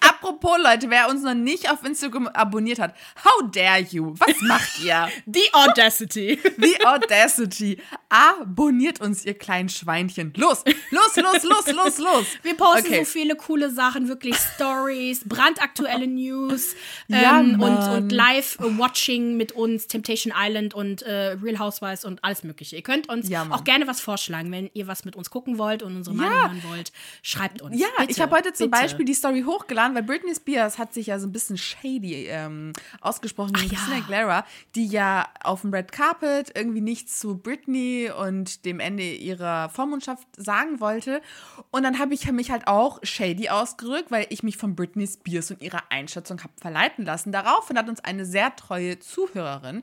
Apropos, 0.00 0.56
Leute, 0.62 0.90
wer 0.90 1.08
uns 1.08 1.22
noch 1.22 1.34
nicht 1.34 1.70
auf 1.70 1.84
Instagram 1.84 2.28
abonniert 2.28 2.78
hat, 2.78 2.94
how 3.24 3.50
dare 3.50 3.80
you? 3.80 4.14
Was 4.18 4.40
macht 4.40 4.80
ihr? 4.82 5.08
The 5.26 5.52
Audacity. 5.52 6.38
The 6.56 6.86
Audacity. 6.86 7.78
Abonniert 8.08 9.00
uns, 9.00 9.24
ihr 9.24 9.34
kleinen 9.34 9.68
Schweinchen. 9.68 10.32
Los, 10.36 10.64
los, 10.90 11.16
los, 11.16 11.42
los, 11.42 11.66
los, 11.66 11.98
los. 11.98 12.26
Wir 12.42 12.56
posten 12.56 12.86
okay. 12.86 13.04
so 13.04 13.10
viele 13.10 13.36
coole 13.36 13.70
Sachen, 13.70 14.08
wirklich 14.08 14.36
Stories, 14.36 15.20
brandaktuelle 15.26 16.06
News 16.06 16.74
ja, 17.08 17.40
ähm, 17.40 17.60
und, 17.60 17.76
und 17.76 18.10
Live-Watching 18.10 19.36
mit 19.36 19.52
uns, 19.52 19.86
Temptation 19.86 20.32
Island 20.36 20.74
und 20.74 21.02
äh, 21.02 21.40
Real 21.48 21.58
Housewives 21.58 22.04
und 22.04 22.22
alles 22.22 22.44
Mögliche. 22.44 22.76
Ihr 22.76 22.82
könnt 22.82 23.08
uns 23.08 23.28
ja, 23.28 23.46
auch 23.50 23.64
gerne 23.64 23.86
was 23.86 24.00
vorschlagen, 24.00 24.52
wenn 24.52 24.70
ihr 24.74 24.86
was 24.86 25.04
mit 25.04 25.16
uns 25.16 25.30
gucken 25.30 25.58
wollt 25.58 25.82
und 25.82 25.96
unsere 25.96 26.14
Meinung 26.14 26.38
hören 26.38 26.62
wollt. 26.68 26.92
Schreibt 27.22 27.62
uns. 27.62 27.78
Ja, 27.78 27.86
bitte, 27.98 28.12
ich 28.12 28.20
habe 28.20 28.34
heute 28.36 28.52
zum 28.52 28.70
bitte. 28.70 28.82
Beispiel 28.82 29.04
die 29.04 29.14
Story 29.14 29.42
hochgeladen, 29.42 29.94
weil 29.94 30.02
Britney 30.02 30.34
Spears 30.34 30.78
hat 30.78 30.94
sich 30.94 31.06
ja 31.06 31.18
so 31.18 31.26
ein 31.26 31.32
bisschen 31.32 31.56
shady 31.56 32.26
ähm, 32.28 32.72
ausgesprochen 33.00 33.52
gegen 33.54 33.68
Christina 33.68 33.96
ja. 33.96 34.02
Aguilera, 34.02 34.44
die 34.74 34.86
ja 34.86 35.28
auf 35.42 35.62
dem 35.62 35.72
Red 35.72 35.92
Carpet 35.92 36.52
irgendwie 36.54 36.80
nichts 36.80 37.18
zu 37.18 37.38
Britney 37.38 38.10
und 38.10 38.64
dem 38.64 38.80
Ende 38.80 39.12
ihrer 39.14 39.68
Vormundschaft 39.70 40.26
sagen 40.36 40.80
wollte. 40.80 41.22
Und 41.70 41.82
dann 41.82 41.98
habe 41.98 42.14
ich 42.14 42.30
mich 42.30 42.50
halt 42.50 42.66
auch 42.66 42.98
shady 43.02 43.48
ausgerückt, 43.48 44.10
weil 44.10 44.26
ich 44.30 44.42
mich 44.42 44.56
von 44.56 44.74
Britney 44.76 45.06
Spears 45.06 45.50
und 45.50 45.62
ihrer 45.62 45.82
Einschätzung 45.90 46.42
habe 46.42 46.52
verleiten 46.60 47.04
lassen. 47.04 47.32
Daraufhin 47.32 47.78
hat 47.78 47.88
uns 47.88 48.00
eine 48.00 48.24
sehr 48.24 48.54
treue 48.56 48.98
Zuhörerin 48.98 49.82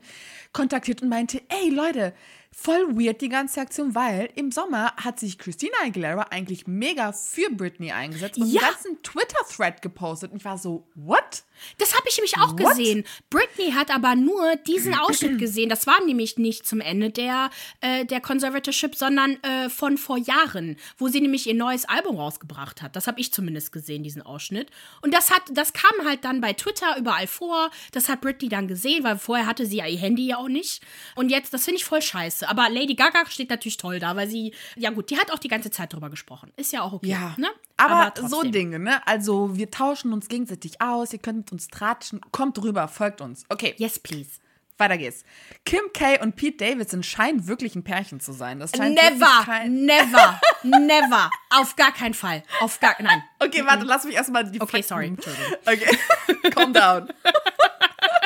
kontaktiert 0.52 1.02
und 1.02 1.08
meinte, 1.08 1.42
ey 1.48 1.55
Leute, 1.70 2.14
voll 2.52 2.96
weird 2.96 3.20
die 3.20 3.28
ganze 3.28 3.60
Aktion, 3.60 3.94
weil 3.94 4.30
im 4.34 4.50
Sommer 4.50 4.92
hat 4.96 5.20
sich 5.20 5.38
Christina 5.38 5.76
Aguilera 5.84 6.28
eigentlich 6.30 6.66
mega 6.66 7.12
für 7.12 7.50
Britney 7.50 7.92
eingesetzt 7.92 8.38
und 8.38 8.48
ja. 8.48 8.62
einen 8.62 8.72
ganzen 8.72 9.02
Twitter-Thread 9.02 9.82
gepostet. 9.82 10.32
Und 10.32 10.38
ich 10.38 10.44
war 10.44 10.58
so, 10.58 10.88
what? 10.94 11.44
Das 11.78 11.94
habe 11.94 12.04
ich 12.08 12.16
nämlich 12.16 12.36
auch 12.38 12.52
What? 12.52 12.56
gesehen. 12.56 13.04
Britney 13.30 13.72
hat 13.72 13.90
aber 13.90 14.14
nur 14.14 14.56
diesen 14.56 14.94
Ausschnitt 14.98 15.38
gesehen. 15.38 15.68
Das 15.68 15.86
war 15.86 16.04
nämlich 16.04 16.38
nicht 16.38 16.66
zum 16.66 16.80
Ende 16.80 17.10
der, 17.10 17.50
äh, 17.80 18.04
der 18.04 18.20
Conservatorship, 18.20 18.94
sondern 18.94 19.42
äh, 19.42 19.68
von 19.68 19.98
vor 19.98 20.18
Jahren, 20.18 20.76
wo 20.98 21.08
sie 21.08 21.20
nämlich 21.20 21.46
ihr 21.46 21.54
neues 21.54 21.84
Album 21.86 22.16
rausgebracht 22.16 22.82
hat. 22.82 22.96
Das 22.96 23.06
habe 23.06 23.20
ich 23.20 23.32
zumindest 23.32 23.72
gesehen, 23.72 24.02
diesen 24.02 24.22
Ausschnitt. 24.22 24.70
Und 25.02 25.14
das 25.14 25.30
hat, 25.30 25.42
das 25.52 25.72
kam 25.72 26.06
halt 26.06 26.24
dann 26.24 26.40
bei 26.40 26.52
Twitter 26.52 26.96
überall 26.98 27.26
vor. 27.26 27.70
Das 27.92 28.08
hat 28.08 28.20
Britney 28.20 28.48
dann 28.48 28.68
gesehen, 28.68 29.04
weil 29.04 29.18
vorher 29.18 29.46
hatte 29.46 29.66
sie 29.66 29.76
ja 29.76 29.86
ihr 29.86 29.98
Handy 29.98 30.26
ja 30.26 30.38
auch 30.38 30.48
nicht. 30.48 30.82
Und 31.14 31.30
jetzt, 31.30 31.52
das 31.54 31.64
finde 31.64 31.78
ich 31.78 31.84
voll 31.84 32.02
scheiße. 32.02 32.45
Aber 32.46 32.68
Lady 32.70 32.94
Gaga 32.94 33.24
steht 33.28 33.50
natürlich 33.50 33.76
toll 33.76 33.98
da, 34.00 34.16
weil 34.16 34.28
sie, 34.28 34.54
ja 34.76 34.90
gut, 34.90 35.10
die 35.10 35.18
hat 35.18 35.30
auch 35.32 35.38
die 35.38 35.48
ganze 35.48 35.70
Zeit 35.70 35.92
drüber 35.92 36.10
gesprochen. 36.10 36.52
Ist 36.56 36.72
ja 36.72 36.82
auch 36.82 36.92
okay. 36.92 37.08
Ja. 37.08 37.34
Ne? 37.36 37.48
Aber, 37.76 38.06
aber 38.16 38.28
so 38.28 38.42
Dinge, 38.42 38.78
ne? 38.78 39.06
Also 39.06 39.56
wir 39.56 39.70
tauschen 39.70 40.12
uns 40.12 40.28
gegenseitig 40.28 40.80
aus. 40.80 41.12
Ihr 41.12 41.18
könnt 41.18 41.38
mit 41.38 41.52
uns 41.52 41.68
tratschen. 41.68 42.20
Kommt 42.32 42.62
rüber, 42.62 42.88
folgt 42.88 43.20
uns. 43.20 43.44
Okay. 43.48 43.74
Yes, 43.78 43.98
please. 43.98 44.30
Weiter 44.78 44.98
geht's. 44.98 45.24
Kim 45.64 45.80
K. 45.94 46.20
und 46.20 46.36
Pete 46.36 46.58
Davidson 46.58 47.02
scheinen 47.02 47.46
wirklich 47.48 47.74
ein 47.76 47.82
Pärchen 47.82 48.20
zu 48.20 48.32
sein. 48.32 48.60
Das 48.60 48.72
scheint 48.76 48.94
never, 48.94 49.64
never, 49.68 50.38
never. 50.62 51.30
Auf 51.50 51.76
gar 51.76 51.92
keinen 51.92 52.12
Fall. 52.12 52.42
Auf 52.60 52.78
gar, 52.78 52.94
nein. 53.00 53.22
Okay, 53.38 53.64
warte, 53.64 53.86
lass 53.86 54.04
mich 54.04 54.14
erstmal 54.14 54.44
die 54.50 54.60
Okay, 54.60 54.82
Fakten. 54.82 55.16
sorry. 55.22 55.56
Okay, 55.64 56.50
calm 56.50 56.74
down. 56.74 57.08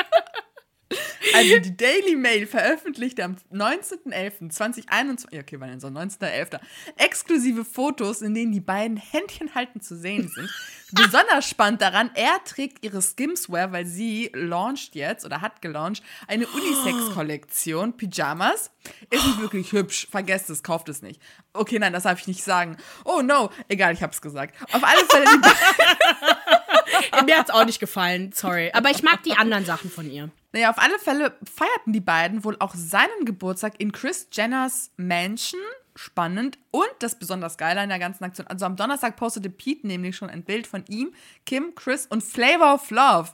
Also 1.33 1.59
die 1.59 1.75
Daily 1.77 2.15
Mail 2.15 2.47
veröffentlichte 2.47 3.23
am 3.23 3.35
19.11.2021, 3.53 5.39
okay, 5.39 5.59
wann 5.59 5.69
denn 5.69 5.79
so, 5.79 5.87
19.11. 5.87 6.59
exklusive 6.97 7.63
Fotos, 7.63 8.21
in 8.21 8.33
denen 8.33 8.51
die 8.51 8.59
beiden 8.59 8.97
Händchen 8.97 9.55
halten 9.55 9.81
zu 9.81 9.95
sehen 9.95 10.27
sind. 10.27 10.49
Besonders 10.91 11.47
spannend 11.47 11.81
daran, 11.81 12.11
er 12.15 12.43
trägt 12.43 12.83
ihre 12.83 13.01
Skimswear, 13.01 13.71
weil 13.71 13.85
sie 13.85 14.29
launcht 14.33 14.93
jetzt 14.95 15.25
oder 15.25 15.39
hat 15.39 15.61
gelauncht 15.61 16.03
eine 16.27 16.45
Unisex-Kollektion, 16.53 17.95
Pyjamas. 17.95 18.71
Ist 19.09 19.25
nicht 19.25 19.39
wirklich 19.39 19.71
hübsch, 19.71 20.07
vergesst 20.09 20.49
es, 20.49 20.63
kauft 20.63 20.89
es 20.89 21.01
nicht. 21.01 21.21
Okay, 21.53 21.79
nein, 21.79 21.93
das 21.93 22.03
darf 22.03 22.19
ich 22.19 22.27
nicht 22.27 22.43
sagen. 22.43 22.77
Oh 23.05 23.21
no, 23.21 23.51
egal, 23.67 23.93
ich 23.93 24.03
hab's 24.03 24.21
gesagt. 24.21 24.55
Auf 24.73 24.83
alle 24.83 25.05
Fälle, 25.05 25.25
die 25.25 25.41
Mir 27.25 27.37
hat's 27.37 27.49
auch 27.49 27.65
nicht 27.65 27.79
gefallen, 27.79 28.31
sorry. 28.33 28.71
Aber 28.73 28.89
ich 28.89 29.03
mag 29.03 29.23
die 29.23 29.33
anderen 29.33 29.65
Sachen 29.65 29.89
von 29.91 30.09
ihr. 30.09 30.29
Naja, 30.53 30.69
auf 30.69 30.77
alle 30.77 30.99
Fälle 30.99 31.37
feierten 31.49 31.93
die 31.93 32.01
beiden 32.01 32.43
wohl 32.43 32.57
auch 32.59 32.73
seinen 32.75 33.25
Geburtstag 33.25 33.73
in 33.79 33.91
Chris 33.91 34.27
Jenners 34.31 34.91
Mansion. 34.97 35.61
Spannend. 35.95 36.57
Und 36.71 36.87
das 36.99 37.15
besonders 37.19 37.57
Geile 37.57 37.81
an 37.81 37.89
der 37.89 37.99
ganzen 37.99 38.23
Aktion. 38.23 38.47
Also 38.47 38.65
am 38.65 38.75
Donnerstag 38.77 39.15
postete 39.17 39.49
Pete 39.49 39.85
nämlich 39.87 40.15
schon 40.15 40.29
ein 40.29 40.43
Bild 40.43 40.67
von 40.67 40.85
ihm, 40.87 41.13
Kim, 41.45 41.75
Chris 41.75 42.05
und 42.05 42.23
Flavor 42.23 42.73
of 42.75 42.89
Love. 42.91 43.29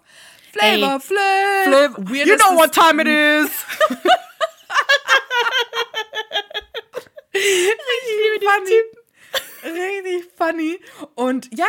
Flavor 0.52 0.94
Ey, 0.96 1.00
Flav. 1.00 1.66
Flav- 1.68 2.26
You 2.26 2.36
know 2.36 2.56
what 2.56 2.72
time 2.74 3.02
it 3.02 3.08
is. 3.08 3.52
Richtig 7.34 8.50
funny. 8.50 8.82
Richtig 9.64 10.32
funny. 10.38 10.80
Und 11.16 11.50
ja, 11.58 11.68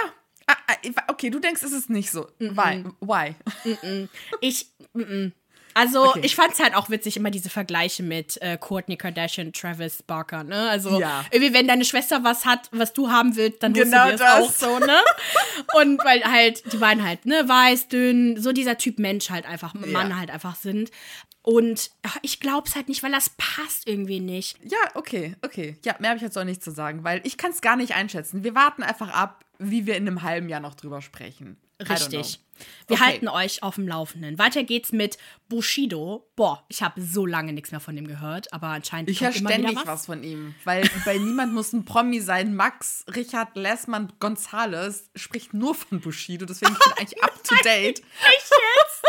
okay, 1.08 1.30
du 1.30 1.38
denkst, 1.38 1.62
es 1.62 1.72
ist 1.72 1.90
nicht 1.90 2.10
so. 2.10 2.28
Why? 2.38 2.84
Why? 3.00 3.34
Ich, 4.40 4.66
mm, 4.94 5.00
mm. 5.00 5.32
also 5.74 6.10
Okay. 6.10 6.20
ich 6.24 6.34
fand's 6.36 6.60
halt 6.60 6.74
auch 6.74 6.90
witzig, 6.90 7.16
immer 7.16 7.30
diese 7.30 7.50
Vergleiche 7.50 8.02
mit 8.02 8.40
äh, 8.42 8.56
Courtney 8.58 8.96
Kardashian, 8.96 9.52
Travis 9.52 10.02
Barker, 10.02 10.44
ne? 10.44 10.68
Also 10.70 10.98
Ja. 11.00 11.24
irgendwie, 11.30 11.54
wenn 11.54 11.66
deine 11.68 11.84
Schwester 11.84 12.24
was 12.24 12.44
hat, 12.44 12.68
was 12.72 12.92
du 12.92 13.10
haben 13.10 13.36
willst, 13.36 13.62
dann 13.62 13.72
Genau 13.72 14.04
holst 14.04 14.20
du 14.20 14.24
dir 14.24 14.30
das 14.30 14.42
auch 14.44 14.52
so, 14.52 14.78
ne? 14.78 14.98
Und 15.74 16.04
weil 16.04 16.22
halt, 16.24 16.72
die 16.72 16.76
beiden 16.78 17.04
halt, 17.04 17.26
ne, 17.26 17.44
weiß, 17.48 17.88
dünn, 17.88 18.40
so 18.40 18.52
dieser 18.52 18.78
Typ 18.78 18.98
Mensch 18.98 19.30
halt 19.30 19.46
einfach, 19.46 19.74
Mann 19.74 20.10
Ja. 20.10 20.16
halt 20.18 20.30
einfach 20.30 20.56
sind. 20.56 20.90
Und 21.50 21.90
ach, 22.02 22.18
ich 22.20 22.40
glaub's 22.40 22.76
halt 22.76 22.88
nicht, 22.88 23.02
weil 23.02 23.10
das 23.10 23.30
passt 23.38 23.88
irgendwie 23.88 24.20
nicht. 24.20 24.58
Ja, 24.64 24.76
okay, 24.94 25.34
okay. 25.42 25.78
Ja, 25.82 25.96
mehr 25.98 26.10
habe 26.10 26.18
ich 26.18 26.22
jetzt 26.22 26.36
auch 26.36 26.44
nicht 26.44 26.62
zu 26.62 26.70
sagen, 26.70 27.04
weil 27.04 27.22
ich 27.24 27.38
kann 27.38 27.52
es 27.52 27.62
gar 27.62 27.74
nicht 27.76 27.94
einschätzen. 27.94 28.44
Wir 28.44 28.54
warten 28.54 28.82
einfach 28.82 29.08
ab, 29.14 29.46
wie 29.58 29.86
wir 29.86 29.96
in 29.96 30.06
einem 30.06 30.22
halben 30.22 30.50
Jahr 30.50 30.60
noch 30.60 30.74
drüber 30.74 31.00
sprechen. 31.00 31.56
Richtig. 31.80 32.40
Wir 32.86 32.96
Okay. 32.96 33.02
halten 33.04 33.28
euch 33.28 33.62
auf 33.62 33.76
dem 33.76 33.88
Laufenden. 33.88 34.38
Weiter 34.38 34.62
geht's 34.62 34.92
mit 34.92 35.16
Bushido. 35.48 36.28
Boah, 36.36 36.66
ich 36.68 36.82
habe 36.82 37.00
so 37.00 37.24
lange 37.24 37.54
nichts 37.54 37.70
mehr 37.70 37.80
von 37.80 37.96
dem 37.96 38.06
gehört, 38.06 38.52
aber 38.52 38.66
anscheinend 38.66 39.08
Ich 39.08 39.22
höre 39.22 39.32
ständig 39.32 39.78
was. 39.86 40.04
von 40.04 40.22
ihm, 40.22 40.54
weil 40.64 40.86
bei 41.06 41.16
niemand 41.16 41.54
muss 41.54 41.72
ein 41.72 41.86
Promi 41.86 42.20
sein. 42.20 42.54
Max, 42.56 43.06
Richard, 43.14 43.56
Lessmann, 43.56 44.12
Gonzales 44.20 45.08
spricht 45.14 45.54
nur 45.54 45.74
von 45.74 46.00
Bushido, 46.00 46.44
deswegen 46.44 46.74
bin 46.74 46.82
ich 46.94 46.98
eigentlich 47.00 47.22
up 47.24 47.42
to 47.42 47.54
date. 47.64 48.00
Echt 48.00 48.50
jetzt? 48.50 49.02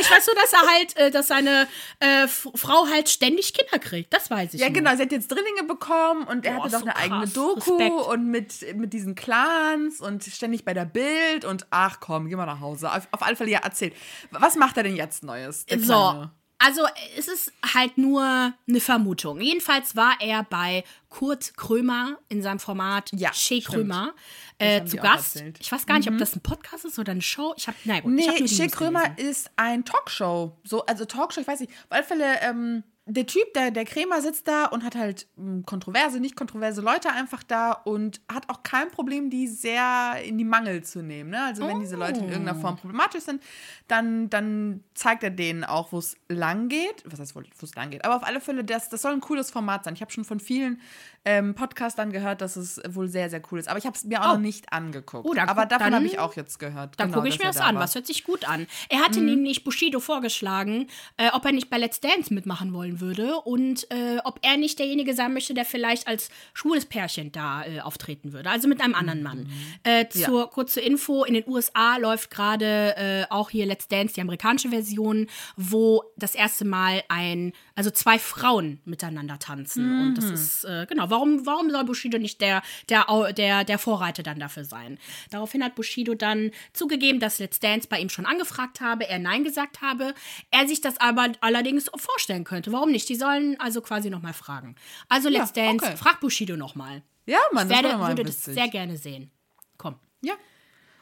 Ich 0.00 0.10
weiß 0.10 0.26
nur, 0.26 0.36
dass 0.36 0.52
er 0.52 0.60
halt, 0.60 0.96
äh, 0.96 1.10
dass 1.10 1.28
seine 1.28 1.68
äh, 2.00 2.26
Frau 2.28 2.86
halt 2.90 3.08
ständig 3.08 3.54
Kinder 3.54 3.78
kriegt. 3.78 4.12
Das 4.12 4.30
weiß 4.30 4.54
ich. 4.54 4.60
Ja, 4.60 4.68
nur. 4.68 4.74
genau, 4.74 4.96
sie 4.96 5.02
hat 5.02 5.12
jetzt 5.12 5.30
Drillinge 5.30 5.64
bekommen 5.64 6.24
und 6.24 6.44
er 6.44 6.54
Boah, 6.54 6.64
hatte 6.64 6.72
doch 6.72 6.80
so 6.80 6.86
eine 6.86 6.96
eigene 6.96 7.20
krass. 7.22 7.32
Doku 7.32 7.76
Respekt. 7.76 8.06
und 8.08 8.26
mit, 8.30 8.76
mit 8.76 8.92
diesen 8.92 9.14
Clans 9.14 10.00
und 10.00 10.24
ständig 10.24 10.64
bei 10.64 10.74
der 10.74 10.84
Bild 10.84 11.44
und 11.44 11.66
ach 11.70 12.00
komm, 12.00 12.28
geh 12.28 12.36
mal 12.36 12.46
nach 12.46 12.60
Hause. 12.60 12.92
Auf, 12.92 13.08
auf 13.10 13.22
alle 13.22 13.36
Fälle, 13.36 13.50
ja, 13.50 13.60
erzählt. 13.60 13.94
Was 14.30 14.56
macht 14.56 14.76
er 14.76 14.82
denn 14.82 14.96
jetzt 14.96 15.24
Neues? 15.24 15.66
So. 15.68 15.76
Kleine? 15.76 16.30
Also, 16.64 16.82
es 17.18 17.28
ist 17.28 17.52
halt 17.74 17.98
nur 17.98 18.22
eine 18.68 18.80
Vermutung. 18.80 19.40
Jedenfalls 19.40 19.96
war 19.96 20.14
er 20.20 20.44
bei 20.44 20.84
Kurt 21.08 21.56
Krömer 21.56 22.18
in 22.28 22.42
seinem 22.42 22.58
Format 22.60 23.10
Ja, 23.14 23.30
Che. 23.32 23.60
Krömer 23.60 24.14
äh, 24.58 24.84
zu 24.84 24.96
Gast. 24.96 25.36
erzählt. 25.36 25.56
Mhm. 25.58 25.60
Ich 25.60 25.72
weiß 25.72 25.86
gar 25.86 25.98
nicht, 25.98 26.08
ob 26.08 26.18
das 26.18 26.36
ein 26.36 26.40
Podcast 26.40 26.84
ist 26.84 26.98
oder 26.98 27.12
eine 27.12 27.22
Show. 27.22 27.54
Ich 27.56 27.66
habe, 27.66 27.76
na 27.84 28.00
gut, 28.00 28.18
ich 28.18 28.28
hab 28.28 28.34
Nee, 28.34 28.42
die 28.42 28.48
Schick 28.48 28.66
News 28.66 28.72
Krömer 28.72 29.08
gelesen. 29.10 29.30
ist 29.30 29.50
ein 29.56 29.84
Talkshow. 29.84 30.56
So, 30.64 30.84
also 30.86 31.04
Talkshow, 31.04 31.40
ich 31.40 31.46
weiß 31.46 31.60
nicht. 31.60 31.72
Auf 31.72 31.90
alle 31.90 32.04
Fälle, 32.04 32.40
ähm, 32.42 32.82
der 33.06 33.26
Typ, 33.26 33.52
der, 33.54 33.72
der 33.72 33.84
Krämer 33.84 34.20
sitzt 34.22 34.46
da 34.46 34.66
und 34.66 34.84
hat 34.84 34.94
halt 34.94 35.26
mh, 35.36 35.62
kontroverse, 35.66 36.20
nicht 36.20 36.36
kontroverse 36.36 36.80
Leute 36.80 37.10
einfach 37.10 37.42
da 37.42 37.72
und 37.72 38.20
hat 38.32 38.48
auch 38.48 38.62
kein 38.62 38.90
Problem, 38.92 39.28
die 39.28 39.48
sehr 39.48 40.14
in 40.24 40.38
die 40.38 40.44
Mangel 40.44 40.84
zu 40.84 41.02
nehmen. 41.02 41.30
Ne? 41.30 41.42
Also 41.44 41.66
wenn 41.66 41.80
diese 41.80 41.96
Leute 41.96 42.20
in 42.20 42.28
irgendeiner 42.28 42.58
Form 42.58 42.76
problematisch 42.76 43.24
sind, 43.24 43.42
dann, 43.88 44.30
dann 44.30 44.84
zeigt 44.94 45.24
er 45.24 45.30
denen 45.30 45.64
auch, 45.64 45.90
wo 45.90 45.98
es 45.98 46.16
lang 46.28 46.68
geht. 46.68 47.02
Was 47.04 47.18
heißt, 47.18 47.34
wo 47.34 47.40
es 47.60 47.74
lang 47.74 47.90
geht? 47.90 48.04
Aber 48.04 48.14
auf 48.16 48.22
alle 48.24 48.40
Fälle, 48.40 48.62
das, 48.62 48.88
das 48.88 49.02
soll 49.02 49.12
ein 49.12 49.20
cooles 49.20 49.50
Format 49.50 49.82
sein. 49.84 49.94
Ich 49.94 50.00
habe 50.00 50.12
schon 50.12 50.24
von 50.24 50.38
vielen 50.38 50.80
ähm, 51.24 51.54
Podcastern 51.54 52.12
gehört, 52.12 52.40
dass 52.40 52.54
es 52.56 52.80
wohl 52.88 53.08
sehr, 53.08 53.30
sehr 53.30 53.42
cool 53.50 53.58
ist. 53.58 53.68
Aber 53.68 53.78
ich 53.78 53.86
habe 53.86 53.96
es 53.96 54.04
mir 54.04 54.20
auch 54.22 54.30
Oh. 54.30 54.34
noch 54.34 54.40
nicht 54.40 54.72
angeguckt. 54.72 55.28
Oh, 55.28 55.34
dann 55.34 55.48
Aber 55.48 55.66
davon 55.66 55.92
habe 55.94 56.06
ich 56.06 56.18
auch 56.20 56.34
jetzt 56.36 56.58
gehört. 56.60 56.98
Dann 57.00 57.08
Genau, 57.08 57.18
gucke 57.18 57.28
ich 57.28 57.38
mir 57.40 57.46
das 57.46 57.56
da 57.56 57.64
an. 57.64 57.74
war. 57.74 57.82
Was 57.82 57.94
hört 57.96 58.06
sich 58.06 58.22
gut 58.24 58.48
an? 58.48 58.66
Er 58.88 59.00
hatte 59.00 59.18
Mhm. 59.20 59.26
nämlich 59.26 59.64
Bushido 59.64 59.98
vorgeschlagen, 60.00 60.86
äh, 61.16 61.30
ob 61.32 61.44
er 61.44 61.52
nicht 61.52 61.68
bei 61.68 61.78
Let's 61.78 61.98
Dance 62.00 62.32
mitmachen 62.32 62.72
wollen 62.72 62.91
würde 63.00 63.36
und 63.40 63.90
äh, 63.90 64.18
ob 64.24 64.40
er 64.42 64.56
nicht 64.56 64.78
derjenige 64.78 65.14
sein 65.14 65.32
möchte, 65.32 65.54
der 65.54 65.64
vielleicht 65.64 66.06
als 66.06 66.30
schwules 66.54 66.86
Pärchen 66.86 67.32
da 67.32 67.64
äh, 67.64 67.80
auftreten 67.80 68.32
würde. 68.32 68.50
Also 68.50 68.68
mit 68.68 68.80
einem 68.80 68.94
anderen 68.94 69.22
Mann. 69.22 69.48
Äh, 69.82 70.08
zur, 70.08 70.50
Kurz 70.50 70.74
zur 70.74 70.82
Info: 70.82 71.24
In 71.24 71.34
den 71.34 71.44
USA 71.46 71.96
läuft 71.96 72.30
gerade 72.30 72.96
äh, 72.96 73.24
auch 73.30 73.50
hier 73.50 73.66
Let's 73.66 73.88
Dance, 73.88 74.14
die 74.14 74.20
amerikanische 74.20 74.70
Version, 74.70 75.28
wo 75.56 76.04
das 76.16 76.34
erste 76.34 76.64
Mal 76.64 77.02
ein, 77.08 77.52
also 77.74 77.90
zwei 77.90 78.18
Frauen 78.18 78.80
miteinander 78.84 79.38
tanzen. 79.38 80.00
Und 80.00 80.14
das 80.14 80.24
ist, 80.26 80.64
äh, 80.64 80.86
genau, 80.88 81.10
warum, 81.10 81.46
warum 81.46 81.70
soll 81.70 81.84
Bushido 81.84 82.18
nicht 82.18 82.40
der, 82.40 82.62
der, 82.88 83.32
der, 83.32 83.64
der 83.64 83.78
Vorreiter 83.78 84.22
dann 84.22 84.38
dafür 84.38 84.64
sein? 84.64 84.98
Daraufhin 85.30 85.64
hat 85.64 85.74
Bushido 85.74 86.14
dann 86.14 86.50
zugegeben, 86.72 87.20
dass 87.20 87.38
Let's 87.38 87.60
Dance 87.60 87.88
bei 87.88 87.98
ihm 88.00 88.08
schon 88.08 88.26
angefragt 88.26 88.80
habe, 88.80 89.08
er 89.08 89.18
Nein 89.18 89.44
gesagt 89.44 89.80
habe, 89.80 90.14
er 90.50 90.66
sich 90.66 90.80
das 90.80 90.98
aber 90.98 91.32
allerdings 91.40 91.90
vorstellen 91.94 92.44
könnte. 92.44 92.72
Warum 92.72 92.81
nicht? 92.90 93.08
Die 93.08 93.16
sollen 93.16 93.58
also 93.60 93.80
quasi 93.80 94.10
nochmal 94.10 94.32
fragen. 94.34 94.76
Also 95.08 95.28
Let's 95.28 95.52
Ja, 95.54 95.64
Dance, 95.66 95.84
okay. 95.86 95.96
frag 95.96 96.20
Bushido 96.20 96.56
nochmal. 96.56 97.02
Ja, 97.26 97.38
Mann, 97.52 97.70
Ich 97.70 97.76
das 97.76 97.82
werde, 97.84 97.98
mal 97.98 98.08
würde 98.10 98.24
das 98.24 98.44
sehr 98.44 98.68
gerne 98.68 98.96
sehen. 98.96 99.30
Komm. 99.78 99.98
Ja. 100.22 100.34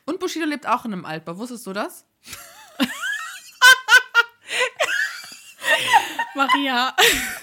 Und 0.06 0.20
Bushido 0.20 0.46
lebt 0.46 0.66
auch 0.66 0.84
in 0.84 0.92
einem 0.92 1.04
Altbau. 1.04 1.38
Wusstest 1.38 1.66
du 1.66 1.72
das? 1.72 2.04
Maria, 6.34 6.94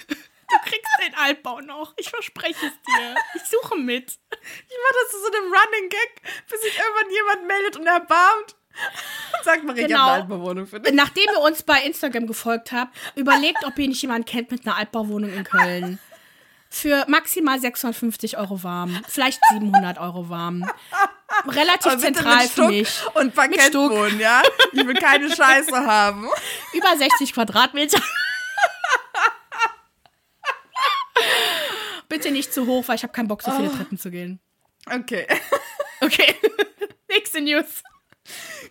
du 0.08 0.56
kriegst 0.64 0.92
den 1.06 1.16
Altbau 1.16 1.62
noch. 1.62 1.94
Ich 1.98 2.10
verspreche 2.10 2.66
es 2.66 2.74
dir. 2.82 3.16
Ich 3.36 3.44
suche 3.44 3.78
mit. 3.78 4.12
Ich 4.12 4.78
mach 4.84 4.92
das 5.04 5.12
zu 5.12 5.20
so 5.20 5.28
einem 5.28 5.52
Running 5.54 5.90
Gag, 5.90 6.22
bis 6.50 6.62
sich 6.62 6.78
irgendwann 6.78 7.12
jemand 7.12 7.48
meldet 7.48 7.78
und 7.78 7.86
erbarmt. 7.88 8.56
Sag 9.44 9.64
mal, 9.64 9.78
ich 9.78 9.88
Genau. 9.88 10.00
habe 10.00 10.12
eine 10.12 10.22
Altbauwohnung 10.24 10.68
für 10.68 10.80
dich. 10.80 10.94
Nachdem 10.94 11.26
ihr 11.34 11.42
uns 11.42 11.64
bei 11.64 11.82
Instagram 11.82 12.28
gefolgt 12.28 12.72
habt, 12.72 12.96
überlegt, 13.16 13.66
ob 13.66 13.78
ihr 13.80 13.88
nicht 13.88 14.02
jemanden 14.02 14.26
kennt 14.26 14.52
mit 14.52 14.66
einer 14.66 14.76
Altbauwohnung 14.78 15.32
in 15.34 15.44
Köln. 15.44 16.00
Für 16.70 17.06
maximal 17.08 17.58
650 17.60 18.38
Euro 18.38 18.62
warm. 18.62 19.02
Vielleicht 19.08 19.40
700 19.54 20.00
Euro 20.00 20.28
warm. 20.30 20.70
Relativ 21.48 21.94
Aber 21.94 21.98
zentral 22.00 22.46
für 22.48 22.68
mich. 22.68 22.90
und 23.14 23.34
Parkettboden, 23.34 24.20
ja? 24.20 24.42
Ich 24.74 24.86
will 24.86 24.96
keine 24.96 25.34
Scheiße 25.34 25.72
haben. 25.86 26.28
Über 26.74 26.96
60 26.98 27.34
Quadratmeter. 27.34 28.02
Bitte 32.10 32.32
nicht 32.32 32.54
zu 32.54 32.66
hoch, 32.68 32.88
weil 32.88 32.96
ich 32.96 33.04
habe 33.04 33.14
keinen 33.14 33.28
Bock, 33.28 33.42
so 33.42 33.52
viele 33.52 33.72
Treppen 33.72 33.98
zu 33.98 34.12
gehen. 34.12 34.40
Okay. 34.94 35.28
Okay. 36.02 36.36
Nächste 37.10 37.42
News. 37.42 37.84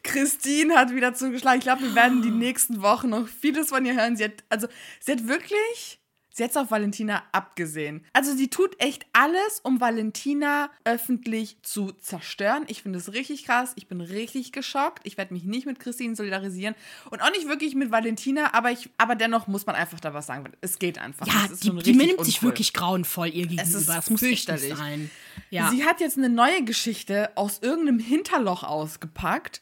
Christine 0.07 0.75
hat 0.77 0.95
wieder 0.95 1.15
zugeschlagen. 1.15 1.59
Ich 1.59 1.65
glaube, 1.65 1.83
wir 1.83 1.95
werden 1.95 2.23
die 2.23 2.31
nächsten 2.31 2.81
Wochen 2.81 3.11
noch 3.11 3.29
vieles 3.29 3.69
von 3.69 3.85
ihr 3.85 3.95
hören. 3.95 4.17
Sie 4.17 4.25
hat, 4.25 4.45
also, 4.49 4.67
sie 5.01 5.13
hat 5.13 5.27
wirklich, 5.29 5.99
sie 6.31 6.45
hat 6.45 6.51
es 6.51 6.57
auf 6.57 6.71
Valentina 6.71 7.23
abgesehen. 7.33 8.05
Also, 8.13 8.35
sie 8.35 8.49
tut 8.49 8.81
echt 8.81 9.05
alles, 9.13 9.61
um 9.63 9.81
Valentina 9.81 10.71
öffentlich 10.85 11.59
zu 11.63 11.93
zerstören. 11.93 12.65
Ich 12.69 12.83
finde 12.83 12.99
es 12.99 13.13
richtig 13.13 13.45
krass. 13.45 13.73
Ich 13.77 13.89
bin 13.89 14.01
richtig 14.01 14.53
geschockt. 14.53 15.01
Ich 15.05 15.17
werde 15.19 15.35
mich 15.35 15.45
nicht 15.45 15.67
mit 15.67 15.81
Christine 15.81 16.15
solidarisieren 16.15 16.75
und 17.11 17.21
auch 17.23 17.31
nicht 17.31 17.49
wirklich 17.49 17.75
mit 17.75 17.91
Valentina, 17.91 18.55
aber 18.55 18.71
ich, 18.71 18.89
aber 18.99 19.15
dennoch 19.17 19.47
muss 19.49 19.67
man 19.67 19.75
einfach 19.75 20.01
da 20.01 20.15
was 20.15 20.27
sagen. 20.27 20.53
Es 20.61 20.79
geht 20.79 20.99
einfach. 20.99 21.27
Ja, 21.27 21.49
Es 21.53 21.61
die, 21.61 21.71
die 21.77 21.93
nimmt 21.95 22.25
sich 22.25 22.43
wirklich 22.43 22.73
grauenvoll 22.73 23.29
ihr 23.29 23.47
gegenüber. 23.47 23.63
ist 23.63 23.89
das 23.89 24.11
muss 24.11 24.23
echt 24.23 24.47
fürchterlich. 24.47 24.71
nicht 24.71 24.79
sein. 24.79 25.11
Ja. 25.51 25.71
Sie 25.71 25.85
hat 25.85 26.01
jetzt 26.01 26.17
eine 26.17 26.29
neue 26.29 26.65
Geschichte 26.65 27.31
aus 27.37 27.59
irgendeinem 27.61 27.99
Hinterloch 27.99 28.63
ausgepackt. 28.63 29.61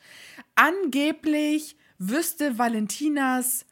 Angeblich 0.55 1.77
wüsste 1.99 2.59
Valentinas 2.59 3.67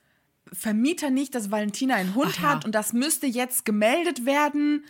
Vermieter 0.53 1.11
nicht, 1.11 1.35
dass 1.35 1.51
Valentina 1.51 1.95
einen 1.95 2.15
Hund 2.15 2.35
Ach 2.37 2.43
ja. 2.43 2.49
hat 2.51 2.65
und 2.65 2.75
das 2.75 2.93
müsste 2.93 3.27
jetzt 3.27 3.65
gemeldet 3.65 4.27
werden. 4.27 4.85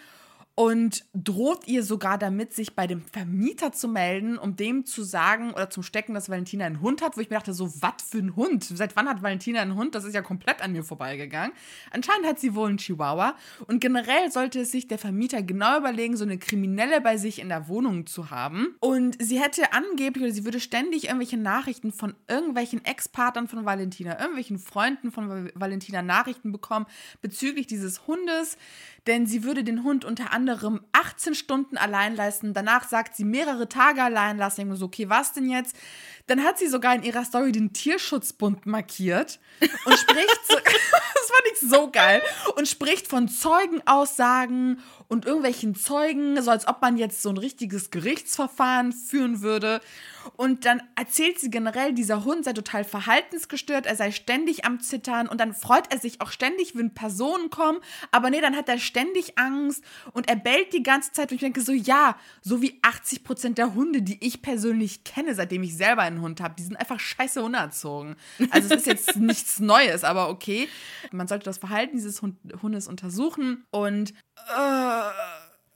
Und 0.54 1.04
droht 1.14 1.66
ihr 1.66 1.82
sogar 1.82 2.18
damit, 2.18 2.52
sich 2.52 2.74
bei 2.74 2.86
dem 2.86 3.02
Vermieter 3.02 3.72
zu 3.72 3.88
melden, 3.88 4.36
um 4.36 4.54
dem 4.54 4.84
zu 4.84 5.02
sagen 5.02 5.52
oder 5.52 5.70
zum 5.70 5.82
Stecken, 5.82 6.12
dass 6.12 6.28
Valentina 6.28 6.66
einen 6.66 6.80
Hund 6.80 7.00
hat, 7.00 7.16
wo 7.16 7.20
ich 7.20 7.30
mir 7.30 7.36
dachte, 7.36 7.54
so, 7.54 7.72
was 7.80 8.02
für 8.10 8.18
ein 8.18 8.36
Hund? 8.36 8.64
Seit 8.64 8.94
wann 8.94 9.08
hat 9.08 9.22
Valentina 9.22 9.60
einen 9.60 9.76
Hund? 9.76 9.94
Das 9.94 10.04
ist 10.04 10.14
ja 10.14 10.20
komplett 10.20 10.60
an 10.62 10.72
mir 10.72 10.84
vorbeigegangen. 10.84 11.52
Anscheinend 11.90 12.26
hat 12.26 12.38
sie 12.38 12.54
wohl 12.54 12.68
einen 12.68 12.78
Chihuahua 12.78 13.34
und 13.66 13.80
generell 13.80 14.30
sollte 14.30 14.60
es 14.60 14.70
sich 14.70 14.88
der 14.88 14.98
Vermieter 14.98 15.42
genau 15.42 15.78
überlegen, 15.78 16.16
so 16.16 16.24
eine 16.24 16.38
Kriminelle 16.38 17.00
bei 17.00 17.16
sich 17.16 17.40
in 17.40 17.48
der 17.48 17.68
Wohnung 17.68 18.06
zu 18.06 18.30
haben. 18.30 18.76
Und 18.80 19.16
sie 19.22 19.40
hätte 19.40 19.72
angeblich 19.72 20.24
oder 20.24 20.32
sie 20.32 20.44
würde 20.44 20.60
ständig 20.60 21.04
irgendwelche 21.04 21.38
Nachrichten 21.38 21.92
von 21.92 22.14
irgendwelchen 22.28 22.84
Ex-Partnern 22.84 23.48
von 23.48 23.64
Valentina, 23.64 24.18
irgendwelchen 24.18 24.58
Freunden 24.58 25.12
von 25.12 25.50
Valentina 25.54 26.02
Nachrichten 26.02 26.52
bekommen 26.52 26.86
bezüglich 27.22 27.66
dieses 27.66 28.06
Hundes, 28.06 28.58
denn 29.06 29.26
sie 29.26 29.44
würde 29.44 29.64
den 29.64 29.82
Hund 29.82 30.04
unter 30.04 30.32
anderem 30.32 30.52
anderem 30.62 30.80
18 30.92 31.34
Stunden 31.34 31.76
allein 31.76 32.14
leisten. 32.14 32.54
Danach 32.54 32.88
sagt 32.88 33.16
sie 33.16 33.24
mehrere 33.24 33.68
Tage 33.68 34.02
allein 34.02 34.38
lassen. 34.38 34.62
Ich 34.62 34.66
mir 34.66 34.76
so, 34.76 34.86
okay, 34.86 35.08
was 35.08 35.32
denn 35.32 35.48
jetzt? 35.48 35.76
Dann 36.26 36.44
hat 36.44 36.58
sie 36.58 36.68
sogar 36.68 36.94
in 36.94 37.02
ihrer 37.02 37.24
Story 37.24 37.52
den 37.52 37.72
Tierschutzbund 37.72 38.66
markiert 38.66 39.40
und 39.60 39.98
spricht 39.98 40.40
so, 40.48 40.56
das 40.56 41.30
fand 41.30 41.52
ich 41.52 41.60
so 41.60 41.90
geil, 41.90 42.22
und 42.56 42.68
spricht 42.68 43.08
von 43.08 43.28
Zeugenaussagen 43.28 44.80
und 45.08 45.26
irgendwelchen 45.26 45.74
Zeugen, 45.74 46.40
so 46.40 46.50
als 46.50 46.66
ob 46.66 46.80
man 46.80 46.96
jetzt 46.96 47.22
so 47.22 47.28
ein 47.28 47.36
richtiges 47.36 47.90
Gerichtsverfahren 47.90 48.92
führen 48.92 49.42
würde. 49.42 49.80
Und 50.36 50.64
dann 50.64 50.82
erzählt 50.94 51.38
sie 51.38 51.50
generell, 51.50 51.92
dieser 51.92 52.24
Hund 52.24 52.44
sei 52.44 52.52
total 52.52 52.84
verhaltensgestört, 52.84 53.86
er 53.86 53.96
sei 53.96 54.10
ständig 54.10 54.64
am 54.64 54.80
Zittern 54.80 55.28
und 55.28 55.38
dann 55.40 55.52
freut 55.52 55.92
er 55.92 55.98
sich 55.98 56.20
auch 56.20 56.30
ständig, 56.30 56.76
wenn 56.76 56.94
Personen 56.94 57.50
kommen. 57.50 57.80
Aber 58.10 58.30
nee, 58.30 58.40
dann 58.40 58.56
hat 58.56 58.68
er 58.68 58.78
ständig 58.78 59.38
Angst 59.38 59.84
und 60.12 60.28
er 60.28 60.36
bellt 60.36 60.72
die 60.72 60.82
ganze 60.82 61.12
Zeit. 61.12 61.30
Und 61.30 61.36
ich 61.36 61.42
denke 61.42 61.60
so, 61.60 61.72
ja, 61.72 62.16
so 62.40 62.62
wie 62.62 62.78
80 62.82 63.24
Prozent 63.24 63.58
der 63.58 63.74
Hunde, 63.74 64.02
die 64.02 64.24
ich 64.24 64.42
persönlich 64.42 65.04
kenne, 65.04 65.34
seitdem 65.34 65.62
ich 65.62 65.76
selber 65.76 66.02
einen 66.02 66.21
Hund 66.22 66.40
habe, 66.40 66.54
die 66.56 66.62
sind 66.62 66.76
einfach 66.76 66.98
scheiße 66.98 67.42
unerzogen. 67.42 68.16
Also 68.50 68.74
es 68.74 68.80
ist 68.82 68.86
jetzt 68.86 69.16
nichts 69.16 69.60
Neues, 69.60 70.04
aber 70.04 70.28
okay. 70.28 70.68
Man 71.10 71.28
sollte 71.28 71.44
das 71.44 71.58
Verhalten 71.58 71.96
dieses 71.96 72.22
Hundes 72.22 72.88
untersuchen 72.88 73.64
und 73.70 74.10
äh, 74.56 75.10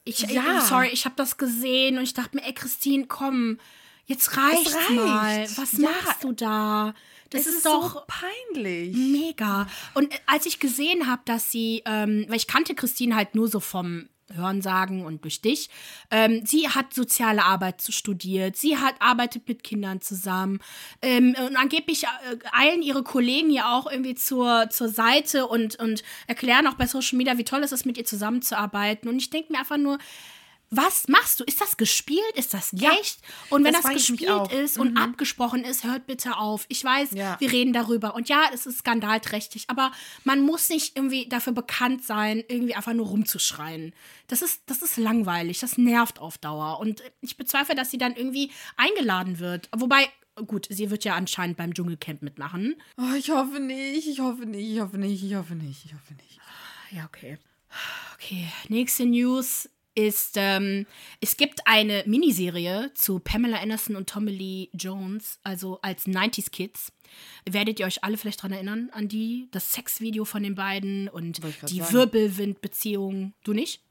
ich, 0.04 0.20
ja. 0.20 0.60
sorry, 0.60 0.88
ich 0.92 1.04
habe 1.04 1.16
das 1.16 1.36
gesehen 1.36 1.98
und 1.98 2.04
ich 2.04 2.14
dachte 2.14 2.36
mir, 2.36 2.44
ey 2.44 2.52
Christine, 2.52 3.06
komm, 3.06 3.58
Jetzt 4.06 4.36
reicht's 4.36 4.74
reicht. 4.74 4.90
mal. 4.92 5.48
Was 5.56 5.72
ja. 5.72 5.90
machst 5.90 6.24
du 6.24 6.32
da? 6.32 6.94
Das 7.30 7.46
ist, 7.46 7.56
ist, 7.56 7.66
doch 7.66 7.94
so 7.94 8.00
peinlich. 8.06 8.96
Mega. 8.96 9.66
Und 9.94 10.14
äh, 10.14 10.18
als 10.26 10.46
ich 10.46 10.60
gesehen 10.60 11.08
habe, 11.08 11.22
dass 11.24 11.50
sie, 11.50 11.82
ähm, 11.84 12.24
weil 12.28 12.36
ich 12.36 12.46
kannte 12.46 12.76
Christine 12.76 13.16
halt 13.16 13.34
nur 13.34 13.48
so 13.48 13.58
vom 13.58 14.08
Hörensagen 14.34 15.04
und 15.04 15.22
durch 15.24 15.40
dich. 15.40 15.70
Ähm, 16.10 16.42
sie 16.44 16.68
hat 16.68 16.92
soziale 16.92 17.44
Arbeit 17.44 17.82
studiert, 17.82 18.56
sie 18.56 18.76
hat 18.76 18.94
arbeitet 19.00 19.48
mit 19.48 19.62
Kindern 19.62 20.00
zusammen 20.00 20.60
ähm, 21.02 21.34
und 21.38 21.56
angeblich 21.56 22.04
äh, 22.04 22.08
eilen 22.52 22.82
ihre 22.82 23.02
Kollegen 23.02 23.50
ja 23.50 23.76
auch 23.76 23.90
irgendwie 23.90 24.14
zur, 24.14 24.68
zur 24.70 24.88
Seite 24.88 25.46
und, 25.46 25.78
und 25.78 26.02
erklären 26.26 26.66
auch 26.66 26.74
bei 26.74 26.86
Social 26.86 27.16
Media, 27.16 27.38
wie 27.38 27.44
toll 27.44 27.62
es 27.62 27.72
ist, 27.72 27.86
mit 27.86 27.98
ihr 27.98 28.04
zusammenzuarbeiten. 28.04 29.08
Und 29.08 29.18
ich 29.18 29.30
denke 29.30 29.52
mir 29.52 29.60
einfach 29.60 29.76
nur, 29.76 29.98
was 30.70 31.06
machst 31.08 31.40
du? 31.40 31.44
Ist 31.44 31.60
das 31.60 31.76
gespielt? 31.76 32.20
Ist 32.34 32.52
das 32.52 32.72
echt? 32.72 32.82
Ja, 32.82 33.00
und 33.50 33.64
wenn 33.64 33.72
das, 33.72 33.82
das 33.82 33.92
gespielt 33.92 34.52
ist 34.52 34.78
und 34.78 34.92
mhm. 34.92 34.96
abgesprochen 34.96 35.64
ist, 35.64 35.84
hört 35.84 36.06
bitte 36.06 36.36
auf. 36.36 36.66
Ich 36.68 36.82
weiß, 36.82 37.12
ja. 37.12 37.36
wir 37.38 37.52
reden 37.52 37.72
darüber. 37.72 38.14
Und 38.14 38.28
ja, 38.28 38.50
es 38.52 38.66
ist 38.66 38.78
skandalträchtig, 38.78 39.64
aber 39.68 39.92
man 40.24 40.42
muss 40.42 40.68
nicht 40.68 40.96
irgendwie 40.96 41.28
dafür 41.28 41.52
bekannt 41.52 42.04
sein, 42.04 42.42
irgendwie 42.48 42.74
einfach 42.74 42.94
nur 42.94 43.06
rumzuschreien. 43.06 43.94
Das 44.26 44.42
ist, 44.42 44.62
das 44.66 44.82
ist 44.82 44.96
langweilig, 44.96 45.60
das 45.60 45.78
nervt 45.78 46.18
auf 46.18 46.38
Dauer. 46.38 46.80
Und 46.80 47.02
ich 47.20 47.36
bezweifle, 47.36 47.74
dass 47.76 47.90
sie 47.90 47.98
dann 47.98 48.16
irgendwie 48.16 48.50
eingeladen 48.76 49.38
wird. 49.38 49.68
Wobei, 49.76 50.08
gut, 50.46 50.66
sie 50.68 50.90
wird 50.90 51.04
ja 51.04 51.14
anscheinend 51.14 51.56
beim 51.56 51.74
Dschungelcamp 51.74 52.22
mitmachen. 52.22 52.74
Oh, 52.98 53.14
ich 53.16 53.30
hoffe 53.30 53.60
nicht, 53.60 54.08
ich 54.08 54.18
hoffe 54.20 54.46
nicht, 54.46 54.68
ich 54.68 54.80
hoffe 54.80 54.98
nicht, 54.98 55.22
ich 55.22 55.34
hoffe 55.34 55.54
nicht, 55.54 55.84
ich 55.84 55.94
hoffe 55.94 56.14
nicht. 56.14 56.40
Ja, 56.90 57.04
okay. 57.04 57.38
Okay, 58.14 58.48
nächste 58.68 59.04
News 59.04 59.68
ist, 59.96 60.34
ähm, 60.36 60.86
es 61.20 61.36
gibt 61.36 61.60
eine 61.64 62.04
Miniserie 62.06 62.92
zu 62.94 63.18
Pamela 63.18 63.58
Anderson 63.58 63.96
und 63.96 64.08
Tommy 64.08 64.30
Lee 64.30 64.68
Jones, 64.72 65.40
also 65.42 65.80
als 65.82 66.06
90s 66.06 66.50
Kids. 66.50 66.92
Werdet 67.48 67.80
ihr 67.80 67.86
euch 67.86 68.04
alle 68.04 68.16
vielleicht 68.16 68.40
daran 68.40 68.52
erinnern, 68.52 68.90
an 68.92 69.08
die, 69.08 69.48
das 69.52 69.72
Sexvideo 69.72 70.24
von 70.24 70.42
den 70.42 70.54
beiden 70.54 71.08
und 71.08 71.40
die 71.68 71.80
Wirbelwindbeziehung? 71.80 73.32
Du 73.42 73.52
nicht? 73.52 73.82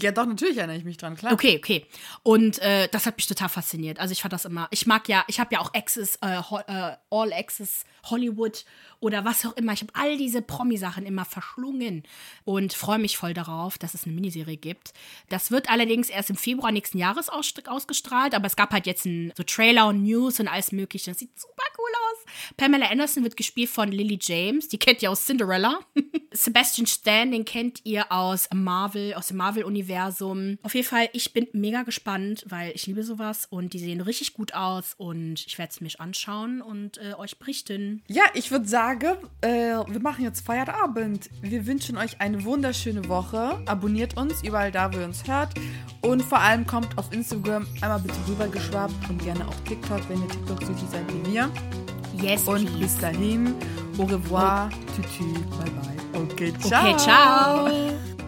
Ja, 0.00 0.12
doch, 0.12 0.26
natürlich 0.26 0.56
erinnere 0.56 0.76
ich 0.76 0.84
mich 0.84 0.96
dran, 0.96 1.16
klar. 1.16 1.32
Okay, 1.32 1.56
okay. 1.58 1.84
Und 2.22 2.60
äh, 2.60 2.88
das 2.88 3.06
hat 3.06 3.16
mich 3.16 3.26
total 3.26 3.48
fasziniert. 3.48 3.98
Also 3.98 4.12
ich 4.12 4.22
fand 4.22 4.32
das 4.32 4.44
immer, 4.44 4.68
ich 4.70 4.86
mag 4.86 5.08
ja, 5.08 5.24
ich 5.26 5.40
habe 5.40 5.54
ja 5.54 5.60
auch 5.60 5.74
Access, 5.74 6.16
äh, 6.22 6.36
äh, 6.36 6.96
All 7.10 7.32
Access 7.32 7.84
Hollywood 8.04 8.64
oder 9.00 9.24
was 9.24 9.44
auch 9.46 9.56
immer. 9.56 9.72
Ich 9.72 9.82
habe 9.82 9.92
all 9.94 10.16
diese 10.16 10.42
Promi-Sachen 10.42 11.06
immer 11.06 11.24
verschlungen 11.24 12.02
und 12.44 12.72
freue 12.72 12.98
mich 12.98 13.16
voll 13.16 13.34
darauf, 13.34 13.78
dass 13.78 13.94
es 13.94 14.04
eine 14.04 14.14
Miniserie 14.14 14.56
gibt. 14.56 14.92
Das 15.28 15.50
wird 15.50 15.70
allerdings 15.70 16.10
erst 16.10 16.30
im 16.30 16.36
Februar 16.36 16.72
nächsten 16.72 16.98
Jahres 16.98 17.28
aus, 17.28 17.52
ausgestrahlt, 17.66 18.34
aber 18.34 18.46
es 18.46 18.56
gab 18.56 18.72
halt 18.72 18.86
jetzt 18.86 19.06
ein, 19.06 19.32
so 19.36 19.42
Trailer 19.42 19.86
und 19.86 20.02
News 20.02 20.40
und 20.40 20.48
alles 20.48 20.72
mögliche. 20.72 21.10
Das 21.10 21.18
sieht 21.18 21.38
super 21.38 21.64
cool 21.78 21.90
aus. 22.10 22.54
Pamela 22.56 22.90
Anderson 22.90 23.22
wird 23.22 23.36
gespielt 23.36 23.70
von 23.70 23.90
Lily 23.90 24.18
James, 24.20 24.68
die 24.68 24.78
kennt 24.78 25.02
ihr 25.02 25.10
aus 25.10 25.24
Cinderella. 25.24 25.80
Sebastian 26.32 26.86
Stan, 26.86 27.30
den 27.30 27.44
kennt 27.44 27.80
ihr 27.84 28.12
aus 28.12 28.48
Marvel, 28.52 29.14
aus 29.14 29.28
dem 29.28 29.38
Marvel-Universum. 29.38 30.58
Auf 30.62 30.74
jeden 30.74 30.86
Fall, 30.86 31.08
ich 31.12 31.32
bin 31.32 31.48
mega 31.52 31.82
gespannt, 31.82 32.44
weil 32.46 32.72
ich 32.74 32.86
liebe 32.86 33.02
sowas 33.02 33.46
und 33.48 33.72
die 33.72 33.78
sehen 33.78 34.00
richtig 34.00 34.34
gut 34.34 34.54
aus 34.54 34.94
und 34.96 35.46
ich 35.46 35.58
werde 35.58 35.70
es 35.70 35.80
mir 35.80 35.88
anschauen 35.98 36.60
und 36.60 36.98
äh, 36.98 37.14
euch 37.14 37.38
berichten. 37.38 38.02
Ja, 38.08 38.24
ich 38.34 38.50
würde 38.50 38.68
sagen, 38.68 38.87
äh, 39.40 39.48
wir 39.86 40.00
machen 40.00 40.24
jetzt 40.24 40.44
Feierabend. 40.46 41.28
Wir 41.42 41.66
wünschen 41.66 41.96
euch 41.98 42.20
eine 42.20 42.44
wunderschöne 42.44 43.08
Woche. 43.08 43.58
Abonniert 43.66 44.16
uns 44.16 44.42
überall 44.42 44.70
da, 44.72 44.92
wo 44.92 44.98
ihr 44.98 45.04
uns 45.04 45.26
hört. 45.26 45.50
Und 46.00 46.22
vor 46.22 46.38
allem 46.38 46.66
kommt 46.66 46.96
auf 46.96 47.12
Instagram 47.12 47.66
einmal 47.80 48.00
bitte 48.00 48.16
rübergeschwappt 48.28 49.10
und 49.10 49.22
gerne 49.22 49.46
auf 49.46 49.54
TikTok, 49.64 50.00
wenn 50.08 50.20
ihr 50.22 50.28
TikTok-süchtig 50.28 50.88
seid 50.90 51.04
wie 51.12 51.32
wir. 51.32 51.50
Yes, 52.20 52.44
Und 52.44 52.66
please. 52.66 52.78
bis 52.78 52.98
dahin, 52.98 53.54
au 53.98 54.04
revoir, 54.04 54.70
tütü, 54.96 55.32
bye 55.50 55.70
bye. 55.70 56.22
Okay, 56.22 56.52
ciao. 56.60 56.94
Okay, 56.94 56.96
ciao. 56.96 58.27